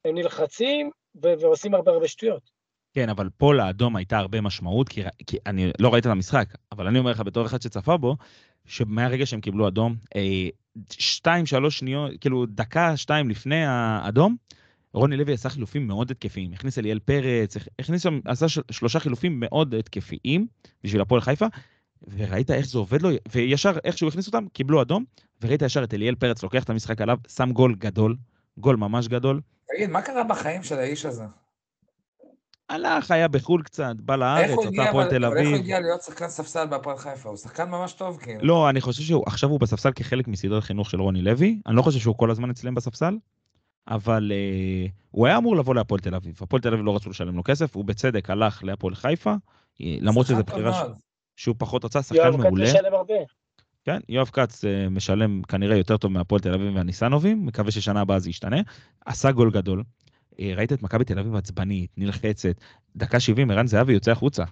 הם 0.05 0.14
נלחצים 0.14 0.90
ו- 1.23 1.35
ועושים 1.40 1.75
הרבה 1.75 1.92
הרבה 1.92 2.09
שטויות. 2.09 2.54
כן, 2.94 3.09
אבל 3.09 3.28
פה 3.37 3.54
לאדום 3.54 3.96
הייתה 3.96 4.18
הרבה 4.18 4.40
משמעות, 4.40 4.88
כי, 4.88 5.02
כי 5.26 5.37
אני 5.46 5.70
לא 5.78 5.92
ראית 5.92 6.07
את 6.07 6.11
המשחק, 6.11 6.54
אבל 6.72 6.87
אני 6.87 6.98
אומר 6.98 7.11
לך 7.11 7.20
בתור 7.20 7.46
אחד 7.46 7.62
שצפה 7.62 7.96
בו, 7.96 8.16
שמהרגע 8.66 9.26
שהם 9.26 9.40
קיבלו 9.40 9.68
אדום, 9.68 9.96
אה, 10.16 10.48
שתיים, 10.90 11.46
שלוש 11.46 11.78
שניות, 11.78 12.11
כאילו 12.20 12.46
דקה, 12.46 12.96
שתיים 12.96 13.30
לפני 13.30 13.64
האדום, 13.66 14.37
רוני 14.92 15.16
לוי 15.16 15.33
עשה 15.33 15.48
חילופים 15.48 15.87
מאוד 15.87 16.11
התקפיים. 16.11 16.52
הכניס 16.52 16.78
אליאל 16.78 16.98
פרץ, 16.98 17.57
הכ- 17.57 17.68
הכניס 17.78 18.02
שם, 18.02 18.20
עשה 18.24 18.46
שלושה 18.70 19.00
חילופים 19.00 19.40
מאוד 19.40 19.74
התקפיים 19.74 20.46
בשביל 20.85 21.00
הפועל 21.00 21.20
חיפה, 21.20 21.46
וראית 22.16 22.50
איך 22.50 22.66
זה 22.66 22.78
עובד 22.78 23.02
לו, 23.02 23.11
וישר 23.33 23.72
איך 23.85 23.98
שהוא 23.98 24.09
הכניס 24.09 24.26
אותם, 24.26 24.44
קיבלו 24.52 24.83
אדום, 24.83 25.04
וראית 25.42 25.62
ישר 25.62 25.85
את 25.85 25.94
אליאל 25.94 26.14
פרץ 26.14 26.42
לוקח 26.42 26.64
את 26.64 26.70
המשחק 26.70 27.00
עליו, 27.00 27.18
שם 27.28 27.52
גול 27.52 27.74
גדול, 27.74 28.16
גול 28.59 28.76
ממש 28.76 29.09
גדול. 29.09 29.40
תגיד, 29.74 29.90
מה 29.90 30.02
קרה 30.02 30.24
בחיים 30.24 30.62
של 30.62 30.78
האיש 30.78 31.07
הזה? 31.07 31.24
הלך, 32.68 33.11
היה 33.11 33.29
בחו"ל 33.29 33.62
קצת, 33.62 33.94
בא 34.00 34.16
לארץ, 34.16 34.59
רצה 34.66 34.83
הפועל 34.83 35.11
תל 35.11 35.24
אבל 35.24 35.37
איך 35.37 35.46
הוא 35.46 35.55
אביב. 35.55 35.62
הגיע 35.64 35.81
להיות 35.81 36.03
שחקן 36.03 36.29
ספסל 36.29 36.66
בהפועל 36.66 36.96
חיפה? 36.96 37.29
הוא 37.29 37.37
שחקן 37.37 37.70
ממש 37.70 37.92
טוב, 37.92 38.18
כאילו. 38.22 38.40
לא, 38.42 38.70
אני 38.70 38.81
חושב 38.81 39.03
שהוא 39.03 39.24
עכשיו 39.27 39.50
הוא 39.50 39.61
בספסל 39.61 39.92
כחלק 39.92 40.29
מסדרת 40.29 40.62
חינוך 40.62 40.90
של 40.90 41.00
רוני 41.00 41.22
לוי. 41.22 41.61
אני 41.66 41.77
לא 41.77 41.83
חושב 41.83 41.98
שהוא 41.98 42.18
כל 42.18 42.31
הזמן 42.31 42.50
אצלם 42.50 42.74
בספסל, 42.74 43.16
אבל 43.88 44.33
אה, 44.35 44.87
הוא 45.11 45.27
היה 45.27 45.37
אמור 45.37 45.57
לבוא 45.57 45.74
להפועל 45.74 46.00
תל 46.00 46.14
אביב. 46.14 46.38
הפועל 46.40 46.62
תל 46.62 46.72
אביב 46.72 46.85
לא 46.85 46.96
רצו 46.96 47.11
לשלם 47.11 47.37
לו 47.37 47.44
כסף, 47.44 47.77
הוא 47.77 47.85
בצדק 47.85 48.31
הלך 48.31 48.64
להפועל 48.64 48.94
חיפה, 48.94 49.35
אה, 49.81 49.96
למרות 50.00 50.27
שזו 50.27 50.42
בחירה 50.44 50.72
ש-. 50.72 50.79
שהוא 51.37 51.55
פחות 51.59 51.85
רצה, 51.85 52.03
שחקן 52.03 52.31
מעולה. 52.31 52.66
כן, 53.85 53.98
יואב 54.09 54.31
כץ 54.33 54.64
אה, 54.64 54.88
משלם 54.88 55.42
כנראה 55.42 55.77
יותר 55.77 55.96
טוב 55.96 56.12
מהפועל 56.12 56.40
תל 56.40 56.55
אביב 56.55 56.77
והניסנובים, 56.77 57.46
מקווה 57.46 57.70
ששנה 57.70 58.00
הבאה 58.00 58.18
זה 58.18 58.31
ישתנה. 58.31 58.57
עשה 59.07 59.33
גול 59.33 59.50
גדול. 59.50 59.83
אה, 60.40 60.53
ראית 60.57 60.73
את 60.73 60.83
מכבי 60.83 61.05
תל 61.05 61.18
אביב 61.18 61.35
עצבנית, 61.37 61.90
נלחצת, 61.97 62.61
דקה 62.97 63.20
70, 63.20 63.51
ערן 63.51 63.66
זהבי 63.66 63.92
יוצא 63.92 64.11
החוצה. 64.11 64.44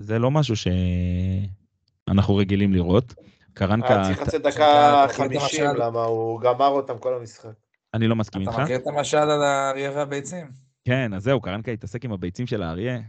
זה 0.00 0.18
לא 0.18 0.30
משהו 0.30 0.54
שאנחנו 0.56 2.36
רגילים 2.36 2.72
לראות. 2.72 3.14
קרנקה, 3.54 3.98
אה, 3.98 4.04
צריך 4.04 4.22
לצאת 4.22 4.42
דקה 4.42 5.06
מכיר 5.08 5.26
את 5.26 5.32
50, 5.32 5.66
המשל? 5.66 5.84
למה 5.84 6.04
הוא 6.04 6.40
גמר 6.40 6.68
אותם 6.68 6.98
כל 6.98 7.14
המשחק. 7.14 7.50
אני 7.94 8.08
לא 8.08 8.16
מסכים 8.16 8.40
איתך. 8.40 8.54
אתה 8.54 8.62
מכיר 8.62 8.76
את 8.76 8.86
המשל 8.86 9.16
על 9.16 9.42
האריה 9.42 9.90
והביצים? 9.90 10.46
כן, 10.84 11.14
אז 11.14 11.22
זהו, 11.22 11.40
קרנקה 11.40 11.72
התעסק 11.72 12.04
עם 12.04 12.12
הביצים 12.12 12.46
של 12.46 12.62
האריה, 12.62 13.00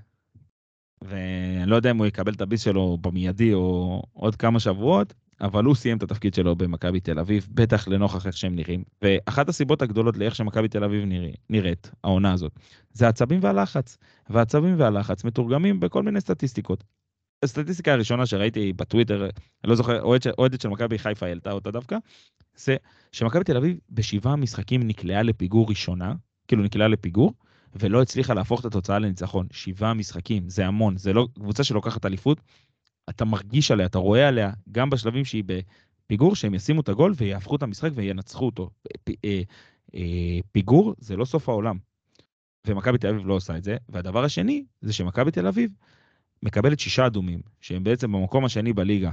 ואני 1.02 1.70
לא 1.70 1.76
יודע 1.76 1.92
אם 1.92 1.98
הוא 1.98 2.06
יקבל 2.06 2.34
את 2.34 2.42
הביס 2.42 2.62
שלו 2.62 2.98
במיידי 3.02 3.54
או 3.54 4.02
עוד 4.14 4.36
כמה 4.36 4.60
שבועות, 4.60 5.14
אבל 5.42 5.64
הוא 5.64 5.76
סיים 5.76 5.98
את 5.98 6.04
התפקיד 6.04 6.34
שלו 6.34 6.56
במכבי 6.56 7.00
תל 7.00 7.20
אביב, 7.20 7.48
בטח 7.52 7.88
לנוכח 7.88 8.28
איך 8.28 8.38
שהם 8.38 8.56
נראים. 8.56 8.84
ואחת 9.02 9.50
הסיבות 9.50 9.82
הגדולות 9.82 10.18
לאיך 10.18 10.36
שמכבי 10.36 10.68
תל 10.68 10.84
אביב 10.84 11.06
נראה, 11.06 11.30
נראית, 11.50 11.92
העונה 12.04 12.34
הזאת, 12.34 12.52
זה 12.94 13.06
העצבים 13.06 13.40
והלחץ. 13.44 13.98
והעצבים 14.30 14.76
והלחץ 14.80 15.24
מתורגמים 15.24 15.80
בכל 15.80 16.04
מיני 16.04 16.22
סטטיסטיקות. 16.22 16.84
הסטטיסטיקה 17.44 17.94
הראשונה 17.94 18.26
שראיתי 18.26 18.74
בטוויטר, 18.74 19.24
אני 19.24 19.30
לא 19.70 19.76
זוכר, 19.76 20.02
אוהד 20.02 20.22
של- 20.22 20.32
אוהדת 20.38 20.62
של 20.62 20.70
מכבי 20.70 20.98
חיפה 21.00 21.26
העלתה 21.26 21.52
אותה 21.52 21.72
דווקא, 21.72 21.98
זה 22.56 22.76
שמכבי 23.12 23.44
תל 23.44 23.58
אביב 23.58 23.78
בשבעה 23.90 24.36
משחקים 24.36 24.88
נקלעה 24.88 25.24
לפיגור 25.24 25.70
ראשונה, 25.70 26.14
כאילו 26.48 26.64
נקלעה 26.64 26.88
לפיגור, 26.88 27.34
ולא 27.76 28.02
הצליחה 28.02 28.34
להפוך 28.34 28.60
את 28.60 28.66
התוצאה 28.66 29.00
לניצחון. 29.00 29.48
שבעה 29.52 29.94
משחקים, 29.94 30.50
זה 30.50 30.68
המון, 30.68 30.98
זה 30.98 31.14
לא 31.14 31.28
קבוצה 31.36 31.64
שלוקחת 31.64 32.06
אליפות, 32.06 32.42
אתה 33.10 33.26
מרגיש 33.26 33.72
עליה, 33.72 33.86
אתה 33.86 33.98
רואה 33.98 34.28
עליה, 34.28 34.52
גם 34.72 34.90
בשלבים 34.90 35.26
שהיא 35.26 35.44
בפיגור, 35.46 36.36
שהם 36.36 36.54
ישימו 36.54 36.82
את 36.82 36.90
הגול 36.90 37.14
ויהפכו 37.18 37.56
את 37.56 37.64
המשחק 37.64 37.92
וינצחו 37.96 38.46
אותו. 38.46 38.70
אה, 39.26 39.42
אה, 39.96 40.40
פיגור 40.52 40.96
זה 41.00 41.16
לא 41.16 41.26
סוף 41.26 41.50
העולם. 41.50 41.78
ומכבי 42.68 42.98
תל 42.98 43.08
אביב 43.08 43.28
לא 43.28 43.34
עושה 43.34 43.58
את 43.58 43.64
זה. 43.64 43.78
והדבר 43.90 44.24
השני, 44.24 44.66
זה 44.82 44.94
שמכבי 44.94 45.32
תל 45.32 45.48
אביב 45.48 45.72
מקבלת 46.44 46.80
שישה 46.80 47.08
אדומים, 47.08 47.42
שהם 47.62 47.84
בעצם 47.84 48.12
במקום 48.12 48.46
השני 48.46 48.74
בליגה, 48.74 49.12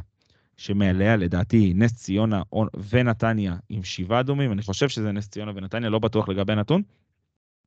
שמעליה 0.56 1.16
לדעתי 1.16 1.72
נס 1.74 1.94
ציונה 1.94 2.42
ונתניה 2.90 3.56
עם 3.68 3.84
שבעה 3.84 4.20
אדומים, 4.20 4.52
אני 4.52 4.62
חושב 4.62 4.88
שזה 4.88 5.12
נס 5.12 5.28
ציונה 5.28 5.52
ונתניה, 5.54 5.90
לא 5.90 5.98
בטוח 5.98 6.28
לגבי 6.28 6.52
הנתון, 6.52 6.82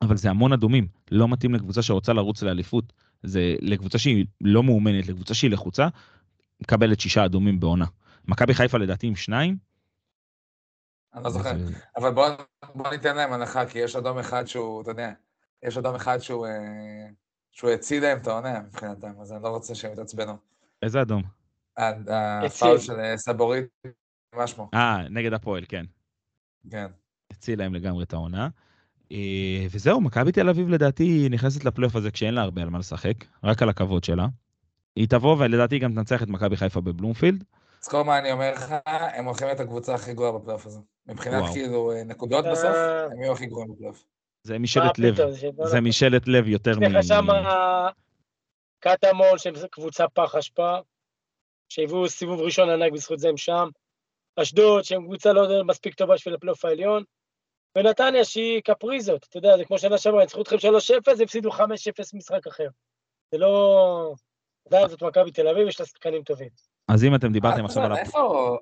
אבל 0.02 0.18
זה 0.18 0.30
המון 0.30 0.54
אדומים, 0.54 0.88
לא 1.12 1.28
מתאים 1.28 1.54
לקבוצה 1.54 1.82
שרוצה 1.82 2.14
לרוץ 2.14 2.44
לאליפות. 2.44 2.94
זה 3.24 3.56
לקבוצה 3.62 3.98
שהיא 3.98 4.26
לא 4.42 4.64
מאומנת, 4.64 5.08
לקבוצה 5.08 5.34
שהיא 5.34 5.52
לחוצה, 5.52 5.88
מקבלת 6.62 7.00
שישה 7.00 7.26
אדומים 7.26 7.60
בעונה. 7.60 7.86
מכבי 8.28 8.54
חיפה 8.54 8.78
לדעתי 8.78 9.08
עם 9.08 9.16
שניים, 9.16 9.58
אני 11.14 11.24
לא 11.24 11.30
זוכר. 11.30 11.58
זה- 11.58 11.74
אבל 11.98 12.12
בוא, 12.14 12.28
בוא 12.76 12.90
ניתן 12.90 13.16
להם 13.16 13.34
הנחה, 13.34 13.66
כי 13.66 13.80
יש 13.80 13.96
אדום 13.96 14.18
אחד 14.20 14.46
שהוא, 14.46 14.82
אתה 14.82 14.92
יודע, 14.92 15.12
יש 15.64 15.78
אדום 15.78 15.96
אחד 15.96 16.20
שהוא, 16.20 16.48
אה, 16.48 17.08
שהוא 17.52 17.70
הציל 17.72 18.04
להם 18.04 18.18
את 18.18 18.28
העונה 18.28 18.60
מבחינתם, 18.62 19.12
אז 19.22 19.32
אני 19.32 19.44
לא 19.44 19.50
רוצה 19.50 19.76
שהם 19.76 19.94
יתעצבנו. 19.94 20.34
איזה 20.82 21.02
אדום? 21.02 21.24
ה- 21.78 21.90
הפאול 22.46 22.76
הציל. 22.76 22.78
של 22.88 23.00
אה, 23.00 23.18
סבורית, 23.18 23.66
מה 24.36 24.48
שמו? 24.48 24.70
אה, 24.74 25.08
נגד 25.10 25.34
הפועל, 25.34 25.64
כן. 25.70 25.86
כן. 26.72 26.88
הציל 27.32 27.60
להם 27.60 27.74
לגמרי 27.74 28.04
את 28.04 28.14
העונה. 28.14 28.50
אה, 29.12 29.66
וזהו, 29.72 30.02
מכבי 30.02 30.32
תל 30.32 30.50
אביב 30.50 30.70
לדעתי 30.70 31.28
נכנסת 31.32 31.66
לפלייאוף 31.66 31.96
הזה 31.96 32.12
כשאין 32.12 32.34
לה 32.34 32.42
הרבה 32.42 32.62
על 32.62 32.70
מה 32.70 32.80
לשחק, 32.80 33.14
רק 33.44 33.62
על 33.62 33.70
הכבוד 33.70 34.04
שלה. 34.04 34.28
היא 35.00 35.08
תבוא 35.10 35.36
ולדעתי 35.40 35.76
היא 35.76 35.82
גם 35.82 35.94
תנצח 35.94 36.24
את 36.24 36.28
מכבי 36.28 36.58
חיפה 36.58 36.82
בבלומפילד. 36.82 37.44
זכור 37.82 38.04
מה 38.04 38.20
אני 38.20 38.32
אומר 38.32 38.54
לך, 38.54 38.76
הם 38.86 39.26
הולכים 39.26 39.48
להיות 39.48 39.60
הקבוצה 39.60 39.96
הכי 39.96 40.14
גרועה 40.14 40.32
בפלייאוף 40.32 40.66
הזה. 40.66 40.80
מבחינת 41.08 41.42
וואו. 41.42 41.54
כאילו 41.54 41.92
אה, 41.92 42.04
נקודות 42.04 42.46
אה. 42.46 42.52
בסוף, 42.52 42.76
הם 43.12 43.22
יהיו 43.22 43.34
הכי 43.34 43.46
גרועים 43.46 43.72
בפלייאוף. 43.72 44.06
זה 44.44 44.60
משאלת 44.60 45.00
לב, 45.00 45.16
זה. 45.64 45.82
משאלת 45.82 46.28
לב 46.28 46.48
יותר 46.48 46.80
מ... 46.80 46.84
יש 46.84 46.90
לך 46.94 47.04
שם 47.04 47.26
קטמון, 48.80 49.38
שהם 49.38 49.54
קבוצה 49.72 50.08
פח 50.08 50.36
אשפה, 50.36 50.78
שהביאו 51.70 52.10
סיבוב 52.10 52.40
ראשון 52.40 52.70
ענק 52.70 52.92
בזכות 52.94 53.20
זה 53.20 53.30
הם 53.30 53.38
שם. 53.38 53.70
אשדוד, 54.36 54.84
שהם 54.84 55.04
קבוצה 55.04 55.34
לא 55.34 55.64
מספיק 55.64 55.94
טובה 55.94 56.14
בשביל 56.14 56.34
הפלייאוף 56.34 56.66
העליון. 56.66 57.04
ונתניה, 57.78 58.26
שהיא 58.26 58.62
קפריזות, 58.62 59.26
אתה 59.30 59.38
יודע, 59.38 59.58
זה 59.58 59.66
כמו 59.66 59.80
שנה 59.80 59.98
שעברה, 59.98 60.22
ניצחו 60.22 60.42
אתכם 60.42 60.56
3-0, 60.56 61.24
הפסידו 61.24 61.50
5-0 61.50 61.62
משחק 62.14 62.48
אחר. 62.48 62.68
זה 63.32 63.38
לא... 63.38 64.14
עדיין 64.70 64.88
זאת 64.90 65.04
מכבי 65.04 65.32
תל 65.32 65.48
אביב, 65.48 65.68
יש 65.68 65.80
לה 65.80 65.86
שחקנים 65.86 66.24
טובים. 66.24 66.48
אז 66.88 67.04
אם 67.04 67.16
אתם 67.16 67.32
דיברתם 67.34 67.60
אה, 67.60 67.66
עכשיו 67.66 67.84
על... 67.84 67.92
הפ- 67.92 68.00
איפה- 68.00 68.58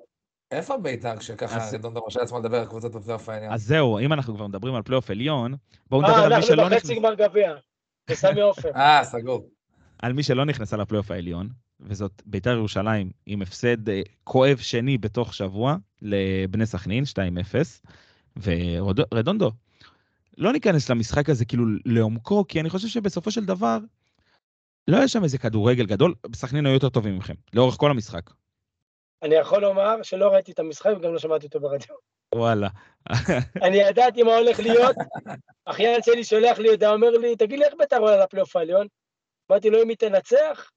איפה 0.50 0.76
בית"ר 0.78 1.16
כשככה 1.16 1.56
אז- 1.56 1.74
רדונדו 1.74 2.00
מרשה 2.04 2.20
לעצמו 2.20 2.38
לדבר 2.38 2.56
על 2.60 2.66
קבוצות 2.66 2.92
בפלייאוף 2.92 3.28
העליון? 3.28 3.52
אז 3.52 3.62
זהו, 3.62 3.98
אם 3.98 4.12
אנחנו 4.12 4.34
כבר 4.34 4.46
מדברים 4.46 4.74
על 4.74 4.82
פלייאוף 4.82 5.10
עליון, 5.10 5.54
בואו 5.90 6.02
נדבר 6.02 6.14
אה, 6.14 6.22
על 6.22 6.28
מי 6.28 6.34
אנחנו 6.34 6.48
שלא 6.48 6.64
בחצי 6.64 6.76
נכנס... 6.76 6.90
גמר 6.98 7.14
גביע, 7.14 7.54
בסמי 8.10 8.40
עופר. 8.40 8.70
אה, 8.76 9.04
סגור. 9.04 9.48
על 9.98 10.12
מי 10.12 10.22
שלא 10.22 10.44
נכנסה 10.44 10.76
לפלייאוף 10.76 11.10
העליון, 11.10 11.48
וזאת 11.80 12.22
ביתר 12.26 12.50
ירושלים 12.50 13.10
עם 13.26 13.42
הפסד 13.42 13.88
אה, 13.88 14.00
כואב 14.24 14.56
שני 14.56 14.98
בתוך 14.98 15.34
שבוע 15.34 15.76
לבני 16.02 16.66
סכנין, 16.66 17.04
2-0, 18.36 18.40
ורדונדו, 18.42 19.50
לא 20.38 20.52
ניכנס 20.52 20.90
למשחק 20.90 21.30
הזה 21.30 21.44
כאילו 21.44 21.64
לעומקו, 21.84 22.44
כי 22.48 22.60
אני 22.60 22.70
חושב 22.70 22.88
שבסופו 22.88 23.30
של 23.30 23.44
דבר, 23.44 23.78
לא 24.88 24.96
היה 24.96 25.08
שם 25.08 25.24
איזה 25.24 25.38
כדורגל 25.38 25.86
גדול, 25.86 26.14
סכנין 26.34 26.66
היו 26.66 26.74
יותר 26.74 26.88
טובים 26.88 27.18
מכם, 27.18 27.34
לאורך 27.52 27.74
כל 27.74 27.90
המשחק. 27.90 28.30
אני 29.22 29.34
יכול 29.34 29.62
לומר 29.62 30.02
שלא 30.02 30.28
ראיתי 30.28 30.52
את 30.52 30.58
המשחק 30.58 30.90
וגם 30.96 31.12
לא 31.12 31.18
שמעתי 31.18 31.46
אותו 31.46 31.60
ברדיו. 31.60 31.96
וואלה. 32.34 32.68
אני 33.62 33.76
ידעתי 33.76 34.22
מה 34.22 34.36
הולך 34.36 34.60
להיות, 34.60 34.96
אחיין 35.64 36.02
שלי 36.02 36.24
שולח 36.24 36.58
לי 36.58 36.68
הודעה, 36.68 36.92
אומר 36.92 37.10
לי, 37.10 37.36
תגיד 37.36 37.58
לי 37.58 37.64
איך 37.64 37.74
בית"ר 37.78 37.98
עולה 37.98 38.24
לפלייאוף 38.24 38.56
העליון? 38.56 38.86
אמרתי 39.50 39.70
לו, 39.70 39.82
אם 39.82 39.88
היא 39.88 39.96
תנצח, 39.96 40.70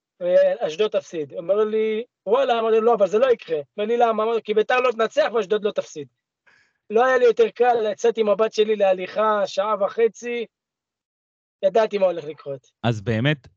אשדוד 0.60 0.92
תפסיד. 0.92 1.34
אומר 1.34 1.64
לי, 1.64 2.04
וואלה, 2.26 2.60
אמרתי 2.60 2.76
לו, 2.76 2.82
לא, 2.82 2.94
אבל 2.94 3.08
זה 3.08 3.20
לא 3.20 3.32
יקרה. 3.32 3.60
אומר 3.78 3.88
לי, 3.88 3.98
למה? 3.98 4.24
אמרתי, 4.24 4.42
כי 4.44 4.54
בית"ר 4.54 4.80
לא 4.80 4.92
תנצח 4.92 5.30
ואשדוד 5.34 5.64
לא 5.64 5.72
תפסיד. 5.72 6.08
לא 6.90 7.06
היה 7.06 7.18
לי 7.18 7.26
יותר 7.26 7.50
קל, 7.50 7.76
יצאתי 7.92 8.22
עם 8.22 8.30
הבת 8.30 8.54
שלי 8.54 8.76
להליכה, 8.76 9.48
שעה 9.48 9.76
וחצי, 9.80 10.46
ידעתי 11.66 11.98
מה 11.98 12.06
הולך 12.06 12.24
לקרות. 12.24 12.72
אז 12.84 13.02
באמת, 13.02 13.48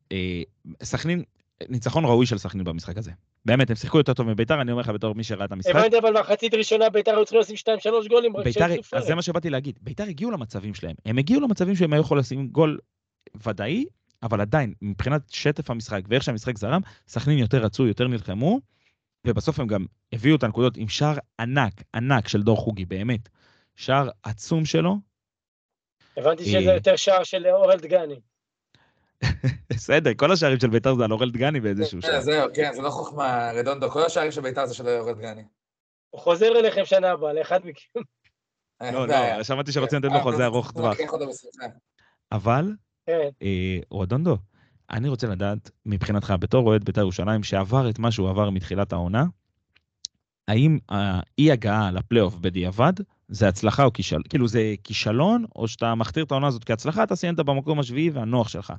סכנין, 0.82 1.22
ניצחון 1.68 2.04
ראוי 2.04 2.26
של 2.26 2.38
סכנין 2.38 2.64
במשחק 2.64 2.98
הזה. 2.98 3.10
באמת, 3.44 3.70
הם 3.70 3.76
שיחקו 3.76 3.98
יותר 3.98 4.14
טוב 4.14 4.26
מביתר, 4.26 4.60
אני 4.60 4.72
אומר 4.72 4.82
לך 4.82 4.88
בתור 4.88 5.14
מי 5.14 5.24
שראה 5.24 5.44
את 5.44 5.52
המשחק. 5.52 5.70
הבנתי, 5.70 5.98
אבל 5.98 6.20
מחצית 6.20 6.54
ראשונה 6.54 6.90
בית"ר 6.90 7.10
היו 7.10 7.24
צריכים 7.24 7.40
לשים 7.40 7.56
2-3 8.04 8.08
גולים, 8.08 8.32
ביתר, 8.44 8.66
אז 8.92 9.04
זה 9.04 9.14
מה 9.14 9.22
שבאתי 9.22 9.50
להגיד, 9.50 9.78
ביתר 9.82 10.04
הגיעו 10.04 10.30
למצבים 10.30 10.74
שלהם. 10.74 10.94
הם 11.06 11.18
הגיעו 11.18 11.40
למצבים 11.40 11.76
שהם 11.76 11.92
היו 11.92 12.00
יכולים 12.00 12.20
לשים 12.20 12.48
גול 12.48 12.78
ודאי, 13.46 13.84
אבל 14.22 14.40
עדיין, 14.40 14.74
מבחינת 14.82 15.22
שטף 15.30 15.70
המשחק 15.70 16.02
ואיך 16.08 16.22
שהמשחק 16.22 16.58
זרם, 16.58 16.80
סכנין 17.08 17.38
יותר 17.38 17.58
רצו, 17.58 17.86
יותר 17.86 18.08
נלחמו, 18.08 18.60
ובסוף 19.26 19.60
הם 19.60 19.66
גם 19.66 19.86
הביאו 20.12 20.36
את 20.36 20.42
הנקודות 20.42 20.76
עם 20.76 20.88
שער 20.88 21.16
ענק, 21.40 21.82
ענק 21.94 22.28
של 22.28 22.42
דור 22.42 22.56
חוגי, 22.56 22.84
באמת. 22.84 23.28
שער 23.76 24.08
עצום 24.22 24.64
שלו. 24.64 24.96
הבנתי 26.16 26.44
שזה 26.44 26.58
אה. 26.58 26.74
יותר 26.74 26.96
שער 26.96 27.24
של 27.24 27.46
אורל 27.46 27.76
דגני. 27.76 28.20
בסדר, 29.70 30.10
כל 30.16 30.32
השערים 30.32 30.60
של 30.60 30.68
ביתר 30.68 30.94
זה 30.94 31.04
על 31.04 31.12
אורל 31.12 31.30
דגני 31.30 31.60
באיזשהו 31.60 32.00
כן, 32.02 32.08
שער. 32.08 32.20
זהו, 32.20 32.48
כן, 32.54 32.72
זה 32.74 32.82
לא 32.82 32.90
חוכמה, 32.90 33.50
רדונדו. 33.54 33.90
כל 33.90 34.02
השערים 34.02 34.32
של 34.32 34.40
בית"ר 34.40 34.66
זה 34.66 34.74
של 34.74 34.86
יורד 34.86 35.18
גני. 35.18 35.42
הוא 36.10 36.20
חוזר 36.20 36.58
אליכם 36.58 36.84
שנה 36.84 37.10
הבאה, 37.10 37.32
לאחד 37.32 37.60
מכם. 37.64 38.00
לא, 38.92 39.08
לא, 39.08 39.42
שמעתי 39.42 39.72
שרוצים 39.72 39.98
לתת 39.98 40.14
לו 40.14 40.20
חוזה 40.20 40.44
ארוך 40.44 40.72
טווח. 40.72 40.96
בשמחה. 41.00 41.66
אבל 42.32 42.72
כן. 43.06 43.28
אה, 43.42 43.78
רודונדו, 43.90 44.36
אני 44.90 45.08
רוצה 45.08 45.26
לדעת, 45.26 45.70
מבחינתך, 45.86 46.34
בתור 46.40 46.66
אוהד 46.66 46.84
בית"ר 46.84 47.00
ירושלים, 47.00 47.42
שעבר 47.42 47.90
את 47.90 47.98
מה 47.98 48.10
שהוא 48.10 48.30
עבר 48.30 48.50
מתחילת 48.50 48.92
העונה, 48.92 49.24
האם 50.48 50.78
האי-הגעה 50.88 51.90
לפלייאוף 51.90 52.34
בדיעבד 52.34 52.92
זה 53.28 53.48
הצלחה 53.48 53.84
או 53.84 53.92
כישלון? 53.92 54.22
כאילו 54.28 54.48
זה 54.48 54.74
כישלון, 54.84 55.44
או 55.56 55.68
שאתה 55.68 55.94
מכתיר 55.94 56.24
את 56.24 56.30
העונה 56.30 56.46
הזאת 56.46 56.64
כהצלחה, 56.64 57.02
אתה 57.02 57.16
סיימת 57.16 57.36
במקום 57.36 57.78
השביעי 57.78 58.10
והנוח 58.10 58.48
שלך. 58.48 58.72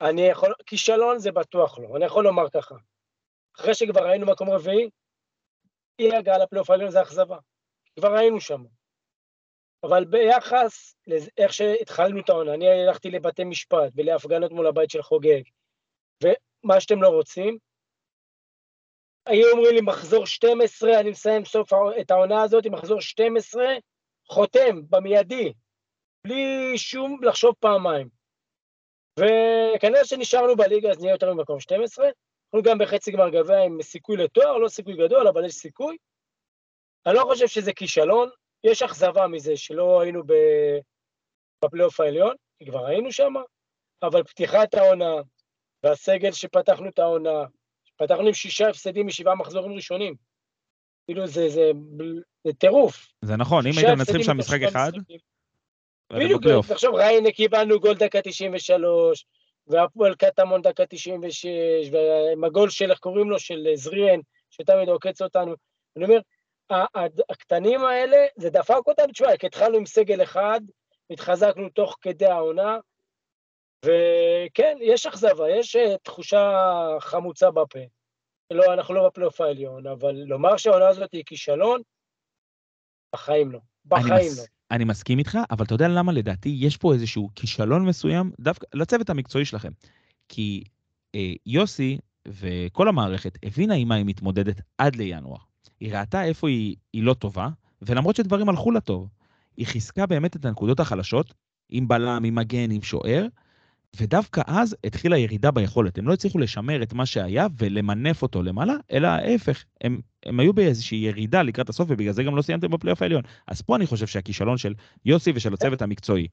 אני 0.00 0.22
יכול, 0.22 0.54
כישלון 0.66 1.18
זה 1.18 1.32
בטוח 1.32 1.78
לא, 1.78 1.96
אני 1.96 2.04
יכול 2.04 2.24
לומר 2.24 2.50
ככה. 2.50 2.74
אחרי 3.56 3.74
שכבר 3.74 4.04
היינו 4.06 4.26
מקום 4.26 4.50
רביעי, 4.50 4.90
אי 5.98 6.16
הגעה 6.16 6.38
לפלייאוף 6.38 6.70
העליון 6.70 6.90
זה 6.90 7.02
אכזבה. 7.02 7.38
כבר 7.98 8.12
היינו 8.12 8.40
שם. 8.40 8.64
אבל 9.82 10.04
ביחס 10.04 10.96
לאיך 11.06 11.52
שהתחלנו 11.52 12.20
את 12.20 12.28
העונה, 12.28 12.54
אני 12.54 12.68
הלכתי 12.68 13.10
לבתי 13.10 13.44
משפט 13.44 13.92
ולהפגנות 13.94 14.52
מול 14.52 14.66
הבית 14.66 14.90
של 14.90 15.02
חוגג, 15.02 15.42
ומה 16.22 16.80
שאתם 16.80 17.02
לא 17.02 17.08
רוצים, 17.08 17.58
היו 19.26 19.50
אומרים 19.50 19.74
לי 19.74 19.80
מחזור 19.80 20.26
12, 20.26 21.00
אני 21.00 21.10
מסיים 21.10 21.44
סוף 21.44 21.72
את 22.00 22.10
העונה 22.10 22.42
הזאת, 22.42 22.66
מחזור 22.66 23.00
12, 23.00 23.64
חותם, 24.28 24.80
במיידי, 24.90 25.52
בלי 26.26 26.78
שום 26.78 27.24
לחשוב 27.24 27.54
פעמיים. 27.60 28.23
וכנראה 29.18 30.04
שנשארנו 30.04 30.56
בליגה, 30.56 30.90
אז 30.90 31.00
נהיה 31.00 31.12
יותר 31.12 31.34
ממקום 31.34 31.60
12. 31.60 32.06
אנחנו 32.06 32.70
גם 32.70 32.78
בחצי 32.78 33.12
גמר 33.12 33.28
גביע 33.28 33.58
עם 33.58 33.82
סיכוי 33.82 34.16
לתואר, 34.16 34.58
לא 34.58 34.68
סיכוי 34.68 34.96
גדול, 34.96 35.28
אבל 35.28 35.44
יש 35.44 35.54
סיכוי. 35.54 35.96
אני 37.06 37.14
לא 37.14 37.22
חושב 37.22 37.46
שזה 37.46 37.72
כישלון, 37.72 38.28
יש 38.64 38.82
אכזבה 38.82 39.26
מזה 39.26 39.56
שלא 39.56 40.00
היינו 40.00 40.22
בפלייאוף 41.64 42.00
העליון, 42.00 42.34
כי 42.58 42.66
כבר 42.66 42.86
היינו 42.86 43.12
שם, 43.12 43.32
אבל 44.02 44.22
פתיחת 44.22 44.74
העונה 44.74 45.14
והסגל 45.82 46.32
שפתחנו 46.32 46.88
את 46.88 46.98
העונה, 46.98 47.44
פתחנו 47.96 48.26
עם 48.26 48.34
שישה 48.34 48.68
הפסדים 48.68 49.06
משבעה 49.06 49.34
מחזורים 49.34 49.72
ראשונים. 49.72 50.14
כאילו 51.06 51.26
זה, 51.26 51.48
זה, 51.48 51.70
זה 52.44 52.52
טירוף. 52.52 53.06
זה 53.22 53.36
נכון, 53.36 53.66
אם 53.66 53.72
הייתם 53.76 53.98
מנצחים 53.98 54.22
שם 54.22 54.38
משחק 54.38 54.60
אחד, 54.68 54.92
משחקים. 54.96 55.33
בדיוק. 56.18 56.42
תחשוב, 56.68 56.94
ריינה 56.94 57.30
קיבלנו 57.32 57.80
גול 57.80 57.94
דקה 57.94 58.20
93, 58.22 59.26
והפועל 59.66 60.14
קטמון 60.14 60.62
דקה 60.62 60.86
96, 60.86 61.46
ועם 61.92 62.44
הגול 62.44 62.70
של, 62.70 62.90
איך 62.90 62.98
קוראים 62.98 63.30
לו, 63.30 63.38
של 63.38 63.68
זריאן, 63.74 64.20
שתמיד 64.50 64.88
עוקץ 64.88 65.22
אותנו. 65.22 65.54
אני 65.96 66.04
אומר, 66.04 66.18
הקטנים 67.30 67.84
האלה, 67.84 68.16
זה 68.36 68.50
דפק 68.50 68.86
אותנו, 68.86 69.12
תשמע, 69.12 69.36
כי 69.36 69.46
התחלנו 69.46 69.76
עם 69.76 69.86
סגל 69.86 70.22
אחד, 70.22 70.60
התחזקנו 71.10 71.68
תוך 71.68 71.96
כדי 72.00 72.26
העונה, 72.26 72.78
וכן, 73.84 74.76
יש 74.80 75.06
אכזבה, 75.06 75.50
יש 75.50 75.76
אה, 75.76 75.98
תחושה 76.02 76.52
חמוצה 77.00 77.50
בפה. 77.50 77.78
לא, 78.50 78.72
אנחנו 78.72 78.94
לא 78.94 79.06
בפלייאוף 79.06 79.40
העליון, 79.40 79.86
אבל 79.86 80.14
לומר 80.14 80.56
שהעונה 80.56 80.88
הזאת 80.88 81.12
היא 81.12 81.24
כישלון, 81.26 81.80
בחיים 83.14 83.52
לא. 83.52 83.58
אני 83.58 84.00
בחיים 84.04 84.26
מס- 84.32 84.38
לא. 84.38 84.53
אני 84.70 84.84
מסכים 84.84 85.18
איתך, 85.18 85.38
אבל 85.50 85.64
אתה 85.64 85.74
יודע 85.74 85.88
למה 85.88 86.12
לדעתי 86.12 86.56
יש 86.58 86.76
פה 86.76 86.94
איזשהו 86.94 87.30
כישלון 87.34 87.86
מסוים, 87.86 88.30
דווקא 88.40 88.66
לצוות 88.74 89.10
המקצועי 89.10 89.44
שלכם. 89.44 89.72
כי 90.28 90.64
אה, 91.14 91.32
יוסי 91.46 91.98
וכל 92.28 92.88
המערכת 92.88 93.38
הבינה 93.42 93.74
עם 93.74 93.88
מה 93.88 93.94
היא 93.94 94.04
מתמודדת 94.04 94.60
עד 94.78 94.96
לינואר. 94.96 95.38
היא 95.80 95.94
ראתה 95.94 96.24
איפה 96.24 96.48
היא, 96.48 96.76
היא 96.92 97.02
לא 97.02 97.14
טובה, 97.14 97.48
ולמרות 97.82 98.16
שדברים 98.16 98.48
הלכו 98.48 98.70
לה 98.70 98.80
טוב, 98.80 99.08
היא 99.56 99.66
חיזקה 99.66 100.06
באמת 100.06 100.36
את 100.36 100.44
הנקודות 100.44 100.80
החלשות, 100.80 101.34
עם 101.68 101.88
בלם, 101.88 102.24
עם 102.24 102.34
מגן, 102.34 102.70
עם 102.70 102.82
שוער, 102.82 103.26
ודווקא 104.00 104.42
אז 104.46 104.76
התחילה 104.84 105.18
ירידה 105.18 105.50
ביכולת. 105.50 105.98
הם 105.98 106.08
לא 106.08 106.12
הצליחו 106.12 106.38
לשמר 106.38 106.82
את 106.82 106.92
מה 106.92 107.06
שהיה 107.06 107.46
ולמנף 107.58 108.22
אותו 108.22 108.42
למעלה, 108.42 108.74
אלא 108.92 109.08
ההפך, 109.08 109.64
הם, 109.80 110.00
הם 110.26 110.40
היו 110.40 110.52
באיזושהי 110.52 110.98
ירידה 110.98 111.42
לקראת 111.42 111.68
הסוף, 111.68 111.86
ובגלל 111.90 112.12
זה 112.12 112.22
גם 112.22 112.36
לא 112.36 112.42
סיימתם 112.42 112.70
בפלייאוף 112.70 113.02
העליון. 113.02 113.22
אז 113.46 113.62
פה 113.62 113.76
אני 113.76 113.86
חושב 113.86 114.06
שהכישלון 114.06 114.58
של 114.58 114.74
יוסי 115.04 115.32
ושל 115.34 115.54
הצוות 115.54 115.82
המקצועי. 115.82 116.28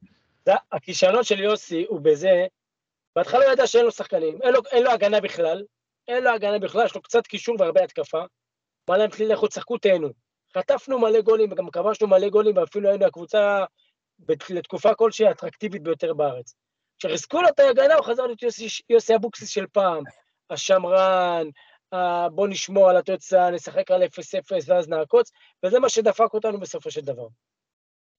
הכישלון 0.72 1.24
של 1.24 1.40
יוסי 1.40 1.86
הוא 1.90 2.02
בזה, 2.02 2.46
בהתחלה 3.16 3.46
הוא 3.46 3.54
ידע 3.54 3.68
שאין 3.68 3.86
לו 3.86 3.92
שחקנים, 3.92 4.38
אין 4.42 4.54
לו, 4.54 4.60
אין 4.72 4.84
לו 4.84 4.92
הגנה 4.92 5.22
בכלל, 5.22 5.64
אין 6.08 6.24
לו 6.24 6.30
הגנה 6.30 6.60
בכלל, 6.60 6.86
יש 6.86 6.96
לו 6.96 7.02
קצת 7.02 7.28
קישור 7.28 7.56
והרבה 7.60 7.84
התקפה. 7.84 8.22
אמר 8.90 8.98
להם, 8.98 9.10
לכו 9.20 9.48
תשחקו, 9.48 9.78
תהנו. 9.78 10.10
חטפנו 10.58 11.00
מלא 11.00 11.22
גולים, 11.22 11.52
וגם 11.52 11.70
כבשנו 11.70 12.08
מלא 12.08 12.30
גולים, 12.30 12.58
ואפילו 12.58 12.90
היינו 12.90 13.06
הקבוצה 13.06 13.66
לתקופה 14.50 14.96
כלשהי 14.96 15.28
האטרקטיבית 15.28 15.84
ביותר 15.84 16.14
בארץ. 16.14 16.56
כשחיזקו 17.02 17.42
לו 17.42 17.48
את 17.50 17.60
ההגנה, 17.60 17.96
הוא 17.96 18.06
חזר 18.06 18.26
להיות 18.26 18.44
יוסי, 18.44 18.68
יוסי 18.90 19.16
אבוקסיס 19.16 19.50
של 19.50 19.68
פעם. 19.68 20.04
השמרן, 20.50 21.48
ה- 21.94 22.30
בוא 22.30 22.48
נשמור 22.48 22.90
על 22.90 22.98
התוצאה, 22.98 23.52
נשחק 23.52 23.92
על 23.92 24.04
0-0 24.04 24.70
ואז 24.70 24.90
נעקוץ, 24.90 25.32
וזה 25.66 25.80
מה 25.80 25.90
שדפק 25.90 26.34
אותנו 26.34 26.60
בסופו 26.60 26.92
של 26.92 27.02
דבר. 27.02 27.28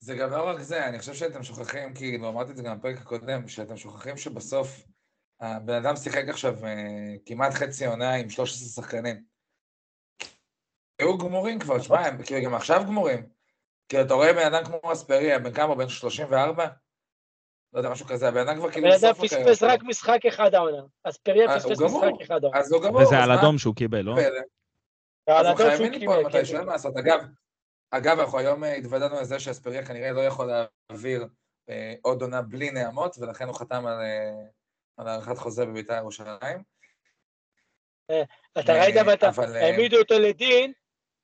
זה 0.00 0.14
גם 0.16 0.30
לא 0.30 0.48
רק 0.48 0.60
זה, 0.60 0.86
אני 0.86 0.98
חושב 0.98 1.14
שאתם 1.14 1.42
שוכחים, 1.42 1.94
כאילו, 1.94 2.28
אמרתי 2.28 2.50
את 2.50 2.56
זה 2.56 2.62
גם 2.62 2.78
בפרק 2.78 2.98
הקודם, 2.98 3.48
שאתם 3.48 3.76
שוכחים 3.76 4.16
שבסוף 4.16 4.84
הבן 5.40 5.74
אדם 5.74 5.96
שיחק 5.96 6.28
עכשיו 6.28 6.64
אה, 6.64 7.14
כמעט 7.26 7.52
חצי 7.52 7.86
עונה 7.86 8.14
עם 8.14 8.30
13 8.30 8.84
שחקנים. 8.84 9.24
היו 10.98 11.18
גמורים 11.18 11.58
כבר, 11.58 11.78
תשמע, 11.78 12.00
הם 12.06 12.22
כאילו 12.22 12.44
גם 12.44 12.54
עכשיו 12.54 12.82
גמורים. 12.86 13.26
כאילו, 13.88 14.04
אתה 14.04 14.14
רואה 14.14 14.32
בן 14.32 14.54
אדם 14.54 14.64
כמו 14.64 14.92
אספריה, 14.92 15.38
בן 15.38 15.52
כמה? 15.52 15.74
בן 15.74 15.88
34? 15.88 16.66
לא 17.72 17.78
יודע, 17.78 17.90
משהו 17.90 18.06
כזה, 18.06 18.28
הבן 18.28 18.48
אדם 18.48 18.56
כבר 18.56 18.70
כאילו 18.70 18.88
הבן 18.88 19.06
אדם 19.06 19.14
פספס. 19.14 19.62
רק 19.62 19.82
משחק 19.82 20.26
אחד 20.28 20.54
העונה. 20.54 20.82
אז 21.04 21.16
פריה 21.16 21.50
אה, 21.50 21.56
פספס 21.58 21.80
הוא. 21.80 21.86
משחק 21.86 22.22
אחד 22.22 22.44
העונה. 22.44 22.60
אז 22.60 22.72
הוא 22.72 22.82
גמור, 22.82 23.02
וזה 23.02 23.18
על? 23.18 23.30
אדום 23.30 23.58
שהוא 23.58 23.74
קיבל, 23.74 24.00
לא? 24.00 24.14
אז 25.28 25.46
שהוא 25.46 25.56
חייבים 25.56 25.92
ליפול 25.92 26.16
קיבל, 26.16 26.30
כן. 26.30 26.38
מתישהו, 26.38 26.58
אין 26.58 26.66
מה 26.66 26.72
לעשות. 26.72 26.96
אגב, 26.96 27.20
אגב, 27.90 28.18
אנחנו 28.18 28.38
היום 28.38 28.64
אה, 28.64 28.74
התוודענו 28.74 29.20
לזה 29.20 29.40
שאספריה 29.40 29.86
כנראה 29.86 30.12
לא 30.12 30.20
יכול 30.20 30.50
להעביר 30.90 31.26
אה, 31.70 31.94
עוד 32.02 32.22
עונה 32.22 32.42
בלי 32.42 32.70
נעמות, 32.70 33.16
ולכן 33.18 33.46
הוא 33.46 33.54
חתם 33.54 33.86
על, 33.86 35.08
הארכת 35.08 35.38
חוזה 35.38 35.66
בבית"ר 35.66 35.94
ירושלים. 35.94 36.62
אתה 38.58 38.72
ראית 38.72 38.94
ואתה, 39.06 39.30
העמידו 39.60 39.98
אותו 39.98 40.18
לדין, 40.18 40.72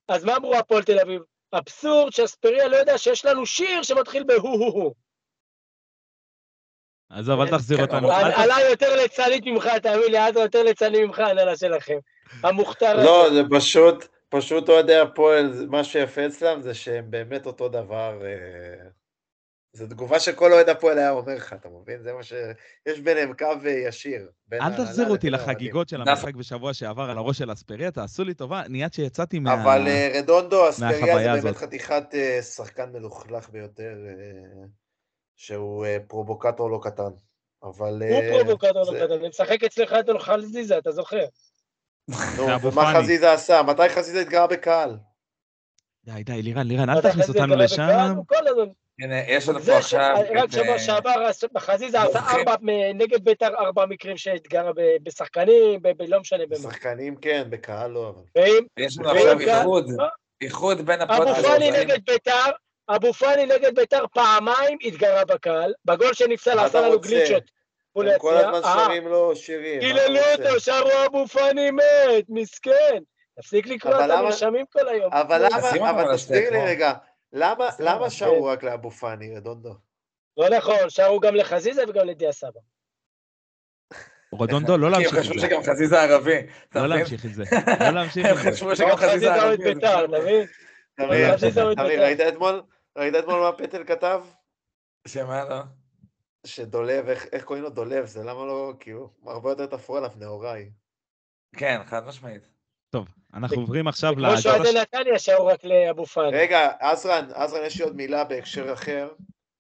אז 0.09 0.25
מה 0.25 0.37
אמרו 0.37 0.57
הפועל 0.57 0.83
תל 0.83 1.01
אביב? 1.01 1.23
אבסורד 1.53 2.13
שאספריה 2.13 2.69
לא 2.69 2.77
יודע 2.77 2.99
שיש 2.99 3.25
לנו 3.25 3.47
שיר 3.47 3.83
שמתחיל 3.83 4.25
בהו-הו-הו. 4.25 5.08
עזוב, 7.11 7.41
אל 7.41 7.49
תחזיר 7.49 7.77
כן, 7.77 7.83
אותנו. 7.83 8.13
עלה 8.13 8.57
יותר 8.71 8.97
ליצנית 8.97 9.47
ממך, 9.47 9.69
תאמין 9.83 10.11
לי, 10.11 10.19
עזה 10.19 10.41
יותר 10.41 10.63
ליצני 10.63 11.05
ממך, 11.05 11.19
הנהלה 11.19 11.57
שלכם. 11.57 11.99
המוכתר 12.43 13.05
לא, 13.05 13.27
הזה. 13.27 13.35
זה 13.35 13.43
פשוט, 13.51 14.09
פשוט 14.29 14.69
אוהדי 14.69 14.97
הפועל, 14.97 15.67
מה 15.69 15.85
שיפה 15.85 16.27
אצלם 16.27 16.63
זה 16.63 16.75
שהם 16.75 17.11
באמת 17.11 17.47
אותו 17.47 17.69
דבר. 17.69 18.23
אה, 18.25 18.89
זו 19.73 19.87
תגובה 19.87 20.21
שכל 20.21 20.53
אוהד 20.53 20.69
הפועל 20.69 20.99
היה 20.99 21.11
אומר 21.11 21.35
לך, 21.35 21.53
אתה 21.53 21.69
מבין? 21.69 22.03
זה 22.03 22.13
מה 22.13 22.23
ש... 22.23 22.33
יש 22.87 23.01
ביניהם 23.01 23.33
קו 23.33 23.47
אה, 23.67 23.71
ישיר. 23.71 24.29
אל 24.53 24.85
תחזיר 24.85 25.09
אותי. 25.11 25.31
לחגיגות 25.31 25.89
של 25.89 25.97
נכון. 25.97 26.09
המשחק 26.09 26.35
בשבוע 26.35 26.75
שעבר 26.75 27.11
על 27.11 27.19
הראש 27.19 27.39
של 27.39 27.53
אספריה, 27.53 27.91
תעשו 27.91 28.25
לי 28.25 28.35
טובה, 28.35 28.63
נהיית 28.69 28.95
שיצאתי 28.95 29.39
מה... 29.39 29.63
אבל 29.63 29.89
אה, 29.89 30.13
רדונדו, 30.19 30.69
אספריה 30.69 30.91
מהחוויה 30.91 31.25
זה 31.25 31.33
הזאת. 31.33 31.45
באמת 31.45 31.57
חתיכת 31.57 32.05
שחקן 32.55 32.93
מלוכלך 32.93 33.51
ביותר, 33.51 33.95
שהוא 35.39 35.86
אה, 35.86 35.97
פרובוקטור 36.09 36.70
לא 36.70 36.80
קטן. 36.82 37.11
אבל... 37.62 38.03
הוא 38.03 38.22
אה, 38.22 38.30
פרובוקטור 38.32 38.82
לא 38.93 39.05
קטן, 39.05 39.12
אני 39.12 39.28
משחק 39.28 39.64
אצלך 39.64 39.93
את 40.01 40.09
חזיזה, 40.18 40.78
אתה 40.78 40.93
זוכר? 40.93 41.24
נו, 42.36 42.55
אבו 42.55 42.72
ומה 42.72 42.82
פאני. 42.82 42.99
חזיזה 42.99 43.32
עשה? 43.32 43.62
מתי 43.62 43.89
חזיזה 43.89 44.20
התגרה 44.20 44.47
בקהל? 44.47 44.97
די, 46.05 46.22
די, 46.22 46.43
לירן, 46.43 46.66
לירן, 46.66 46.91
אל 46.91 46.99
אתה 46.99 47.11
תכניס 47.11 47.28
אותנו 47.28 47.57
לשם. 47.57 48.14
הנה, 49.01 49.20
יש 49.28 49.49
לנו 49.49 49.61
פה 49.61 49.78
עכשיו 49.78 50.16
רק 50.36 50.45
את... 50.45 50.53
שבוע 50.53 50.72
אה, 50.72 50.78
שעבר 50.78 51.30
חזיזה 51.59 52.03
עשה. 52.03 52.18
ארבע, 52.18 52.55
נגד 52.95 53.24
ביתר 53.24 53.55
ארבע 53.59 53.86
מקרים 53.86 54.16
שהתגרה 54.16 54.72
ב- 54.72 54.97
בשחקנים, 55.03 55.80
לא 56.09 56.20
משנה 56.20 56.47
במה. 56.47 56.57
שחקנים 56.57 57.16
כן, 57.16 57.47
בקהל 57.51 57.91
לא, 57.91 58.09
אבל... 58.09 58.22
ואם 58.34 58.66
יש 58.76 58.99
לנו 58.99 59.09
ואם 59.09 59.16
עכשיו 59.16 59.41
איחוד, 59.41 59.86
אה? 60.01 60.07
איחוד 60.41 60.86
בין 60.86 61.01
אבו 61.01 61.12
הפודקאסט 61.12 61.47
פאני 61.47 61.68
הזה. 61.68 61.84
נגד 61.84 61.99
ביתר, 62.07 62.51
אבו 62.89 63.12
פאני 63.12 63.47
נגד 63.47 63.74
ביתר 63.74 64.05
פעמיים 64.12 64.78
התגרה 64.84 65.24
בקהל, 65.24 65.72
בגול 65.84 66.14
שנפסל 66.14 66.59
עשה 66.59 66.80
לנו? 66.80 67.01
גליצ'ות. 67.01 67.43
הם 67.97 68.18
כל. 68.18 68.36
הזמן 68.36 68.61
אה, 68.64 68.84
שרים 68.86 69.09
לו 69.09 69.36
שירים. 69.36 69.80
רוצה? 70.01 70.34
אותו, 70.34 70.61
שרו 70.61 70.91
אבו 71.07 71.26
פאני 71.26 71.70
מת, 71.70 72.24
מסכן. 72.28 73.03
תפסיק 73.41 73.66
לקרוא 73.66 73.95
את 74.05 74.11
המרשמים 74.11 74.66
כל 74.72 74.89
היום. 74.89 75.12
אבל 75.12 75.49
נו, 75.49 75.57
למה, 75.76 75.91
אבל 75.91 76.14
תסביר 76.14 76.51
לי. 76.51 76.59
רגע, 76.66 76.93
למה. 77.32 78.11
שרו 78.11 78.45
רק 78.45 78.62
לאבו 78.62 78.91
פאני, 78.91 79.36
רדונדו? 79.36 79.74
לא 80.36 80.49
נכון, 80.49 80.91
שרו 80.91 81.20
גם 81.20 81.34
לחזיזה 81.34 81.82
וגם 81.89 82.07
לדיה 82.07 82.32
סבא. 82.32 82.61
רודונדו, 84.32 84.76
לא 84.78 84.89
כי 84.89 84.95
הם 84.95 85.03
להמשיך 85.03 85.18
חשבו 85.18 85.34
את 85.34 85.41
זה. 85.41 85.47
שגם 85.47 85.62
חזיזה 85.62 86.03
ערבי, 86.03 86.47
לא? 86.74 86.86
להמשיך 86.86 87.26
את 87.26 87.34
זה. 87.34 87.45
לא 87.80 87.91
להמשיך 87.91 88.26
הם 88.26 88.36
את 88.36 88.43
זה. 88.43 88.53
חשבו 88.53 88.68
לא, 88.68 88.74
שגם 88.74 88.97
חזיזה 88.97 89.09
חזיזה 89.09 89.45
אוהד 89.45 89.61
ערבי. 89.61 89.70
אז 89.70 89.74
ביתר, 89.74 89.99
הם 89.99 90.05
אתה 90.05 90.18
מבין? 90.18 90.47
תמיר, 90.95 91.32
חזיזה 91.36 91.62
אוהד 91.62 91.76
תמיר, 91.76 91.89
בית"ר. 91.89 92.03
ראית 92.03 92.20
אתמול? 92.20 92.62
ראית 92.99 93.15
אתמול 93.15 93.41
מה 93.41 93.53
פטל 93.53 93.85
כתב? 93.85 94.23
שמה 95.09 95.45
לא? 95.45 95.61
שדולב, 96.47 97.09
איך 97.09 97.27
איך 97.33 97.45
קוראים 97.45 97.65
לו 97.65 97.71
דולב? 97.71 98.07
זה 98.07 98.21
למה 98.25 98.45
לא, 98.47 98.73
כי 98.81 98.91
הוא 98.91 99.09
הרבה 99.27 99.51
יותר 99.51 99.67
תפרו 99.67 99.97
עליו 99.97 100.11
נהוראי. 100.17 100.71
כן, 101.57 101.81
חד 101.87 102.07
משמעית. 102.07 102.49
טוב, 102.91 103.07
אנחנו 103.35 103.61
עוברים 103.61 103.89
עכשיו 103.89 104.13
כמו 104.13 104.23
לאגדה 104.23 104.41
שאוהדי 104.41 104.69
נתניה 104.81 105.19
שרו 105.19 105.47
רק 105.47 105.65
לאבו 105.65 106.07
פאני. 106.07 106.37
רגע, 106.37 106.71
עזרן, 106.81 107.29
עזרן, 107.35 107.65
יש 107.65 107.79
לי 107.79 107.85
עוד 107.85 107.97
מילה 107.97 108.25
בהקשר 108.25 108.73
אחר. 108.73 109.09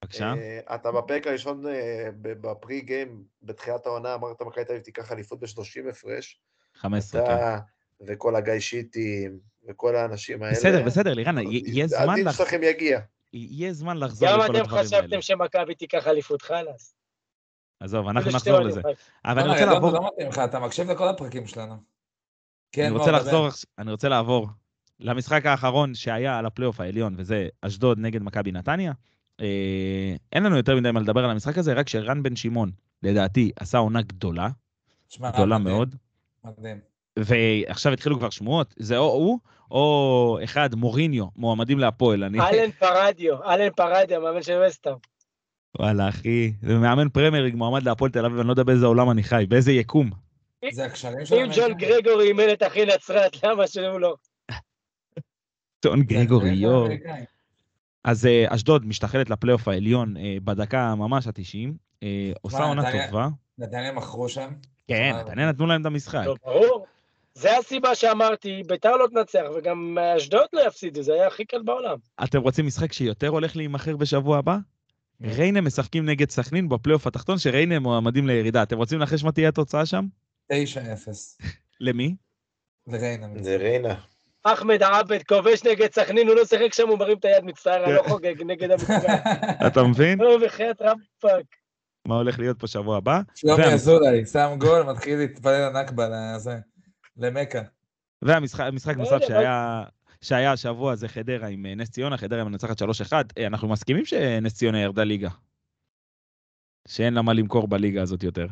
בבקשה. 0.02 0.32
אה, 0.38 0.74
אתה 0.74 0.92
בפרק 0.92 1.26
הראשון 1.26 1.62
ב- 2.22 2.32
בפרי 2.48 2.80
גיים, 2.80 3.24
בתחילת 3.42 3.86
העונה, 3.86 4.14
אמרת 4.14 4.42
מכבי 4.42 4.64
תל 4.64 4.72
אביב 4.72 4.82
תיקח 4.84 5.12
אליפות 5.12 5.40
ב-30 5.40 5.90
הפרש. 5.90 6.40
15, 6.74 7.20
כן. 7.26 7.26
אתה 7.34 7.58
וכל 8.06 8.36
הגיא 8.36 8.58
שיטים 8.60 9.38
וכל 9.68 9.96
האנשים 9.96 10.42
האלה. 10.42 10.54
בסדר, 10.54 10.82
בסדר, 10.82 11.14
לירן, 11.14 11.38
יהיה 11.38 11.86
זמן 11.86 12.08
הדין 12.10 12.24
לח- 12.28 12.38
שלכם 12.38 12.62
יגיע. 12.62 13.00
יהיה 13.32 13.72
זמן 13.72 13.96
לחזור 13.96 14.28
גם 14.28 14.34
לכל 14.34 14.44
אתם 14.44 14.54
הדברים 14.60 14.76
האלה. 14.76 14.88
חשבתם 14.88 15.22
שמכבי 15.22 15.74
תיקח 15.74 16.06
אליפות 16.06 16.42
חלאס. 16.42 16.94
עזוב, 17.80 18.08
אנחנו 18.08 18.30
נחזור. 18.30 18.60
לזה. 18.60 18.80
אבל 19.24 19.38
אני 19.38 19.48
בוא'נה, 19.48 19.52
רוצה 19.52 19.72
לעבור, 19.72 19.92
לא 19.92 20.10
מתאים 20.12 20.28
לך, 20.28 20.38
אתה 20.38 20.58
מקשיב 20.60 20.90
לכל 20.90 21.08
הפרקים 21.08 21.46
שלנו. 21.46 21.74
כן, 22.72 22.86
אני 22.86 22.96
רוצה. 22.98 23.10
לחזור, 23.10 23.48
אני 23.78 23.90
רוצה 23.90 24.08
לעבור 24.08 24.48
למשחק 25.00 25.46
האחרון 25.46 25.94
שהיה 25.94 26.38
על 26.38 26.46
הפלייאוף 26.46 26.80
העליון, 26.80 27.14
וזה 27.18 27.48
אשדוד 27.60 27.98
נגד 27.98 28.22
מכבי 28.22 28.52
נתניה. 28.52 28.92
אה, 29.40 30.14
אין 30.32 30.42
לנו 30.42 30.56
יותר 30.56 30.76
מדי 30.76 30.90
מה 30.90 31.00
לדבר 31.00 31.24
על 31.24 31.30
המשחק 31.30 31.58
הזה, 31.58 31.72
רק 31.72 31.88
שרן 31.88 32.22
בן 32.22 32.36
שמעון, 32.36 32.70
לדעתי, 33.02 33.50
עשה 33.56 33.78
עונה 33.78 34.02
גדולה, 34.02 34.48
גדולה 35.20 35.58
מאוד, 35.58 35.94
מדהים. 36.44 36.87
ועכשיו 37.24 37.92
התחילו 37.92 38.18
כבר 38.18 38.30
שמועות, 38.30 38.74
זה 38.78 38.96
או 38.96 39.12
הוא, 39.12 39.38
או 39.70 40.38
אחד, 40.44 40.74
מוריניו, 40.74 41.24
מועמדים 41.36 41.78
להפועל. 41.78 42.24
אני... 42.24 42.40
אלן 42.40 42.70
פרדיו, 42.70 43.44
אלן 43.44 43.70
פרדיו, 43.70 44.16
המאמן 44.16 44.42
של 44.42 44.62
וסטאם. 44.66 44.94
וואלה, 45.78 46.08
אחי, 46.08 46.52
זה 46.62 46.78
מאמן 46.78 47.08
פרמייריג, 47.08 47.54
מועמד 47.54 47.82
להפועל 47.82 48.10
תל 48.10 48.24
אביב, 48.24 48.38
אני 48.38 48.46
לא 48.46 48.52
יודע 48.52 48.62
באיזה 48.62 48.86
עולם 48.86 49.10
אני 49.10 49.22
חי, 49.22 49.44
באיזה 49.48 49.72
יקום. 49.72 50.10
זה 50.72 50.84
הקשרים 50.84 51.26
של 51.26 51.34
אם 51.34 51.50
ג'ון. 51.56 51.74
גרגורי 51.74 52.28
אימן 52.28 52.52
את 52.52 52.62
אחי 52.62 52.86
נצרת, 52.86 53.42
למה 53.44 53.66
שהוא 53.66 54.00
לא? 54.00 54.14
טון 55.80 55.98
זה 55.98 56.04
גרגורי, 56.04 56.50
יואו. 56.50 56.88
אז 58.04 58.26
אה, 58.26 58.44
אשדוד 58.48 58.86
משתחלת 58.86 59.30
לפלייאוף 59.30 59.68
העליון 59.68 60.16
אה, 60.16 60.36
בדקה 60.44 60.94
ממש 60.94 61.26
ה-90, 61.26 61.72
אה, 62.02 62.32
עושה 62.42 62.64
עונה 62.64 62.82
טובה. 62.92 63.28
נתניה 63.58 63.92
מכרו 63.92 64.28
שם. 64.28 64.50
כן, 64.88 65.12
נתניה 65.20 65.48
נתנו 65.48 65.66
להם 65.66 65.80
את 65.80 65.86
המשחק. 65.86 66.22
לא, 66.26 66.36
ברור. 66.44 66.86
זה 67.38 67.58
הסיבה 67.58 67.94
שאמרתי, 67.94 68.62
ביתר 68.66 68.96
לא 68.96 69.06
תנצח, 69.06 69.44
וגם 69.56 69.98
אשדוד 70.16 70.46
לא 70.52 70.60
יפסידו, 70.66 71.02
זה 71.02 71.12
היה 71.14 71.26
הכי 71.26 71.44
קל 71.44 71.62
בעולם. 71.62 71.96
אתם 72.24 72.40
רוצים 72.40 72.66
משחק 72.66 72.92
שיותר 72.92 73.28
הולך 73.28 73.56
להימכר 73.56 73.96
בשבוע 73.96 74.38
הבא? 74.38 74.56
ריינה 75.22 75.60
משחקים 75.60 76.06
נגד 76.06 76.30
סכנין 76.30 76.68
בפלייאוף 76.68 77.06
התחתון, 77.06 77.38
שריינה 77.38 77.78
מועמדים 77.78 78.26
לירידה. 78.26 78.62
אתם 78.62 78.76
רוצים 78.76 78.98
לנחש 78.98 79.24
מה 79.24 79.32
תהיה 79.32 79.48
התוצאה 79.48 79.86
שם? 79.86 80.04
9-0. 80.52 80.56
למי? 81.80 82.16
לריינה. 82.86 83.26
זה 83.40 83.56
ריינה. 83.56 83.94
אחמד 84.44 84.82
עבד 84.82 85.22
כובש 85.22 85.64
נגד 85.64 85.92
סכנין, 85.92 86.28
הוא 86.28 86.36
לא 86.36 86.44
שיחק 86.44 86.72
שם, 86.72 86.88
הוא 86.88 86.98
מרים 86.98 87.18
את 87.18 87.24
היד, 87.24 87.44
מצטער, 87.44 87.84
אני 87.84 87.94
לא 87.94 88.02
כן. 88.02 88.08
חוגג 88.08 88.42
נגד 88.42 88.70
המפגע. 88.70 89.14
אתה 89.66 89.82
מבין? 89.82 90.18
לא, 90.18 90.38
בחייאת 90.46 90.82
רמפק. 90.82 91.44
מה 92.06 92.14
הולך 92.14 92.38
להיות 92.38 92.60
פה 92.60 92.66
שבוע 92.66 92.96
הבא? 92.96 93.20
שלומי 93.34 93.64
אזולאי, 93.64 94.26
שם 94.26 94.54
גול, 94.58 94.82
מתחיל 94.82 95.18
להתפלל 95.18 95.68
לנכבה, 95.68 96.08
לזה, 96.08 96.56
למכה. 97.18 97.58
והמשחק 98.22 98.60
המשחק 98.60 98.96
לא 98.96 99.02
נוסף 99.02 99.18
שהיה... 99.26 99.84
שהיה 100.22 100.52
השבוע 100.52 100.94
זה 100.96 101.08
חדרה 101.08 101.48
עם 101.48 101.66
אה, 101.66 101.74
נס 101.74 101.90
ציונה, 101.90 102.16
חדרה 102.16 102.44
מנצחת 102.44 102.82
3-1. 102.82 102.84
אה, 103.38 103.46
אנחנו 103.46 103.68
מסכימים 103.68 104.04
שנס 104.04 104.54
ציונה 104.54 104.80
ירדה 104.80 105.04
ליגה. 105.04 105.28
שאין 106.88 107.14
לה 107.14 107.22
מה 107.22 107.32
למכור 107.32 107.68
בליגה 107.68 108.02
הזאת 108.02 108.22
יותר. 108.22 108.46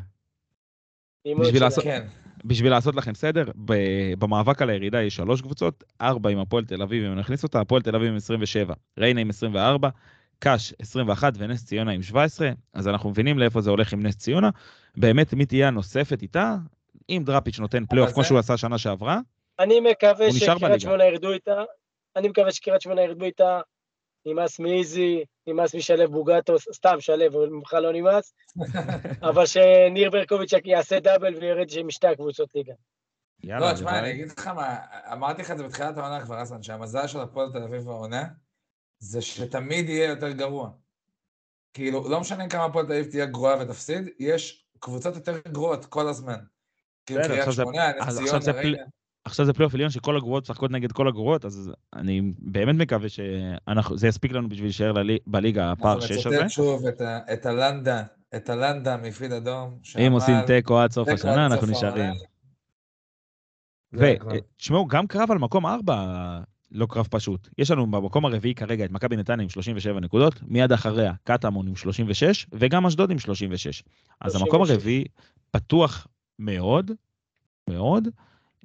בשביל. 1.40 1.62
לעשות- 1.62 1.84
כן, 1.84 2.06
בשביל 2.44 2.70
לעשות 2.72 2.94
לכם 2.96 3.14
סדר, 3.14 3.44
ב- 3.64 4.14
במאבק 4.18 4.62
על 4.62 4.70
הירידה 4.70 5.02
יש 5.02 5.16
שלוש 5.16 5.40
קבוצות, 5.42 5.84
ארבע 6.00 6.30
עם 6.30 6.38
הפועל 6.38 6.64
תל 6.64 6.82
אביב, 6.82 7.04
אם 7.04 7.18
נכניס 7.18 7.42
אותה, 7.42 7.60
הפועל 7.60 7.82
תל 7.82 7.96
אביב 7.96 8.08
עם 8.10 8.16
27, 8.16 8.74
ריינה 8.98 9.20
עם 9.20 9.28
24, 9.30 9.88
קאש 10.38 10.74
21 10.78 11.32
ונס 11.38 11.64
ציונה 11.64 11.92
עם 11.92 12.02
17, 12.02 12.50
אז 12.72 12.88
אנחנו 12.88 13.10
מבינים 13.10 13.38
לאיפה 13.38 13.60
זה 13.60 13.70
הולך 13.70 13.92
עם 13.92 14.02
נס 14.06 14.16
ציונה. 14.16 14.50
באמת, 14.96 15.34
מי 15.34 15.46
תהיה 15.46 15.68
הנוספת 15.68 16.22
איתה? 16.22 16.56
אם 17.08 17.22
דראפיץ' 17.26 17.58
נותן 17.58 17.86
פלייאוף 17.86 18.12
כמו 18.12 18.22
זה- 18.22 18.28
שהוא 18.28 18.38
עשה 18.38 18.56
שנה 18.56 18.78
שעברה, 18.78 19.18
אני 19.58 19.80
מקווה 19.80 20.32
שקריית. 20.32 20.80
שמונה 20.80 21.04
ירדו 21.04 21.32
איתה, 21.32 21.62
אני 22.16 22.28
מקווה 22.28 22.52
שקריית 22.52 22.80
שמונה 22.80 23.02
ירדו 23.02 23.24
איתה, 23.24 23.60
נמאס 24.26 24.58
מאיזי, 24.58 25.24
נמאס 25.46 25.74
משלו 25.74 26.10
בוגטו, 26.10 26.54
סתם 26.58 26.96
שלו, 27.00 27.26
אבל 27.26 27.48
ממך 27.48 27.74
לא 27.74 27.92
נמאס, 27.92 28.34
אבל 29.30 29.46
שניר 29.46 30.10
ברקוביץ' 30.10 30.50
יעשה 30.64 31.00
דאבל 31.00 31.34
וירד 31.34 31.66
משתי 31.84 32.06
הקבוצות 32.06 32.54
ליגה. 32.54 32.72
יאללה, 33.44 33.70
לא, 33.70 33.74
תשמע. 33.74 33.98
אני 33.98 34.10
אגיד 34.10 34.30
לך 34.38 34.46
מה, 34.46 34.76
אמרתי 35.12 35.42
לך 35.42 35.50
את 35.50 35.58
זה 35.58 35.64
בתחילת 35.64 35.98
העונה 35.98 36.24
כבר, 36.24 36.42
אסמן, 36.42 36.62
שהמזל 36.62 37.06
של 37.06 37.20
הפועל 37.20 37.52
תל 37.52 37.62
אביב 37.62 37.82
בעונה, 37.82 38.24
זה 38.98 39.22
שתמיד 39.22 39.88
יהיה 39.88 40.08
יותר 40.08 40.30
גרוע. 40.32 40.70
כאילו, 41.74 42.08
לא 42.08 42.20
משנה 42.20 42.48
כמה 42.48 42.64
הפועל 42.64 42.86
תל 42.86 42.92
אביב 42.92 43.10
תהיה 43.10 43.26
גרועה 43.26 43.56
ותפסיד, 43.60 44.08
יש 44.18 44.66
קבוצות 44.78 45.14
יותר 45.14 45.38
גרועות 45.48 45.84
כל 45.84 46.08
הזמן. 46.08 46.38
קריית 47.06 47.30
עכשיו 47.30 47.52
זה- 47.52 47.62
שמונה, 47.62 47.90
נס 48.00 48.18
ציונה. 48.42 48.76
עכשיו 49.24 49.54
פלייאוף 49.54 49.74
עליון 49.74 49.90
שכל 49.90 50.16
הגרועות 50.16 50.42
משחקות 50.42 50.70
נגד 50.70 50.92
כל 50.92 51.08
הגרועות, 51.08 51.44
אז 51.44 51.72
אני 51.96 52.22
באמת 52.38 52.74
מקווה 52.74 53.08
שזה 53.08 54.06
יספיק 54.08 54.32
לנו 54.32 54.48
בשביל 54.48 54.66
להישאר 54.66 54.92
בליגה 55.26 55.72
הפער 55.72 55.92
אנחנו 55.94 56.06
6 56.08 56.26
הזה. 56.26 56.36
נצטט 56.36 56.50
שוב 56.50 56.86
את 56.86 57.00
ה- 57.00 57.18
את 57.32 57.46
הלנדה, 57.46 58.02
את 58.36 58.50
הלנדה 58.50 58.96
מפיד 58.96 59.32
אדום, 59.32 59.78
אם 60.06 60.12
עושים 60.12 60.34
תיקו 60.46 60.78
עד 60.78 60.90
סוף 60.90 61.08
השנה, 61.08 61.46
אנחנו 61.46 61.66
נשארים. 61.66 62.12
ותשמעו, 63.92 64.86
גם 64.86 65.06
קרב 65.06 65.30
על 65.30 65.38
מקום 65.38 65.66
4 65.66 66.40
לא 66.70 66.86
קרב 66.90 67.06
פשוט. 67.10 67.48
יש 67.58 67.70
לנו 67.70 67.90
במקום 67.90 68.24
הרביעי 68.26 68.54
כרגע 68.54 68.84
את 68.84 68.90
מכבי 68.90 69.16
נתניה 69.16 69.42
עם 69.42 69.48
37 69.48 70.00
נקודות, 70.00 70.34
מיד 70.42 70.72
אחריה 70.72 71.12
קטמון 71.24 71.68
עם 71.68 71.76
36, 71.76 72.46
וגם 72.52 72.86
אשדוד 72.86 73.10
עם 73.10 73.18
36. 73.18 73.82
אז 74.20 74.34
המקום 74.34 74.58
36. 74.66 74.70
הרביעי 74.70 75.04
פתוח 75.50 76.06
מאוד, 76.38 76.90
מאוד. 77.70 78.08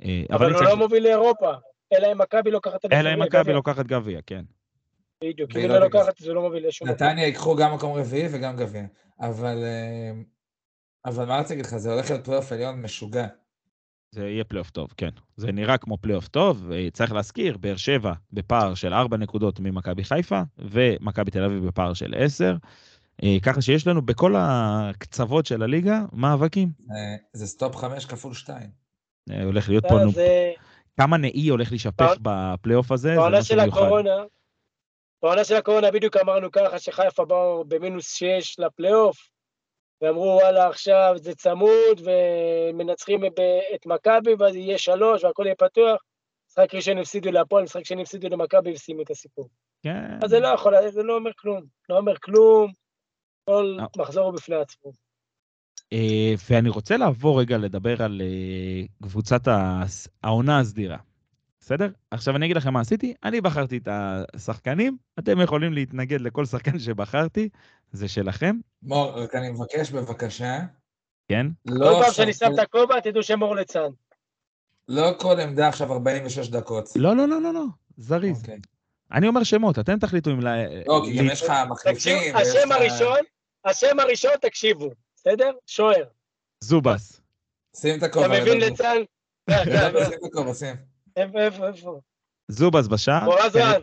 אה, 0.04 0.24
אבל 0.32 0.54
הוא 0.54 0.64
לא 0.64 0.78
מוביל 0.78 1.04
לאירופה, 1.04 1.52
אלא 1.94 2.12
אם 2.12 2.18
מכבי 2.18 2.52
לוקחת 2.52 2.86
את 2.86 2.94
אלא 2.94 3.14
אם. 3.14 3.22
מכבי 3.22 3.54
לוקחת 3.54 3.86
גביע, 3.86 4.20
כן. 4.26 4.46
בדיוק, 5.24 5.50
אם 5.50 5.56
והיא 5.56 5.64
היא 5.66 5.70
לא 5.70 5.80
לא. 5.80 5.86
לוקחת, 5.86 6.18
זה 6.18 6.34
לא 6.34 6.42
מוביל 6.42 6.68
לשום. 6.68 6.88
נתניה 6.88 7.26
ייקחו 7.26 7.56
גם 7.56 7.74
מקום 7.74 7.94
רביעי 7.98 8.28
וגם 8.32 8.58
גביע. 8.58 8.84
אבל, 9.20 9.58
אה, 9.64 10.12
אבל 11.06 11.26
מה 11.26 11.38
רציתי 11.40 11.54
להגיד 11.54 11.66
לך, 11.66 11.78
זה 11.78 11.94
הולך 11.94 12.10
להיות 12.10 12.26
פלייאוף 12.26 12.52
עליון 12.52 12.82
משוגע. 12.82 13.28
זה 14.12 14.30
יהיה 14.30 14.44
פלייאוף 14.44 14.70
טוב, 14.70 14.94
כן. 14.98 15.10
זה 15.38 15.52
נראה 15.52 15.78
כמו 15.78 15.98
פלייאוף 15.98 16.28
טוב, 16.28 16.72
אה, 16.72 16.88
צריך 16.94 17.12
להזכיר, 17.12 17.58
באר 17.58 17.76
שבע 17.76 18.14
בפער 18.34 18.76
של 18.76 18.94
4 18.94 19.18
נקודות 19.18 19.60
ממכבי 19.60 20.04
חיפה, 20.04 20.42
ומכבי 20.58 21.32
תל 21.32 21.44
אביב 21.44 21.68
בפער 21.68 21.94
של 21.94 22.14
10. 22.18 22.56
אה, 23.24 23.38
ככה 23.44 23.62
שיש 23.62 23.88
לנו 23.88 24.02
בכל 24.02 24.34
הקצוות 24.38 25.46
של 25.46 25.64
הליגה 25.64 26.00
מאבקים. 26.14 26.70
אה, 26.92 27.16
זה 27.34 27.48
סטופ 27.48 27.76
חמש 27.76 28.06
כפול 28.06 28.34
שתיים. 28.34 28.70
אה, 29.32 29.44
הולך 29.44 29.70
להיות 29.70 29.86
פה, 29.86 30.00
אה, 30.00 30.06
נו, 30.06 30.12
כמה 31.00 31.18
נאי 31.18 31.48
הולך 31.48 31.72
להישפך 31.72 32.14
בפלייאוף 32.22 32.92
הזה, 32.92 33.10
זה 33.10 33.16
בעונה 33.16 33.40
משהו 33.40 33.56
של 33.56 33.62
מיוחד. 33.62 33.78
הקורונה, 33.78 34.24
בעונה 35.24 35.44
של 35.44 35.56
הקורונה 35.56 35.92
בדיוק 35.92 36.18
אמרנו 36.18 36.52
ככה, 36.52 36.80
שחיפה 36.80 37.26
באו 37.26 37.64
במינוס 37.68 38.14
6 38.14 38.60
לפלייאוף, 38.60 39.18
ואמרו 40.02 40.40
וואלה 40.42 40.68
עכשיו 40.68 41.14
זה 41.16 41.36
צמוד, 41.36 42.02
ומנצחים 42.04 43.22
ב- 43.22 43.60
את 43.76 43.86
מכבי, 43.86 44.36
ואז 44.40 44.56
יהיה 44.56 44.78
שלוש 44.78 45.24
והכל 45.24 45.44
יהיה 45.46 45.56
פתוח. 45.56 46.02
משחק 46.50 46.76
ראשון 46.76 46.98
הפסידו 46.98 47.32
להפועל, 47.32 47.64
משחק 47.64 47.86
שני 47.86 48.02
הפסידו 48.02 48.30
למכבי 48.30 48.72
וסיימו 48.72 49.02
את 49.02 49.10
הסיפור. 49.10 49.50
כן. 49.84 50.20
אז 50.24 50.30
זה 50.30 50.40
לא 50.40 50.48
יכול, 50.48 50.90
זה 50.90 51.04
לא 51.04 51.16
אומר 51.16 51.32
כלום. 51.38 51.62
לא 51.90 51.98
אומר 51.98 52.14
כלום, 52.20 52.72
כל 53.46 53.78
אה. 53.80 53.86
מחזור 53.98 54.26
הוא 54.26 54.34
בפני 54.34 54.56
עצמו. 54.56 54.92
אה, 55.94 56.34
ואני 56.50 56.70
רוצה 56.70 56.98
לעבור 56.98 57.39
רגע 57.39 57.58
לדבר 57.58 58.04
על 58.04 58.22
אה, 58.22 58.86
קבוצת 59.04 59.42
העונה 60.24 60.60
הסדירה. 60.60 60.98
בסדר? 61.60 61.89
עכשיו 62.12 62.36
אני 62.36 62.46
אגיד 62.46 62.58
לכם 62.58 62.74
מה 62.74 62.80
עשיתי, 62.80 63.14
אני 63.24 63.42
בחרתי 63.42 63.78
את 63.78 63.88
השחקנים, 63.92 64.98
אתם 65.20 65.42
יכולים 65.42 65.74
להתנגד 65.74 66.22
לכל 66.22 66.46
שחקן 66.46 66.80
שבחרתי, 66.80 67.50
זה 67.92 68.08
שלכם, 68.08 68.56
מור, 68.84 69.24
רק 69.24 69.36
אני 69.36 69.50
מבקש 69.50 69.92
בבקשה, 69.92 70.60
כן? 71.28 71.48
לא 71.66 71.94
כל 71.94 72.04
פעם 72.04 72.14
שאני 72.14 72.34
שם 72.34 72.54
את 72.54 72.60
הכובע, 72.60 73.00
תדעו 73.00 73.24
שמור 73.24 73.56
ליצן. 73.56 73.89
לא 74.88 75.12
כל 75.20 75.39
עמדה 75.39 75.68
עכשיו 75.68 75.94
46 75.94 76.50
דקות. 76.50 76.89
לא, 76.96 77.16
לא, 77.16 77.28
לא, 77.28 77.42
לא, 77.42 77.54
לא, 77.54 77.66
זריז. 77.98 78.39
אוקיי. 78.39 78.60
אני 79.14 79.28
אומר 79.28 79.43
שמות, 79.43 79.80
אתם 79.80 79.99
תחליטו 79.99 80.32
אם... 80.32 80.41
ל- 80.41 80.82
לא, 80.88 81.01
כי 81.05 81.18
גם 81.18 81.26
לי- 81.26 81.32
יש 81.32 81.41
לך 81.43 81.53
מחליפים. 81.70 82.36
השם 82.36 82.72
הראשון, 82.72 83.18
השם 83.66 83.99
הראשון, 83.99 84.32
תקשיבו, 84.41 84.89
בסדר? 85.16 85.51
שוער. 85.68 86.03
זובס. 86.64 87.22
שים 87.76 87.93
את 87.93 87.97
אתה 87.97 88.05
הכובע. 88.05 88.28
מבין 88.28 88.57
לדבר. 88.59 88.66
ליצן? 88.70 88.97
אה, 89.49 89.64
לדבר, 89.66 90.03
שים 90.05 90.14
את 90.14 90.24
הכובע, 90.24 90.53
שים. 90.53 90.76
איפה, 91.18 91.39
איפה, 91.39 91.68
איפה? 91.68 91.99
זובס 92.47 92.88
בשער. 92.88 93.30
רן, 93.55 93.82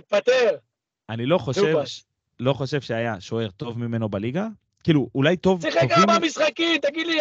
תתפטר. 0.00 0.56
אני 1.10 1.26
לא 1.26 1.38
חושב. 1.38 1.74
לא 2.40 2.52
חושב 2.52 2.80
שהיה 2.80 3.20
שוער 3.20 3.50
טוב 3.50 3.78
ממנו 3.78 4.08
בליגה. 4.08 4.46
כאילו, 4.84 5.08
אולי 5.14 5.36
טוב, 5.36 5.62
שיחק 5.62 5.90
ארבע 5.92 6.18
משחקים, 6.18 6.80
תגיד 6.80 7.06
לי, 7.06 7.12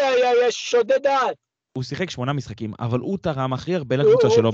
יא 0.45 0.51
שודד 0.51 1.03
דעת. 1.03 1.35
הוא 1.73 1.83
שיחק 1.83 2.09
שמונה 2.09 2.33
משחקים, 2.33 2.73
אבל 2.79 2.99
הוא 2.99 3.17
תרם 3.17 3.53
הכי 3.53 3.75
הרבה 3.75 3.95
לקבוצה 3.95 4.29
שלו. 4.29 4.51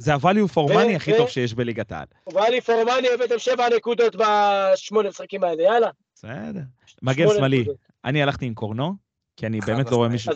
זה 0.00 0.14
ה-value 0.14 0.52
for 0.54 0.58
ו- 0.58 0.66
money 0.74 0.96
הכי 0.96 1.12
ו- 1.12 1.16
טוב 1.16 1.28
שיש 1.28 1.54
בליגת 1.54 1.92
העל. 1.92 2.06
ואלי 2.34 2.60
פורמני 2.60 3.08
הבאתם 3.14 3.38
שבע 3.38 3.68
נקודות 3.76 4.16
בשמונה 4.16 5.08
משחקים 5.08 5.44
האלה, 5.44 5.62
יאללה. 5.62 5.90
בסדר. 6.14 6.60
מגן 7.02 7.26
שמאלי. 7.36 7.64
אני 8.04 8.22
הלכתי 8.22 8.46
עם 8.46 8.54
קורנו, 8.54 8.92
כי 9.36 9.46
אני 9.46 9.60
באמת 9.60 9.90
לא 9.90 9.96
רואה. 9.96 10.08
מישהו, 10.08 10.32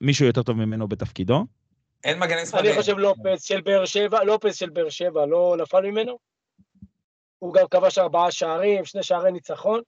אני- 0.00 0.26
יותר 0.26 0.42
טוב 0.42 0.56
ממנו 0.56 0.88
בתפקידו. 0.88 1.44
אין 2.04 2.18
מגנים 2.18 2.38
אני 2.38 2.46
שמאליים. 2.46 2.74
חושב 2.80 2.98
לופס 2.98 3.42
של 3.42 3.60
באר 3.60 3.84
שבע, 3.84 4.24
לופס 4.24 4.54
של 4.56 4.70
באר 4.70 4.88
שבע 4.88 5.26
לא 5.26 5.56
נפל 5.62 5.80
ממנו. 5.80 6.18
הוא 7.38 7.54
גם 7.54 7.66
כבש 7.70 7.98
ארבעה 7.98 8.30
שערים, 8.30 8.84
שני 8.84 9.02
שערי 9.02 9.32
ניצחון. 9.32 9.80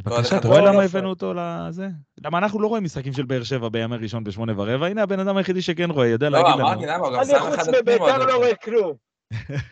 בבקשה, 0.00 0.28
אחד 0.28 0.36
אתה 0.36 0.48
רואה 0.48 0.60
לא 0.60 0.72
למה. 0.72 0.82
הבאנו 0.82 1.08
אותו 1.08 1.34
לזה? 1.36 1.88
למה 2.24 2.38
אנחנו 2.38 2.60
לא 2.60 2.66
רואים 2.66 2.84
משחקים 2.84 3.12
של 3.12 3.24
באר 3.24 3.42
שבע 3.42 3.68
בימי 3.68 3.96
ראשון 3.96 4.24
בשמונה 4.24 4.52
ורבע? 4.56 4.86
הנה 4.86 5.02
הבן 5.02 5.20
אדם 5.20 5.36
היחידי 5.36 5.62
שכן 5.62 5.90
רואה, 5.90 6.06
יודע 6.06 6.30
לא, 6.30 6.38
להגיד 6.38 6.54
לנו. 6.54 6.68
אמרתי 6.68 6.86
למה, 6.86 7.06
הוא 7.06 7.14
גם 7.14 7.20
אני 7.20 7.30
שם 7.30 7.38
חוץ 7.38 7.54
אחד 7.54 7.68
הפנים 7.68 7.80
מביתר 7.82 8.20
עוד 8.20 8.28
לא. 8.28 8.36
רואה 8.36 8.54
כלום. 8.54 8.92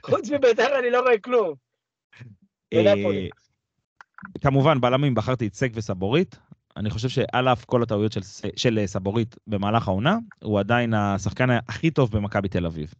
חוץ 0.06 0.30
מביתר 0.30 0.78
אני 0.78 0.90
לא 0.90 1.00
רואה 1.00 1.18
כלום. 1.18 1.54
אה, 2.72 2.94
כמובן, 4.40 4.80
בלמים 4.80 5.14
בחרתי 5.14 5.46
את 5.46 5.54
סק 5.54 5.70
וסבורית. 5.74 6.38
אני 6.76 6.90
חושב 6.90 7.08
שעל 7.08 7.48
אף 7.48 7.64
כל 7.64 7.82
הטעויות 7.82 8.12
של, 8.56 8.78
אה, 8.78 8.86
סבורית 8.86 9.36
במהלך 9.46 9.88
העונה, 9.88 10.18
הוא 10.44 10.60
עדיין 10.60 10.94
השחקן 10.94 11.50
הכי 11.68 11.90
טוב 11.90 12.10
במכבי 12.10 12.48
תל 12.48 12.66
אביב. 12.66 12.94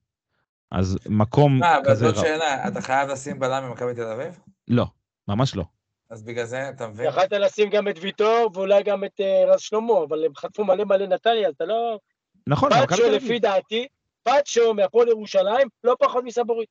אז 0.72 0.98
מקום 1.08 1.58
מה, 1.58 1.76
אבל 1.76 1.84
כזה 1.84 2.06
זאת 2.06 2.16
רע. 2.16 2.22
שאלה, 2.22 2.68
אתה 2.68 2.80
חייב 2.80 3.08
לשים 3.08 3.38
בלם 3.38 3.68
במכבי 3.68 3.94
תל 3.94 4.06
אביב? 4.06 4.38
לא, 4.68 4.86
ממש 5.28 5.56
לא. 5.56 5.64
אז 6.10 6.22
בגלל 6.22 6.44
זה, 6.44 6.68
אתה 6.68 6.88
מבין? 6.88 7.06
יכלת 7.06 7.32
לשים 7.32 7.70
גם 7.70 7.88
את 7.88 7.98
ויטור 8.00 8.50
ואולי 8.54 8.82
גם 8.82 9.04
את 9.04 9.20
אה, 9.20 9.44
רז 9.54 9.60
שלמה, 9.60 9.92
אבל 10.08 10.24
הם 10.24 10.34
חטפו 10.36 10.64
מלא 10.64 10.84
מלא 10.84 11.06
נתניה, 11.06 11.48
אז 11.48 11.54
אתה 11.54 11.64
לא... 11.64 11.98
נכון, 12.46 12.70
מכבי 12.72 12.96
פאצ'ו. 12.96 13.10
לפי 13.10 13.38
דעתי, 13.38 13.86
פאצ'ו 14.22 14.74
מהפועל 14.74 15.08
ירושלים, 15.08 15.68
לא 15.84 15.96
פחות 16.00 16.24
מסבורית. 16.24 16.68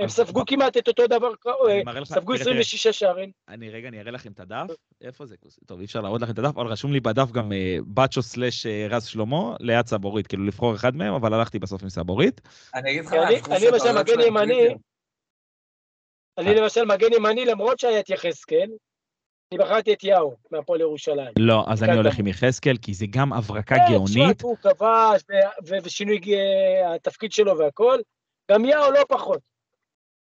הם 0.00 0.08
ספגו 0.08 0.42
כמעט 0.46 0.76
את 0.76 0.88
אותו 0.88 1.06
דבר, 1.06 1.28
אה, 1.68 2.04
ספגו 2.04 2.32
תראה, 2.34 2.44
תראה. 2.44 2.60
26 2.60 2.86
שערים. 2.86 3.30
אני 3.48 3.70
רגע, 3.70 3.88
אני 3.88 4.00
אראה 4.00 4.10
לכם 4.10 4.32
את 4.32 4.40
הדף. 4.40 4.66
איפה 5.00 5.26
זה? 5.26 5.36
טוב, 5.66 5.78
אי 5.78 5.84
אפשר 5.84 6.00
להראות 6.00 6.22
לכם 6.22 6.32
את 6.32 6.38
הדף, 6.38 6.56
אבל 6.56 6.66
רשום 6.66 6.92
לי 6.92 7.00
בדף 7.00 7.30
גם 7.30 7.52
בצ'ו 7.94 8.22
סלאש 8.22 8.66
אה, 8.66 8.86
רז 8.90 9.06
שלמה 9.06 9.56
ליד 9.60 9.86
סבורית, 9.86 10.26
כאילו 10.26 10.44
לבחור 10.44 10.74
אחד 10.74 10.96
מהם, 10.96 11.14
אבל 11.14 11.34
הלכתי 11.34 11.58
בסוף 11.58 11.82
עם 11.82 11.88
סבורית. 11.88 12.40
אני 12.74 12.90
אגיד 12.90 13.04
לך 13.04 13.12
אני- 13.12 13.66
למשל 13.66 13.98
מגן 13.98 14.20
ימני. 14.20 14.68
אני 16.38 16.54
למשל 16.54 16.84
מגן 16.84 17.12
ימני, 17.12 17.44
למרות 17.44 17.78
שהיה 17.78 18.00
את 18.00 18.10
יחזקאל, 18.10 18.70
אני 19.52 19.58
בחרתי 19.58 19.92
את 19.92 20.04
יאו 20.04 20.36
מהפועל 20.50 20.80
ירושלים. 20.80 21.32
לא, 21.38 21.64
אז 21.68 21.82
אני 21.82 21.96
הולך. 21.96 22.18
עם 22.18 22.26
יחזקאל, 22.26 22.76
כי 22.82 22.94
זה 22.94 23.06
גם 23.10 23.32
הברקה 23.32 23.76
כן, 23.76 23.92
גאונית. 23.92 24.36
תשמע, 24.36 24.48
הוא 24.48 24.56
כבש, 24.56 25.22
ושינוי 25.84 26.20
אה, 26.34 26.94
התפקיד 26.94 27.32
שלו 27.32 27.58
והכל. 27.58 27.98
גם 28.50 28.64
יאו 28.64 28.90
לא 28.90 29.04
פחות. 29.08 29.40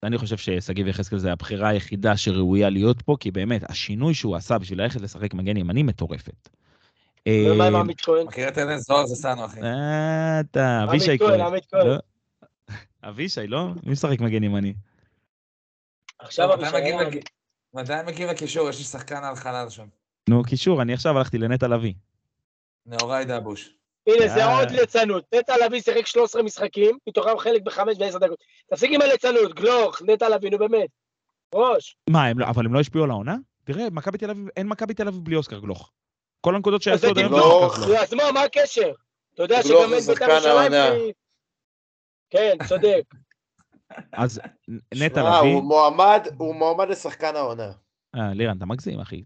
אני 0.02 0.18
חושב 0.18 0.36
ששגיב 0.36 0.86
יחזקאל 0.86 1.18
זה 1.18 1.32
הבחירה 1.32 1.68
היחידה 1.68 2.16
שראויה 2.16 2.70
להיות 2.70 3.02
פה, 3.02 3.16
כי 3.20 3.30
באמת, 3.30 3.70
השינוי 3.70 4.14
שהוא 4.14 4.36
עשה 4.36 4.58
בשביל 4.58 4.82
ללכת 4.82 5.00
לשחק 5.00 5.34
מגן 5.34 5.56
ימני 5.56 5.82
מטורפת. 5.82 6.48
ומה 7.28 7.66
עם 7.66 7.74
אה, 7.74 7.80
עמית 7.80 8.00
כהן? 8.00 8.26
מכיר 8.26 8.48
את 8.48 8.58
אלן 8.58 8.78
זוהר 8.78 9.06
זה 9.06 9.14
סאנו, 9.14 9.44
אחי. 9.44 9.62
אה, 9.62 10.40
אתה, 10.40 10.84
אבישי 10.84 11.10
עמית 11.10 11.20
כהן, 11.22 11.30
כהן. 11.30 11.40
עמית 11.40 11.66
כהן. 11.66 11.86
לא? 11.86 11.96
אבישי, 13.10 13.46
לא? 13.46 13.68
מי 13.82 13.92
משחק 13.92 14.20
מגן 14.20 14.42
ימני? 14.42 14.74
עכשיו 16.22 16.48
טוב, 16.48 16.60
מתי 17.74 17.92
מגיעים 18.06 18.28
לקישור? 18.28 18.68
יש 18.68 18.78
לי 18.78 18.84
שחקן 18.84 19.24
על 19.24 19.36
חלל 19.36 19.70
שם. 19.70 19.86
נו, 20.28 20.42
קישור, 20.42 20.82
אני 20.82 20.94
עכשיו 20.94 21.18
הלכתי 21.18 21.38
לנטע 21.38 21.68
לביא. 21.68 21.94
נאורי 22.86 23.24
דבוש. 23.24 23.70
הנה, 24.06 24.28
זה 24.28 24.44
אה. 24.44 24.58
עוד 24.58 24.70
ליצנות. 24.70 25.24
נטע 25.34 25.66
לביא 25.66 25.80
שיחק 25.80 26.06
13 26.06 26.42
משחקים, 26.42 26.98
מתוכם 27.08 27.38
חלק 27.38 27.62
בחמש 27.62 27.96
ועשר 28.00 28.18
דקות. 28.18 28.38
תפסיק 28.70 28.90
עם 28.94 29.00
הליצנות, 29.00 29.54
גלוך, 29.54 30.02
נטע 30.02 30.28
לביא, 30.28 30.50
נו 30.50 30.58
באמת. 30.58 30.88
ראש. 31.54 31.96
מה, 32.10 32.26
הם 32.26 32.38
לא, 32.38 32.46
אבל 32.46 32.66
הם 32.66 32.74
לא 32.74 32.80
השפיעו 32.80 33.04
על 33.04 33.10
העונה? 33.10 33.36
תראה, 33.64 33.90
מכבי 33.90 34.18
תל 34.18 34.30
אביב, 34.30 34.48
אין 34.56 34.66
מכבי 34.68 34.94
תל 34.94 35.08
אביב 35.08 35.24
בלי 35.24 35.36
אוסקר 35.36 35.58
גלוך. 35.58 35.90
כל 36.40 36.54
הנקודות 36.54 36.80
אז 36.80 36.84
שעשו 36.84 37.10
עד 37.10 37.18
היום 37.18 37.32
זה 37.32 37.38
גלוך. 37.38 37.78
אז 38.02 38.14
מה, 38.14 38.32
מה 38.32 38.42
הקשר? 38.42 38.92
אתה 39.34 39.42
יודע 39.42 39.62
שגם 39.62 39.76
אין 39.76 39.90
בית"ר 39.90 40.00
שחקן 40.00 40.30
ירושלים... 40.30 40.72
כן, 42.30 42.56
צודק. 42.68 43.02
אז 44.12 44.40
נטע 44.94 45.20
שמע, 45.20 45.40
לביא... 45.40 45.54
הוא 45.54 45.62
מועמד, 45.62 46.26
הוא 46.38 46.54
מועמד 46.54 46.88
לשחקן 46.88 47.36
העונה. 47.36 47.72
אה, 48.16 48.34
לירן, 48.34 48.56
אתה 48.56 48.66
מגזים, 48.66 49.00
אחי. 49.00 49.22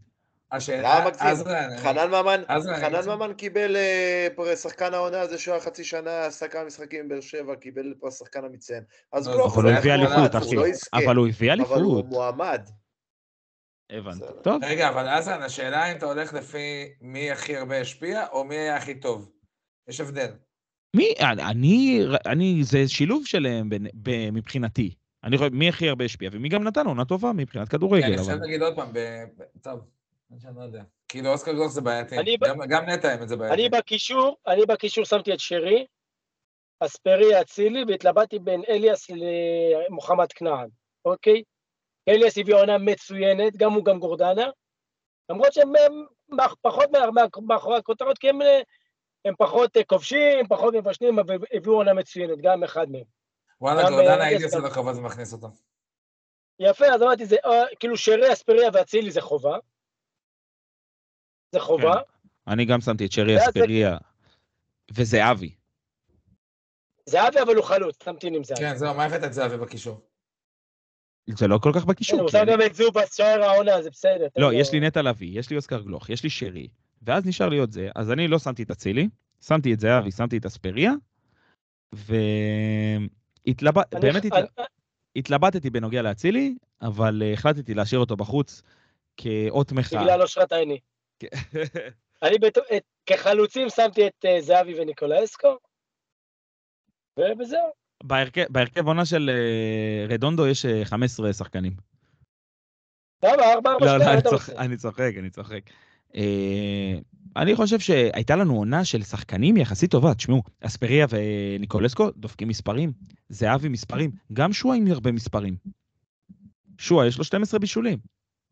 השאלה, 0.53 1.01
למה 1.01 1.11
מגזים? 1.11 1.47
חנן 1.79 2.11
ממן, 2.11 2.43
חנן. 2.81 3.09
ממן 3.09 3.33
קיבל 3.33 3.77
אה, 3.77 4.29
פרס 4.37 4.63
שחקן 4.63 4.95
העונה 4.95 5.27
זה 5.27 5.39
שהוא 5.39 5.55
היה 5.55 5.63
חצי 5.63 5.85
שנה, 5.85 6.27
עשה 6.27 6.49
כמה 6.49 6.65
משחקים 6.65 7.01
עם 7.01 7.09
באר 7.09 7.21
שבע, 7.21 7.57
קיבל 7.57 7.95
פרס 8.01 8.19
שחקן 8.19 8.45
המצטיין. 8.45 8.83
אז 9.13 9.29
לא, 9.29 9.47
אבל 9.47 9.63
הוא 9.63 9.73
הביא 9.73 9.95
אליפות, 9.95 10.37
אחי. 10.37 10.57
אבל 10.93 11.17
הוא 11.17 11.29
הביא 11.29 11.53
אבל 11.53 11.61
הוא 11.83 11.95
אליפות. 11.95 12.07
מועמד. 12.07 12.69
הבנתי. 13.91 14.25
טוב, 14.43 14.65
רגע, 14.65 14.89
אבל 14.89 15.09
עזרן, 15.09 15.43
השאלה 15.43 15.93
אם 15.93 15.97
אתה 15.97 16.07
הולך 16.07 16.35
לפי 16.35 16.95
מי 17.01 17.31
הכי 17.31 17.57
הרבה 17.57 17.81
השפיע, 17.81 18.27
או 18.33 18.45
מי 18.45 18.57
היה 18.57 18.77
הכי 18.77 19.01
טוב. 19.01 19.31
יש 19.89 20.01
הבדל. 20.01 20.31
מי, 20.97 21.13
אני, 21.51 22.01
אני, 22.27 22.59
זה 22.63 22.89
שילוב 22.89 23.27
שלהם 23.27 23.69
בין- 23.69 23.87
ב- 23.95 24.31
מבחינתי. 24.31 24.95
אני 25.25 25.39
חושב, 25.39 25.51
מי 25.53 25.69
הכי 25.69 25.89
הרבה 25.89 26.05
השפיע, 26.05 26.31
ומי 26.33 26.49
גם 26.49 26.65
נתן 26.65 26.87
עונה 26.87 27.05
טובה 27.05 27.33
מבחינת 27.33 27.69
כן, 27.69 27.77
כדורגל, 27.77 28.05
אני 28.05 28.19
חושב 28.19 28.31
אבל... 28.31 28.41
להגיד 28.41 28.63
עוד 28.63 28.77
פעם, 28.77 28.89
טוב, 29.63 29.81
אני 30.33 30.57
לא 30.57 30.63
יודע. 30.63 30.83
כאילו 31.09 31.29
אוסקר 31.33 31.53
גלוך 31.53 31.69
זה 31.73 31.81
בעייתי. 31.81 32.19
אני 32.19 32.37
גם- 32.69 32.85
נטע 32.89 33.09
האמת 33.09 33.29
זה 33.29 33.37
בעייתי. 33.37 33.55
אני 33.55 33.69
בקישור, 33.69 34.37
אני 34.47 34.63
בקישור 34.69 35.05
שמתי 35.05 35.33
את 35.35 35.41
שרי, 35.41 35.87
אספרי 36.81 37.41
אצילי, 37.41 37.85
והתלבטתי 37.89 38.39
בין 38.39 38.63
אליאס 38.69 39.11
למוחמד 39.11 40.33
כנען, 40.33 40.69
אוקיי? 41.05 41.43
אליאס 42.09 42.39
הביא 42.39 42.55
עונה 42.55 42.79
מצוינת, 42.79 43.57
גם 43.57 43.73
הוא 43.73 43.85
גם 43.85 43.99
גורדנה, 43.99 44.47
למרות 45.31 45.53
שהם 45.53 45.73
פחות 46.63 46.85
מאחורי 47.47 47.77
הכותרות, 47.79 48.19
כי 48.19 48.29
הם, 48.29 48.39
הם 49.27 49.35
פחות 49.39 49.77
אה, 49.77 49.85
כובשים, 49.85 50.47
פחות 50.49 50.75
מבשלים, 50.75 51.19
אבל 51.19 51.37
הביאו 51.53 51.75
עונה 51.75 51.95
מצוינת, 51.95 52.39
גם 52.43 52.65
אחד 52.65 52.91
מהם. 52.91 53.05
וואלה, 53.61 53.83
גם, 53.83 53.89
גורדנה 53.93 54.19
אה, 54.21 54.25
הייתי 54.25 54.45
עושה 54.45 54.59
לו 54.59 54.71
כבוד 54.71 54.97
ומכניס 54.97 55.33
אותו. 55.33 55.49
יפה, 56.59 56.87
אז 56.95 57.03
אמרתי, 57.03 57.27
זה 57.27 57.37
אה, 57.45 57.63
כאילו 57.81 57.97
שרי, 57.97 58.33
אספריה 58.33 58.69
ואצילי 58.73 59.11
זה 59.11 59.21
חובה. 59.21 59.57
זה 61.53 61.61
חובה. 61.61 61.95
אני 62.49 62.65
גם 62.65 62.81
שמתי 62.81 63.07
את 63.07 63.13
שרי 63.13 63.35
ואז 63.37 63.45
זה- 63.45 63.51
אספריה 63.51 63.97
וזהבי. 64.95 65.55
זהבי 67.07 67.43
אבל 67.43 67.55
הוא 67.57 67.65
חלוץ, 67.65 67.97
תמתין 67.99 68.35
עם 68.35 68.45
זהבי. 68.45 68.61
כן, 68.61 68.77
זהו, 68.77 68.95
מה 68.95 69.05
הבאת 69.05 69.25
את 69.25 69.33
זהבי 69.33 69.57
בקישור? 69.57 70.01
זה 71.31 71.47
לא 71.47 71.59
כל 71.63 71.71
כך 71.75 71.81
כן, 71.81 71.87
בקישור. 71.89 72.21
הוא 72.21 72.29
כי 72.29 72.33
שם 72.33 72.45
גם 72.53 72.59
את 72.67 72.75
זובס, 72.75 73.17
שוער 73.17 73.43
העונה, 73.43 73.83
זה 73.83 73.91
בסדר. 73.91 74.27
לא, 74.37 74.53
יש 74.53 74.73
לי 74.73 74.81
נטע 74.81 75.03
לביא, 75.03 75.39
יש 75.39 75.51
לי 75.51 75.57
אוסקר 75.57 75.81
גלוך, 75.83 76.11
יש 76.11 76.23
לי 76.23 76.31
שרי, 76.31 76.69
ואז 77.07 77.27
נשאר 77.27 77.49
לי 77.49 77.59
עוד 77.59 77.71
זה, 77.71 77.89
אז 77.95 78.11
אני 78.11 78.29
לא 78.29 78.39
שמתי 78.39 78.63
את 78.63 78.71
אצילי, 78.71 79.09
שמתי 79.41 79.75
את 79.75 79.81
זהבי, 79.81 80.13
שמתי 80.13 80.37
את 80.37 80.47
אספריה, 80.47 80.93
והתלבט... 81.93 83.95
אני- 83.95 84.01
באמת 84.01 84.25
התל- 84.25 84.37
אני- 84.37 84.47
התלבטתי 85.17 85.71
בנוגע 85.71 86.03
לאצילי, 86.03 86.55
אבל 86.83 87.23
אה, 87.25 87.33
החלטתי 87.33 87.75
להשאיר 87.75 88.01
אותו 88.01 88.17
בחוץ 88.17 88.63
כאות 89.17 89.73
מחאה. 89.73 90.03
בגלל 90.03 90.23
אושרת 90.23 90.53
עיני. 90.53 90.79
כן. 91.19 91.29
אני 92.23 92.37
כחלוצים 93.07 93.69
שמתי 93.69 94.07
את 94.07 94.25
אה, 94.25 94.41
זהבי 94.41 94.81
וניקולאסקו, 94.81 95.57
ובזהו. 97.19 97.71
בהרכב, 98.51 98.87
עונה 98.87 99.05
של 99.05 99.31
אה, 99.31 100.07
רדונדו 100.09 100.47
יש 100.47 100.67
אה, 100.67 100.85
15 100.85 101.33
שחקנים. 101.33 101.73
למה? 103.25 103.53
ארבע, 103.53 103.71
ארבע, 103.73 103.87
לא, 103.87 103.99
לא, 103.99 104.13
אני 104.13 104.23
צוחק. 104.77 105.13
אני 105.19 105.31
צוחק, 105.31 105.63
אני. 106.15 106.23
אה, 106.23 107.43
אני 107.43 107.57
חושב 107.57 107.79
שהייתה 107.79 108.37
לנו 108.37 108.57
עונה 108.57 108.85
של 108.85 109.03
שחקנים 109.03 109.57
יחסית 109.57 109.91
טובה. 109.91 110.15
תשמעו, 110.15 110.43
אספריה 110.61 111.07
וניקולסקו 111.11 112.11
דופקים 112.17 112.49
מספרים, 112.49 112.93
זהבי 113.29 113.69
מספרים, 113.69 114.11
גם 114.33 114.53
שועה 114.53 114.77
עם 114.77 114.87
הרבה 114.87 115.13
מספרים. 115.13 115.57
שועה 116.79 117.07
יש 117.07 117.19
לו 117.19 117.25
12 117.25 117.61
בישולים. 117.61 117.99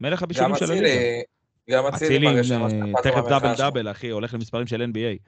מלך 0.00 0.20
גם 0.20 0.24
הבישולים 0.24 0.57
של 0.57 0.64
הליגה. 0.64 0.86
אצילי, 0.86 1.22
גם 1.70 1.86
אצילי 1.86 2.07
אצילי 2.16 2.26
מראה 2.26 2.44
שלוש 2.44 2.72
אה, 2.72 3.02
תכף 3.02 3.28
דאבל. 3.28 3.55
דאבל, 3.59 3.90
אחי, 3.90 4.09
הולך 4.11 4.34
למספרים 4.34 4.66
של 4.66 4.82
NBA. 4.82 5.18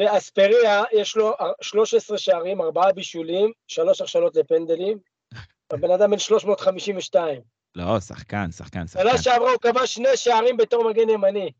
אספריה, 0.00 0.82
יש 0.92 1.16
לו 1.16 1.32
אר- 1.40 1.52
13 1.60 2.18
שערים, 2.18 2.60
ארבעה 2.60 2.92
בישולים, 2.92 3.52
שלוש 3.68 4.00
הכשלות 4.00 4.36
לפנדלים. 4.36 4.98
הבן 5.70 5.90
אדם 5.90 6.10
בן 6.10 6.18
352. 6.18 7.40
לא, 7.74 8.00
שחקן, 8.00 8.50
שחקן, 8.50 8.86
שנה 8.86 9.02
שחקן. 9.02 9.22
שעברה 9.22 9.50
הוא 9.50 9.60
כבש 9.60 9.94
שני 9.94 10.16
שערים 10.16 10.56
בתור 10.56 10.90
מגן 10.90 11.08
ימני. 11.08 11.52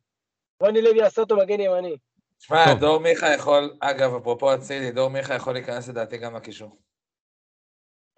רוני 0.62 0.82
לוי 0.82 1.02
עשה 1.02 1.20
אותו 1.20 1.36
מגן 1.36 1.60
ימני. 1.60 1.96
שמע, 2.38 2.64
טוב. 2.66 2.80
דור 2.80 2.98
מיכה 3.00 3.34
יכול, 3.34 3.76
אגב, 3.80 4.14
אפרופו 4.14 4.54
אצילי, 4.54 4.92
דור 4.92 5.08
מיכה 5.08 5.34
יכול 5.34 5.52
להיכנס 5.52 5.88
לדעתי 5.88 6.18
גם 6.18 6.36
לקישור. 6.36 6.78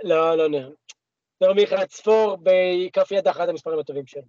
לא, 0.02 0.36
לא 0.36 0.48
נראה. 0.48 0.70
דור 1.42 1.52
מיכה 1.52 1.86
צפור 1.86 2.38
בכף 2.42 3.10
יד 3.10 3.28
אחת 3.28 3.48
המספרים 3.48 3.78
הטובים 3.78 4.06
שלו. 4.06 4.22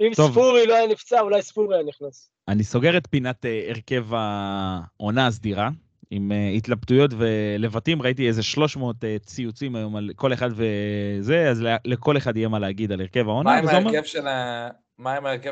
אם 0.00 0.10
טוב. 0.16 0.30
ספורי 0.30 0.66
לא 0.66 0.74
היה 0.74 0.86
נפצע, 0.86 1.20
אולי 1.20 1.42
ספורי 1.42 1.76
היה 1.76 1.84
נכנס. 1.84 2.30
אני 2.48 2.64
סוגר 2.64 2.96
את 2.96 3.06
פינת 3.10 3.44
אה, 3.44 3.68
הרכב 3.68 4.04
העונה 4.14 5.26
הסדירה, 5.26 5.68
עם 6.10 6.32
אה, 6.32 6.48
התלבטויות 6.48 7.10
ולבטים, 7.18 8.02
ראיתי 8.02 8.28
איזה 8.28 8.42
300 8.42 9.04
אה, 9.04 9.16
ציוצים 9.18 9.76
היום 9.76 9.96
על 9.96 10.10
כל 10.16 10.32
אחד 10.32 10.50
וזה, 10.52 11.50
אז 11.50 11.64
לכל 11.84 12.16
אחד 12.16 12.36
יהיה 12.36 12.48
מה 12.48 12.58
להגיד 12.58 12.92
על 12.92 13.00
הרכב 13.00 13.28
העונה, 13.28 13.50
מה 13.50 13.58
עם 13.58 13.64
אומר, 13.68 13.90
ההרכב 13.90 14.08
של 14.08 14.26
ה... 14.26 14.68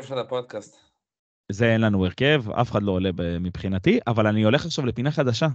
של 0.01 0.17
הפודקאסט? 0.17 0.77
זה 1.51 1.73
אין 1.73 1.81
לנו 1.81 2.05
הרכב, 2.05 2.51
אף 2.51 2.71
אחד 2.71 2.83
לא 2.83 2.91
עולה 2.91 3.09
מבחינתי, 3.39 3.99
אבל 4.07 4.27
אני 4.27 4.43
הולך 4.43 4.65
עכשיו 4.65 4.85
לפינה 4.85 5.11
חדשה. 5.11 5.47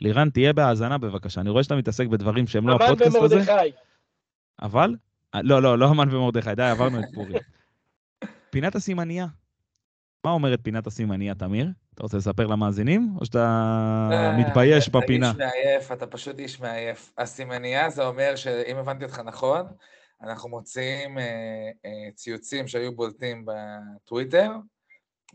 לירן, 0.00 0.30
תהיה 0.30 0.52
בהאזנה 0.52 0.98
בבקשה, 0.98 1.40
אני 1.40 1.50
רואה 1.50 1.62
שאתה 1.62 1.76
מתעסק 1.76 2.06
בדברים 2.06 2.46
שהם 2.46 2.68
לא 2.68 2.74
הפודקאסט 2.74 3.16
הזה, 3.16 3.34
ומרדכי. 3.34 3.72
אבל, 4.62 4.94
לא, 5.34 5.62
לא, 5.62 5.78
לא 5.78 5.90
אמן 5.90 6.14
ומרדכי, 6.14 6.54
די, 6.54 6.62
עברנו 6.62 7.00
את 7.00 7.04
פורים. 7.14 7.36
פינת 8.50 8.74
הסימנייה. 8.74 9.26
מה 10.24 10.30
אומרת 10.30 10.60
פינת 10.62 10.86
הסימנייה, 10.86 11.34
תמיר? 11.34 11.68
אתה 11.94 12.02
רוצה 12.02 12.16
לספר 12.16 12.46
למאזינים, 12.46 13.14
או 13.20 13.24
שאתה 13.24 14.08
אה, 14.12 14.36
מתבייש 14.38 14.88
אתה 14.88 14.98
בפינה? 14.98 15.30
איש 15.30 15.36
מעייף, 15.36 15.92
אתה 15.92 16.06
פשוט 16.06 16.38
איש 16.38 16.60
מעייף. 16.60 17.12
הסימנייה 17.18 17.90
זה 17.90 18.06
אומר 18.06 18.36
שאם 18.36 18.76
הבנתי 18.76 19.04
אותך 19.04 19.18
נכון, 19.18 19.66
אנחנו 20.22 20.48
מוציאים 20.48 21.18
אה, 21.18 21.24
אה, 21.84 22.12
ציוצים 22.14 22.68
שהיו 22.68 22.96
בולטים 22.96 23.44
בטוויטר, 23.46 24.50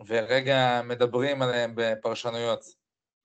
ורגע 0.08 0.82
מדברים 0.84 1.42
עליהם 1.42 1.74
בפרשנויות. 1.76 2.66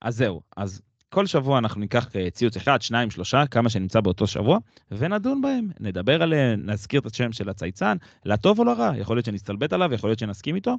אז 0.01 0.15
זהו, 0.15 0.41
אז 0.57 0.81
כל 1.09 1.25
שבוע 1.25 1.57
אנחנו 1.57 1.81
ניקח 1.81 2.15
אה, 2.15 2.29
ציוץ 2.29 2.57
אחד, 2.57 2.81
שניים, 2.81 3.11
שלושה, 3.11 3.47
כמה 3.51 3.69
שנמצא 3.69 4.01
באותו 4.01 4.27
שבוע, 4.27 4.59
ונדון 4.91 5.41
בהם, 5.41 5.69
נדבר 5.79 6.23
עליהם, 6.23 6.69
נזכיר 6.69 6.99
את 6.99 7.05
השם 7.05 7.31
של 7.31 7.49
הצייצן, 7.49 7.97
לטוב 8.25 8.59
או 8.59 8.63
לרע, 8.63 8.91
יכול 8.97 9.17
להיות 9.17 9.25
שנסתלבט 9.25 9.73
עליו, 9.73 9.93
יכול 9.93 10.09
להיות 10.09 10.19
שנסכים 10.19 10.55
איתו, 10.55 10.75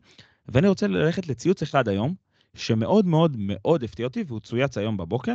ואני 0.48 0.68
רוצה 0.68 0.86
ללכת 0.86 1.28
לציוץ 1.28 1.62
אחד 1.62 1.88
היום, 1.88 2.14
שמאוד 2.54 3.06
מאוד 3.06 3.36
מאוד 3.38 3.84
הפתיע 3.84 4.06
אותי, 4.06 4.24
והוא 4.26 4.40
צויץ 4.40 4.78
היום 4.78 4.96
בבוקר, 4.96 5.34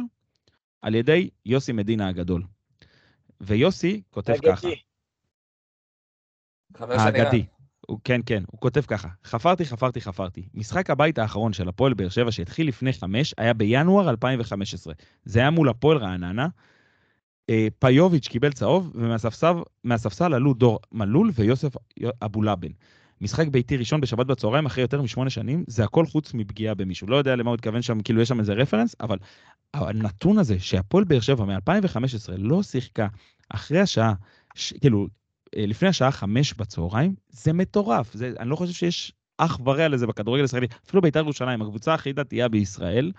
על 0.82 0.96
ידי 0.96 1.30
יוסי 1.46 1.72
מדינה 1.72 2.08
הגדול. 2.08 2.44
ויוסי 3.42 4.02
כותב 4.10 4.34
ככה, 4.46 4.68
האגדי. 6.80 7.46
הוא, 7.88 8.00
כן, 8.04 8.22
כן, 8.26 8.44
הוא 8.48 8.60
כותב 8.60 8.82
ככה, 8.82 9.08
חפרתי, 9.26 9.66
חפרתי, 9.66 10.02
חפרתי. 10.02 10.48
משחק 10.54 10.90
הבית 10.90 11.20
האחרון 11.20 11.54
של 11.54 11.70
הפועל 11.70 11.94
באר 11.94 12.10
שבע 12.10 12.32
שהתחיל 12.32 12.68
לפני 12.68 12.94
חמש, 12.94 13.34
היה 13.38 13.54
בינואר 13.54 14.10
2015. 14.10 14.94
זה 15.26 15.40
היה 15.40 15.50
מול 15.50 15.70
הפועל 15.70 15.98
רעננה. 15.98 16.48
אה, 17.50 17.68
פיוביץ' 17.80 18.28
קיבל 18.28 18.52
צהוב, 18.52 18.92
ומהספסל 18.96 19.54
מהספסל 19.84 20.34
עלו 20.34 20.54
דור 20.54 20.80
מלול 20.92 21.32
ויוסף 21.36 21.74
אבולאבן. 22.22 22.72
משחק 23.22 23.48
ביתי 23.48 23.78
ראשון 23.78 24.02
בשבת 24.02 24.26
בצהריים 24.26 24.66
אחרי 24.66 24.82
יותר 24.82 25.02
משמונה 25.02 25.30
שנים, 25.30 25.64
זה 25.68 25.84
הכל 25.84 26.06
חוץ 26.06 26.34
מפגיעה 26.34 26.76
במישהו. 26.76 27.08
לא 27.08 27.16
יודע 27.16 27.36
למה 27.36 27.50
הוא 27.50 27.56
התכוון 27.56 27.82
שם, 27.82 28.02
כאילו 28.02 28.22
יש 28.22 28.28
שם 28.28 28.40
איזה 28.40 28.54
רפרנס, 28.54 28.96
אבל 29.02 29.18
הנתון 29.74 30.38
הזה 30.38 30.60
שהפועל 30.60 31.04
באר 31.04 31.20
שבע 31.20 31.46
מ-2015 31.46 32.32
לא 32.38 32.64
שיחקה 32.64 33.08
אחרי 33.50 33.80
השעה, 33.80 34.14
ש... 34.56 34.74
כאילו, 34.74 35.08
לפני 35.58 35.88
השעה 35.88 36.12
חמש 36.12 36.54
בצהריים, 36.54 37.16
זה 37.30 37.54
מטורף. 37.54 38.14
זה, 38.14 38.34
אני 38.40 38.50
לא 38.50 38.56
חושב 38.56 38.74
שיש 38.74 39.12
אח 39.38 39.60
ורע 39.66 39.88
לזה 39.88 40.08
בכדורגל 40.08 40.42
הישראלי. 40.42 40.68
אפילו 40.88 41.02
בית"ר 41.02 41.20
ירושלים, 41.20 41.62
הקבוצה 41.62 41.94
הכי 41.94 42.14
דתייה 42.14 42.48
בישראל, 42.48 43.12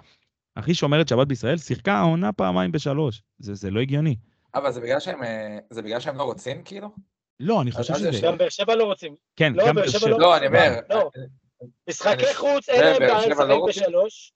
הכי 0.57 0.75
שומרת 0.75 1.09
שבת 1.09 1.27
בישראל, 1.27 1.57
שיחקה 1.57 1.93
העונה 1.95 2.33
פעמיים 2.33 2.73
בשלוש. 2.73 3.23
זה, 3.39 3.55
זה 3.55 3.71
לא 3.71 3.81
הגיוני. 3.81 4.17
אבל 4.55 4.73
זה 4.73 4.81
בגלל 4.81 5.01
שהם, 5.01 5.23
אה, 5.23 5.59
זה 5.71 5.83
בגלל 5.83 6.01
שהם 6.01 6.17
לא 6.17 6.23
רוצים, 6.23 6.63
כאילו? 6.65 6.89
לא, 7.41 7.63
אני 7.63 7.71
חושב 7.73 7.95
שזה... 7.95 8.11
גם 8.23 8.39
באר 8.39 8.49
שבע 8.49 8.75
לא 8.77 8.85
רוצים. 8.85 9.15
כן, 9.37 9.53
לא, 9.53 9.67
גם 9.69 9.75
באר 9.75 9.89
שבע. 9.89 10.11
לא- 10.11 10.19
לא, 10.21 10.37
אני 10.37 10.47
אומר... 10.47 10.71
לא. 10.91 11.11
משחקי 11.89 12.25
אני- 12.27 12.35
חוץ, 12.35 12.69
אין 12.69 12.81
להם 12.85 12.99
בעיה 12.99 13.27
לשחק 13.29 13.41
לא 13.49 13.55
רוצים? 13.55 13.83
בשלוש. 13.83 14.33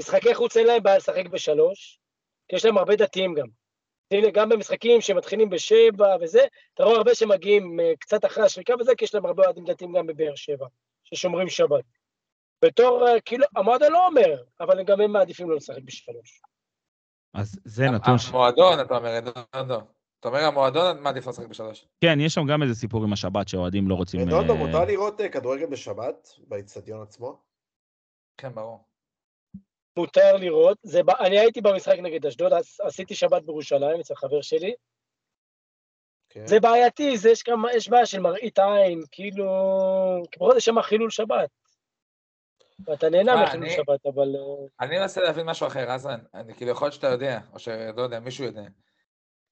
משחקי 0.00 0.34
חוץ 0.34 0.56
אין 0.56 0.66
להם 0.66 0.82
בעיה 0.82 0.96
לשחק 0.96 1.26
בשלוש, 1.32 1.98
כי 2.48 2.56
יש 2.56 2.64
להם 2.64 2.78
הרבה 2.78 2.96
דתיים 2.96 3.34
גם. 3.34 3.46
הנה, 4.10 4.30
גם 4.30 4.48
במשחקים 4.48 5.00
שמתחילים 5.00 5.50
בשבע 5.50 6.16
וזה, 6.20 6.40
אתה 6.74 6.84
רואה 6.84 6.96
הרבה 6.96 7.14
שמגיעים 7.14 7.80
אה, 7.80 7.92
קצת 8.00 8.24
אחרי 8.24 8.44
השריקה 8.44 8.74
וזה, 8.80 8.92
כי 8.94 9.04
יש 9.04 9.14
להם 9.14 9.26
הרבה 9.26 9.44
אוהדים 9.44 9.64
דתיים 9.64 9.92
גם 9.92 10.06
בבאר 10.06 10.34
שבע, 10.34 10.66
ששומרים 11.04 11.48
שבת. 11.48 11.84
בתור, 12.64 13.08
אה, 13.08 13.20
כאילו, 13.20 13.44
המועדון 13.56 13.92
לא 13.92 14.06
אומר, 14.06 14.42
אבל 14.60 14.82
גם 14.82 15.00
הם 15.00 15.12
מעדיפים 15.12 15.50
לא 15.50 15.56
לשחק 15.56 15.82
בשלוש. 15.84 16.42
אז 17.34 17.58
זה 17.64 17.90
נתון 17.90 18.18
ש... 18.18 18.28
המועדון, 18.28 18.80
אתה 18.80 18.96
אומר, 18.96 19.10
רדונדו. 19.10 19.80
אתה 20.20 20.28
אומר 20.28 20.40
המועדון, 20.40 21.00
מה 21.00 21.10
עדיף 21.10 21.26
לשחק 21.26 21.46
בשלוש? 21.46 21.86
כן, 22.00 22.18
יש 22.20 22.34
שם 22.34 22.46
גם 22.46 22.62
איזה 22.62 22.74
סיפור 22.74 23.04
עם 23.04 23.12
השבת 23.12 23.48
שאוהדים 23.48 23.88
לא 23.88 23.94
רוצים... 23.94 24.20
רדונדו, 24.20 24.52
אה, 24.52 24.58
מותר 24.58 24.84
לראות 24.84 25.20
כדורגל 25.32 25.66
בשבת 25.66 26.28
באיצטדיון 26.48 27.02
עצמו? 27.02 27.38
כן, 28.36 28.54
ברור. 28.54 28.84
מותר 29.96 30.36
לראות. 30.36 30.78
זה, 30.82 31.00
אני 31.20 31.38
הייתי 31.38 31.60
במשחק 31.60 31.98
נגד 31.98 32.26
אשדוד, 32.26 32.52
עש- 32.52 32.80
עשיתי 32.80 33.14
שבת 33.14 33.42
בירושלים 33.42 34.00
אצל 34.00 34.14
חבר 34.14 34.42
שלי. 34.42 34.74
כן. 36.28 36.46
זה 36.46 36.60
בעייתי, 36.60 37.16
זה 37.18 37.30
יש, 37.30 37.42
כמה, 37.42 37.72
יש 37.72 37.88
בעיה 37.88 38.06
של 38.06 38.20
מראית 38.20 38.58
עין, 38.58 39.02
כאילו... 39.10 39.44
זאת 40.38 40.56
יש 40.56 40.64
שם 40.64 40.82
חילול 40.82 41.10
שבת. 41.10 41.48
ואתה 42.86 43.08
נהנה 43.10 43.34
מה, 43.34 43.42
מחילול 43.44 43.64
אני- 43.66 43.74
שבת, 43.76 44.06
אבל... 44.06 44.36
אה, 44.36 44.86
אני 44.86 44.98
מנסה 44.98 45.20
להבין 45.20 45.46
משהו 45.46 45.66
אחר, 45.66 45.90
רזן. 45.90 46.18
אני 46.34 46.54
כאילו, 46.54 46.70
יכול 46.70 46.86
להיות 46.86 46.94
שאתה 46.94 47.06
יודע, 47.06 47.40
או 47.52 47.58
שלא 47.58 48.02
יודע, 48.02 48.20
מישהו 48.20 48.44
יודע. 48.44 48.62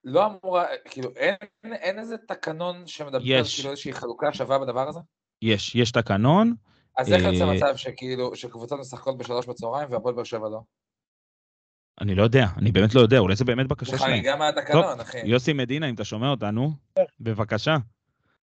לא 0.04 0.22
אמורה, 0.26 0.66
כאילו, 0.84 1.10
אין, 1.16 1.34
אין 1.64 1.98
איזה 1.98 2.18
תקנון 2.18 2.86
שמדבר 2.86 3.16
על 3.18 3.22
יש. 3.40 3.56
כאילו 3.56 3.70
איזושהי 3.70 3.92
חלוקה 3.92 4.32
שווה 4.32 4.58
בדבר 4.58 4.88
הזה? 4.88 5.00
יש, 5.42 5.74
יש 5.74 5.92
תקנון, 5.92 6.54
אז 6.98 7.12
איך 7.12 7.24
יוצא 7.24 7.44
אה, 7.44 7.54
מצב 7.54 7.76
שכאילו, 7.76 8.36
שקבוצות 8.36 8.80
משחקות 8.80 9.18
בשלוש 9.18 9.46
בצהריים 9.46 9.88
והפועל 9.90 10.14
באר 10.14 10.24
שבע 10.24 10.48
לא? 10.48 10.60
אני 12.00 12.14
לא 12.14 12.22
יודע, 12.22 12.46
אני 12.56 12.72
באמת 12.72 12.94
לא 12.94 13.00
יודע, 13.00 13.18
אולי 13.18 13.36
זה 13.36 13.44
באמת 13.44 13.68
בקשה 13.68 13.98
שלהם. 13.98 14.10
חריגה 14.10 14.36
מהתקנון, 14.36 15.00
אחי. 15.00 15.18
יוסי 15.24 15.52
מדינה, 15.52 15.88
אם 15.88 15.94
אתה 15.94 16.04
שומע 16.04 16.30
אותנו, 16.30 16.72
בבקשה, 17.20 17.76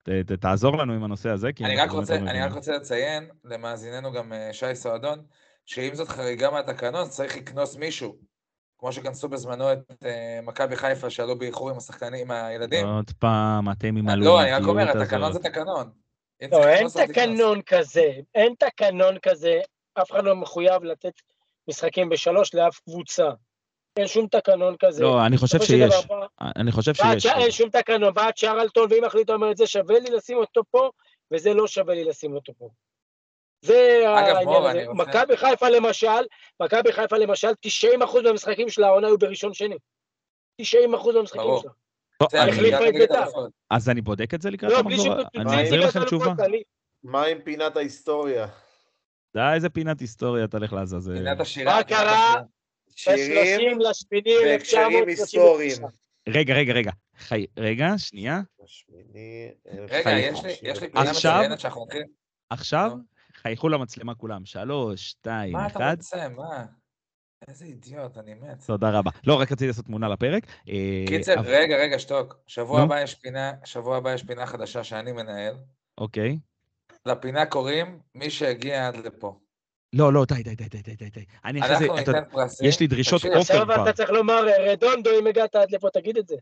ת, 0.02 0.08
ת, 0.08 0.32
תעזור 0.32 0.76
לנו 0.76 0.92
עם 0.92 1.04
הנושא 1.04 1.30
הזה, 1.30 1.52
כי 1.52 1.64
אני 1.64 1.76
רק 1.76 1.90
רוצה, 1.90 2.18
לא 2.18 2.30
אני. 2.30 2.42
רק 2.42 2.52
רוצה 2.52 2.72
לציין 2.72 3.28
למאזיננו 3.44 4.12
גם 4.12 4.32
אה, 4.32 4.52
שי 4.52 4.74
סועדון, 4.74 5.22
שאם 5.66 5.94
זאת 5.94 6.08
חריגה 6.08 6.50
מהתקנון, 6.50 7.08
צריך 7.08 7.36
לקנוס 7.36 7.76
מישהו. 7.76 8.16
כמו 8.78 8.92
שכנסו 8.92 9.28
בזמנו 9.28 9.72
את 9.72 9.78
אה, 10.04 10.40
מכבי 10.42 10.76
חיפה, 10.76 11.10
שעלו 11.10 11.38
באיחור 11.38 11.70
עם 11.70 11.76
השחקנים, 11.76 12.30
עם 12.30 12.30
הילדים. 12.30 12.86
עוד 12.86 13.10
פעם, 13.18 13.70
אתם 13.70 13.96
עם 13.96 14.08
לא, 14.08 14.42
אני 14.42 14.52
רק 14.52 14.62
אומר, 14.62 14.82
הלאומיות 14.82 14.96
התקנון 14.96 15.32
זה 15.32 15.38
הזאת. 15.38 15.46
תקנון. 15.46 16.03
לא, 16.42 16.68
אין. 16.68 16.86
תקנון 16.88 17.62
כזה, 17.62 18.12
אין 18.34 18.54
תקנון 18.58 19.18
כזה, 19.18 19.60
אף 19.94 20.10
אחד 20.10 20.24
לא 20.24 20.36
מחויב 20.36 20.84
לתת 20.84 21.12
משחקים 21.68 22.08
בשלוש 22.08 22.54
לאף 22.54 22.78
קבוצה. 22.78 23.28
אין 23.96 24.06
שום 24.06 24.26
תקנון 24.26 24.76
כזה. 24.78 25.02
לא, 25.02 25.26
אני 25.26 25.36
חושב 25.36 25.62
שיש. 25.62 26.04
דבר, 26.04 26.26
אני 26.56 26.72
חושב 26.72 26.94
שיש. 26.94 27.26
אין 27.26 27.50
שום 27.50 27.70
תקנון, 27.70 28.12
ועד 28.16 28.34
צ'רלטון, 28.34 28.86
ואם 28.90 29.04
החליטו 29.04 29.32
אומרת, 29.32 29.56
זה 29.56 29.66
שווה 29.66 29.98
לי 29.98 30.10
לשים 30.10 30.36
אותו 30.36 30.62
פה, 30.70 30.90
וזה 31.30 31.54
לא 31.54 31.66
שווה 31.66 31.94
לי 31.94 32.04
לשים 32.04 32.34
אותו 32.34 32.52
פה. 32.58 32.68
זה 33.64 34.08
העניין 34.08 34.62
הזה. 34.62 34.84
מכבי 34.92 35.36
חיפה 35.36 35.68
למשל, 35.68 36.24
מכבי 36.62 36.92
חיפה 36.92 37.16
למשל, 37.16 37.48
90% 38.02 38.22
מהמשחקים 38.24 38.68
של 38.68 38.84
העונה 38.84 39.06
היו 39.06 39.18
בראשון 39.18 39.54
שני. 39.54 39.76
90% 40.62 40.64
מהמשחקים. 41.14 41.42
שלה. 41.62 41.70
בית"ר. 42.22 43.46
אז 43.70 43.88
אני 43.88 44.00
בודק 44.00 44.34
את 44.34 44.42
זה 44.42 44.50
לקראת 44.50 44.72
לא, 44.72 44.78
המחזור. 44.78 45.14
אני 45.36 45.70
ליגת 45.70 45.84
לכם 45.84 46.04
תשובה. 46.04 46.32
מה 47.04 47.24
עם 47.26 47.38
פינת 47.44 47.76
ההיסטוריה? 47.76 48.46
די, 49.34 49.50
איזה 49.54 49.68
פינת 49.70 50.00
היסטוריה 50.00 50.46
תלך 50.46 50.72
לעזאזל. 50.72 51.14
פינת 51.18 51.40
השירה. 51.40 51.76
מה 51.76 51.82
קרה? 51.82 52.34
שירים 52.96 53.78
ב-30 53.78 53.88
לשמיני 53.90 54.34
והקשרים 54.46 55.04
1939. 55.08 55.62
היסטוריים. 55.62 55.82
רגע, 56.28 56.54
רגע, 56.54 56.72
רגע. 56.72 56.90
חי... 57.18 57.46
רגע, 57.56 57.88
שנייה. 57.96 58.40
רגע, 59.90 60.18
יש 60.18 60.82
לי, 60.82 60.88
פינה 60.90 61.10
עכשיו- 61.10 61.36
מצוינת 61.38 61.60
שאנחנו 61.60 61.84
נתחיל. 61.84 62.02
עכשיו. 62.50 62.92
חייכו 63.34 63.68
למצלמה 63.68 64.14
כולם. 64.14 64.44
שלוש, 64.44 65.10
שתיים, 65.10 65.52
מה 65.52 65.66
אתה 65.66 65.76
אחד. 65.78 65.94
רוצה? 65.96 66.28
מה? 66.28 66.64
איזה 67.48 67.64
אידיוט, 67.64 68.18
אני 68.18 68.34
מת. 68.34 68.62
תודה 68.66 68.90
רבה. 68.90 69.10
לא, 69.26 69.34
רק 69.34 69.52
רציתי 69.52 69.66
לעשות 69.66 69.84
תמונה 69.84 70.08
לפרק. 70.08 70.46
אה, 70.68 71.04
קיצר, 71.08 71.34
אבל- 71.34 71.54
רגע, 71.54 71.76
רגע, 71.76 71.98
שתוק. 71.98 72.36
שבוע 72.46 72.78
נו. 72.78 72.84
הבא 72.84 73.00
יש 73.00 73.14
פינה, 73.14 73.52
שבוע 73.64 73.96
הבא 73.96 74.14
יש 74.14 74.22
פינה 74.22 74.46
חדשה 74.46 74.84
שאני 74.84 75.12
מנהל. 75.12 75.56
אוקיי. 75.98 76.38
לפינה 77.06 77.46
קוראים 77.46 78.00
מי 78.14 78.30
שהגיע 78.30 78.86
עד 78.88 78.96
לפה. 78.96 79.38
לא, 79.92 80.12
לא, 80.12 80.24
די, 80.24 80.42
די, 80.42 80.54
די, 80.54 80.68
די, 80.68 80.94
די, 80.94 81.10
די. 81.10 81.24
אני 81.44 81.60
אחרי 81.60 81.76
זה, 81.76 81.86
אתה 82.02 82.12
פרסים. 82.30 82.68
יש 82.68 82.80
לי 82.80 82.86
דרישות 82.86 83.20
תקשיב, 83.20 83.36
אופי. 83.36 83.52
עכשיו 83.52 83.64
כבר. 83.64 83.82
אתה 83.82 83.92
צריך 83.92 84.10
לומר, 84.10 84.48
אה, 84.48 84.72
רדונדו, 84.72 85.10
אם 85.20 85.26
הגעת 85.26 85.54
עד 85.54 85.70
לפה, 85.70 85.88
תגיד 85.90 86.16
את 86.16 86.28
זה. 86.28 86.36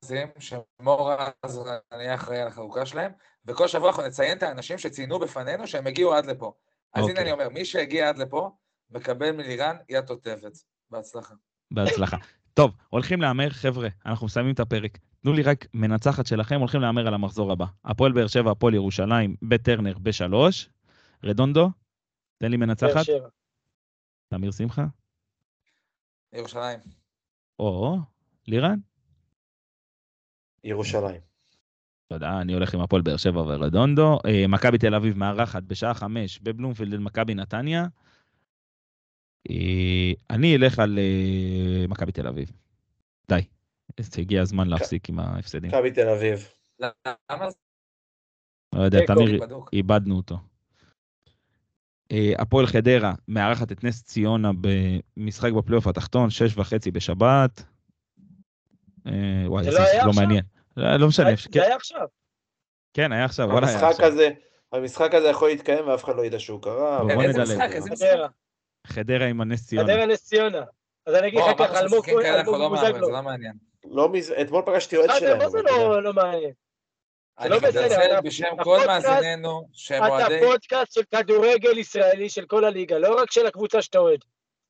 פרסים 0.00 0.28
שמור 0.38 1.12
אז 1.42 1.60
אני 1.92 2.02
אהיה 2.02 2.14
אחראי 2.14 2.40
על 2.40 2.48
החלוקה 2.48 2.86
שלהם, 2.86 3.12
וכל 3.46 3.68
שבוע 3.68 3.88
אנחנו 3.88 4.02
נציין 4.02 4.38
את 4.38 4.42
האנשים 4.42 4.78
שציינו 4.78 5.18
בפנינו 5.18 5.66
שהם 5.66 5.86
הגיעו 5.86 6.14
עד 6.14 6.26
לפה. 6.26 6.52
אז 6.94 7.02
הנה 7.02 7.10
אוקיי. 7.10 7.22
אני 7.24 7.32
אומר, 7.32 7.48
מי 7.48 7.64
שהגיע 7.64 8.08
עד 8.08 8.18
לפה, 8.18 8.50
מקבל 8.90 9.32
מלירן 9.32 9.76
יד 9.88 10.04
תותבת. 10.04 10.52
בהצלחה. 10.90 11.34
בהצלחה. 11.70 12.16
טוב, 12.54 12.76
הולכים 12.88 13.20
להמר, 13.20 13.50
חבר'ה, 13.50 13.88
אנחנו 14.06 14.26
מסיימים 14.26 14.54
את 14.54 14.60
הפרק. 14.60 14.98
תנו 15.22 15.32
לי 15.32 15.42
רק 15.42 15.66
מנצחת 15.74 16.26
שלכם, 16.26 16.60
הולכים 16.60 16.80
להמר 16.80 17.06
על 17.06 17.14
המחזור 17.14 17.52
הבא. 17.52 17.66
הפועל 17.84 18.12
באר 18.12 18.26
שבע, 18.26 18.50
הפועל 18.50 18.74
ירושלים, 18.74 19.36
בטרנר 19.42 19.98
בשלוש. 19.98 20.70
רדונדו, 21.24 21.70
תן 22.38 22.50
לי 22.50 22.56
מנצחת. 22.56 23.06
תמיר 24.28 24.50
שמחה. 24.50 24.86
ירושלים. 26.32 26.78
או, 27.58 27.96
לירן. 28.46 28.78
ירושלים. 30.64 31.20
תודה, 32.08 32.40
אני 32.40 32.52
הולך 32.52 32.74
עם 32.74 32.80
הפועל 32.80 33.02
באר 33.02 33.16
שבע 33.16 33.40
ורדונדו. 33.40 34.18
אה, 34.26 34.46
מכבי 34.48 34.78
תל 34.78 34.94
אביב 34.94 35.18
מארחת 35.18 35.62
בשעה 35.62 35.94
חמש 35.94 36.40
בבלומפילד 36.40 36.92
אל 36.92 36.98
מכבי 36.98 37.34
נתניה. 37.34 37.86
אה, 39.50 40.12
אני 40.30 40.56
אלך 40.56 40.78
על 40.78 40.98
אה, 40.98 41.86
מכבי 41.88 42.12
תל 42.12 42.26
אביב. 42.26 42.50
די. 43.28 43.40
הגיע 44.18 44.42
הזמן 44.42 44.68
להפסיק 44.68 45.08
עם 45.08 45.18
ההפסדים. 45.18 45.70
מכבי 45.70 45.90
תל 45.90 46.08
אביב. 46.08 46.48
למה 46.80 47.48
לא 48.74 48.82
יודע. 48.82 48.98
תמיר? 49.06 49.40
איבדנו 49.72 50.16
אותו. 50.16 50.38
אה, 52.12 52.32
הפועל 52.38 52.66
חדרה 52.66 53.14
מארחת 53.28 53.72
את 53.72 53.84
נס 53.84 54.02
ציונה 54.02 54.50
במשחק 54.60 55.52
בפלייאוף 55.52 55.86
התחתון, 55.86 56.30
שש 56.30 56.56
וחצי 56.56 56.90
בשבת. 56.90 57.62
וואי, 59.46 59.64
זה 59.64 59.70
לא 59.70 59.78
לא? 60.06 60.12
מעניין. 60.16 60.44
לא 60.76 60.96
לא 60.96 61.08
משנה, 61.08 61.30
זה 61.30 61.48
כן, 61.52 61.60
היה 61.60 61.76
עכשיו. 61.76 62.06
כן, 62.94 63.12
היה 63.12 63.24
עכשיו, 63.24 63.58
המשחק. 63.58 65.12
הזה, 65.14 65.28
יכול 65.28 65.48
להתקיים 65.48 65.88
ואף 65.88 66.04
אחד 66.04 66.16
לא 66.16 66.24
ידע 66.24 66.38
שהוא 66.38 66.62
קרה. 66.62 67.02
איזה. 67.22 67.42
משחק, 67.42 67.70
איזה 67.72 67.90
משחק? 67.90 68.08
חדרה. 68.88 69.26
עם 69.26 69.40
הנס 69.40 69.66
ציונה. 69.66 69.92
חדרה 69.92 70.06
נס 70.06 70.24
ציונה. 70.24 70.62
אז 71.06 71.14
אני 71.14 71.28
אגיד 71.28 71.40
בוא, 71.40 71.50
לך 71.50 71.58
ככה, 71.58 71.80
אלמוג 71.80 72.08
אלמוג 72.10 72.54
לא 72.56 72.76
זה 72.80 72.86
בוזגלו. 72.92 73.10
לא 73.10 73.22
מעניין. 73.22 73.52
לא 73.84 74.08
מז... 74.08 74.30
אתמול 74.30 74.62
פגשתי 74.66 74.96
אוהד 74.96 75.10
זה- 75.10 75.18
שלהם. 75.18 75.38
מה 75.38 75.48
זה 75.48 75.60
אתה. 75.60 75.70
לא 75.70 76.02
לא 76.02 76.12
מעניין? 76.12 76.52
אני 77.38 77.50
לא 77.50 77.58
בסדר, 77.58 77.68
מתנצל 77.86 78.12
אתה- 78.12 78.20
בשם 78.20 78.46
כל 78.64 78.78
מאזיננו 78.86 79.68
שהם 79.72 80.04
אתה 80.04 80.12
אוהדי... 80.12 80.40
פודקאסט 80.46 80.92
של 80.92 81.00
כדורגל 81.14 81.78
ישראלי 81.78 82.28
של 82.30 82.46
כל 82.46 82.64
הליגה, 82.64 82.98
לא 82.98 83.20
רק 83.22 83.30
של 83.30 83.46
הקבוצה 83.46 83.82
שאתה 83.82 83.98
אוהד. 83.98 84.18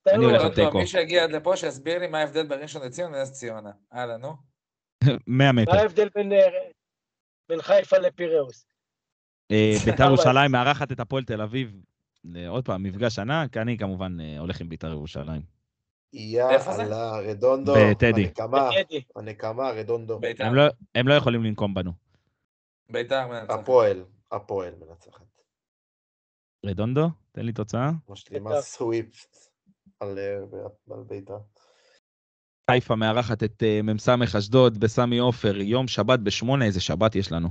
אתה 0.03 0.11
אני 0.15 0.25
הולך 0.25 0.41
לא- 0.41 0.47
על 0.47 0.55
תיקו. 0.55 0.79
מי 0.79 0.87
שהגיע 0.87 1.25
עד 1.25 1.31
לפה, 1.31 1.57
שיסביר 1.57 1.99
לי 1.99 2.07
מה 2.07 2.19
ההבדל 2.19 2.47
בין 2.47 2.61
ראשון 2.63 2.83
לציון 2.83 3.13
לנס 3.15 3.33
ציונה. 3.33 3.71
הלאה, 3.93 4.17
נו. 4.17 4.33
100 5.27 5.53
מטר. 5.53 5.73
מה 5.73 5.79
ההבדל 5.81 6.09
בין, 6.15 6.33
אה, 6.33 7.63
חיפה 7.63 7.99
לפיראוס? 7.99 8.67
אה, 9.53 9.73
ביתר 9.85 10.05
ירושלים 10.09 10.53
מארחת 10.53 10.93
את 10.93 11.01
הפועל 11.01 11.25
תל 11.25 11.41
אביב. 11.43 11.73
אה, 12.37 12.49
עוד 12.49 12.65
פעם, 12.65 12.83
מפגש 12.83 13.19
ענק, 13.19 13.57
אני 13.57 13.79
כמובן 13.79 14.21
אה, 14.21 14.39
הולך 14.39 14.61
עם 14.61 14.69
ביתר 14.69 14.91
ירושלים. 14.91 15.43
יאללה, 16.13 17.19
רדונדו. 17.19 17.75
בטדי. 17.91 18.25
הנקמה. 18.25 18.71
הנקמה, 19.17 19.71
רדונדו. 19.71 20.21
הם 20.39 20.55
לא- 20.55 20.63
הם 20.95 21.09
לא 21.09 21.15
יכולים 21.15 21.45
לנקום 21.45 21.75
בנו. 21.75 21.93
ביתר 22.91 23.27
מנצח. 23.27 23.55
הפועל, 23.55 24.05
הפועל 24.33 24.75
מנצחת. 24.75 25.27
רדונדו, 26.67 27.09
תן 27.33 27.43
לי 27.47 27.53
תוצאה. 27.53 27.91
משלימה. 28.09 28.61
סוויפט 28.61 29.37
על 30.01 30.19
אה, 30.19 30.95
על 30.97 31.03
ביתר. 31.07 31.39
חיפה 32.71 32.97
מארחת 32.97 33.43
את 33.43 33.63
מ"ס 33.85 34.09
אשדוד 34.39 34.79
בסמי 34.81 35.19
עופר, 35.19 35.57
יום 35.57 35.89
שבת 35.89 36.19
בשמונה, 36.21 36.65
איזה 36.65 36.81
שבת 36.81 37.15
יש 37.15 37.33
לנו. 37.33 37.49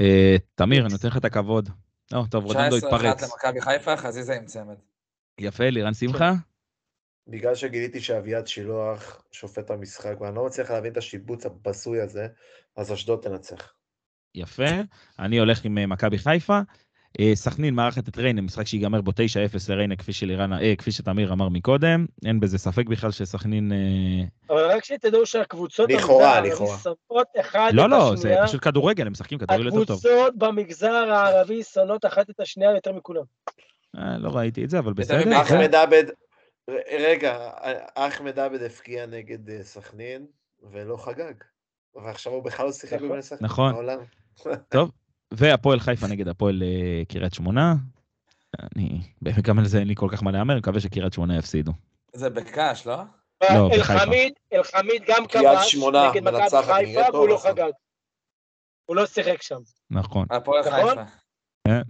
אה, 0.00 0.36
תמיר, 0.54 0.84
אני 0.84 0.92
נותן 0.92 1.08
לך 1.08 1.16
את 1.16 1.24
הכבוד. 1.24 1.68
לא, 2.12 2.22
טוב, 2.30 2.44
רודנדו 2.44 2.76
19-1 2.76 2.78
התפרץ. 2.78 3.22
למכבי 3.22 3.60
חיפה, 3.60 3.96
חזיזה 3.96 4.36
עם 4.36 4.44
צמד. 4.44 4.76
יפה, 5.38 5.70
לירן 5.70 5.94
שמחה? 5.94 6.32
בגלל 7.26 7.54
שגיליתי 7.54 8.00
שאביעד 8.00 8.46
שילוח 8.46 9.22
שופט 9.32 9.70
המשחק, 9.70 10.20
ואני 10.20 10.36
לא 10.36 10.46
מצליח 10.46 10.70
להבין 10.70 10.92
את 10.92 10.96
השיבוץ 10.96 11.46
הבזוי 11.46 12.00
הזה, 12.00 12.26
אז 12.76 12.92
אשדוד 12.92 13.20
תנצח. 13.22 13.74
יפה. 14.34 14.70
אני 15.18 15.38
הולך 15.38 15.64
עם 15.64 15.78
אה, 15.78 15.86
מכבי 15.86 16.18
חיפה. 16.18 16.60
אה, 17.20 17.32
סכנין 17.34 17.74
מארחת 17.74 18.08
את 18.08 18.18
ריינה, 18.18 18.40
משחק 18.40 18.66
שיגמר 18.66 19.00
בו 19.00 19.10
9-0 19.10 19.14
לריינה, 19.68 19.96
כפי 19.96 20.12
שלירן, 20.12 20.52
אה, 20.52 20.74
כפי 20.78 20.92
שתמיר 20.92 21.32
אמר 21.32 21.48
מקודם. 21.48 22.06
אין 22.26 22.40
בזה 22.40 22.58
ספק 22.58 22.86
בכלל 22.86 23.10
שסכנין... 23.10 23.72
אה, 23.72 24.54
אבל 24.54 24.70
רק 24.70 24.84
שתדעו 24.84 25.26
שהקבוצות 25.26 25.90
לכאורה, 25.90 26.40
לכאורה. 26.40 26.78
שונאות 26.78 27.26
אחד 27.40 27.70
לא, 27.74 27.84
את 27.84 27.90
לא, 27.90 28.12
זה 28.16 28.28
השנייה. 28.28 28.46
פשוט 28.46 28.64
כדורגל, 28.64 29.06
הם 29.06 29.12
משחקים 29.12 29.38
כדורגל 29.38 29.66
יותר 29.66 29.84
טוב. 29.84 29.96
הקבוצות 29.96 30.36
במגזר 30.38 30.92
הערבי 30.92 31.62
שונאות 31.62 32.04
אחת 32.06 32.30
את 32.30 32.40
השנייה 32.40 32.70
יותר 32.70 32.92
מכולם. 32.92 33.22
אה, 33.98 34.18
לא 34.18 34.30
ראיתי 34.36 34.64
את 34.64 34.70
זה, 34.70 34.78
אבל 34.78 34.92
זה 34.96 35.00
בסדר. 35.02 35.24
זה- 35.24 35.42
אחמד 35.42 35.74
עבד, 35.74 36.04
רגע, 37.00 37.50
אחמד 37.94 38.38
עבד 38.38 38.62
הפקיע 38.62 39.06
נגד 39.06 39.50
אה, 39.50 39.62
סכנין, 39.62 40.26
ולא 40.72 40.96
חגג. 40.96 41.34
ועכשיו 42.04 42.32
הוא 42.32 42.44
בכלל 42.44 42.66
לא 42.66 42.72
שיחק 42.72 42.92
נכון. 42.96 43.08
בבני 43.08 43.22
סכנין. 43.22 43.44
נכון. 43.44 43.72
מעולם. 43.72 43.98
והפועל 45.34 45.80
חיפה 45.80 46.06
נגד 46.06 46.28
הפועל 46.28 46.62
אה, 46.62 47.02
קריית 47.08 47.34
שמונה. 47.34 47.74
אני, 48.76 49.00
גם 49.46 49.58
על 49.58 49.66
זה 49.66 49.78
אין 49.78 49.88
לי 49.88 49.94
כל 49.96 50.08
כך 50.12 50.22
מה 50.22 50.30
להמר, 50.30 50.56
מקווה 50.56 50.80
שקריית 50.80 51.12
שמונה 51.12 51.38
יפסידו. 51.38 51.72
זה 52.12 52.30
בקאש, 52.30 52.86
לא? 52.86 52.96
לא, 53.42 53.68
בחיפה. 53.68 53.92
אלחמיד, 53.92 54.32
אלחמיד 54.52 55.02
גם 55.06 55.26
כבש 55.26 55.74
נגד 55.74 56.22
מכבי 56.22 56.62
חיפה, 56.62 57.00
והוא 57.12 57.28
לא 57.28 57.34
עכשיו. 57.34 57.52
חגג. 57.52 57.70
הוא 58.86 58.96
לא 58.96 59.06
שיחק 59.06 59.42
שם. 59.42 59.58
נכון. 59.90 60.26
הפועל 60.30 60.60
נכון? 60.60 61.04
חיפה. 61.68 61.80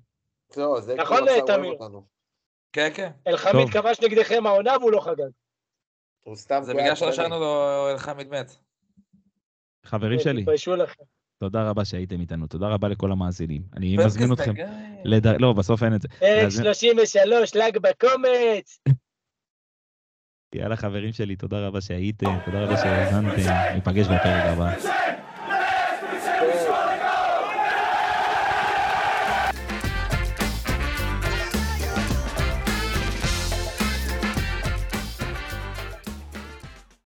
לא, 0.56 0.80
זה 0.80 0.94
נכון, 0.94 1.20
תמיר? 1.46 1.78
כן, 2.72 2.90
כן. 2.94 3.10
אלחמיד. 3.26 3.68
כבש 3.70 4.00
נגדכם 4.00 4.46
העונה 4.46 4.78
והוא 4.78 4.92
לא 4.92 5.00
חגג. 5.00 5.30
הוא 6.24 6.36
סתם 6.36 6.62
זה 6.62 6.74
בגלל 6.74 6.94
שלא. 6.94 7.12
שאלנו 7.12 7.38
לו 7.38 7.88
אלחמיד 7.90 8.28
מת. 8.28 8.56
חברים 9.84 10.20
שלי, 10.20 10.40
תתביישו 10.40 10.76
לכם. 10.76 11.02
תודה 11.42 11.62
רבה 11.70 11.84
שהייתם 11.84 12.20
איתנו, 12.20 12.46
תודה 12.46 12.68
רבה 12.68 12.88
לכל 12.88 13.12
המאזינים. 13.12 13.62
אני 13.76 13.96
מזמין 13.96 14.32
אתכם, 14.32 14.50
הגיא. 14.50 14.64
לד... 15.04 15.26
לא, 15.26 15.52
בסוף 15.52 15.82
אין 15.82 15.94
את 15.94 16.02
זה. 16.02 16.08
פרק 16.08 16.46
אז- 16.46 16.56
33, 16.56 17.54
ל"ג 17.56 17.78
בקומץ. 17.78 18.80
יאללה 20.54 20.76
חברים 20.76 21.12
שלי, 21.12 21.36
תודה 21.36 21.66
רבה 21.66 21.80
שהייתם, 21.80 22.38
תודה 22.44 22.64
רבה 22.64 22.76
שהאזנתם, 22.76 23.52
ניפגש 23.74 24.06
בפרק 24.06 24.44
הבא. 24.44 24.99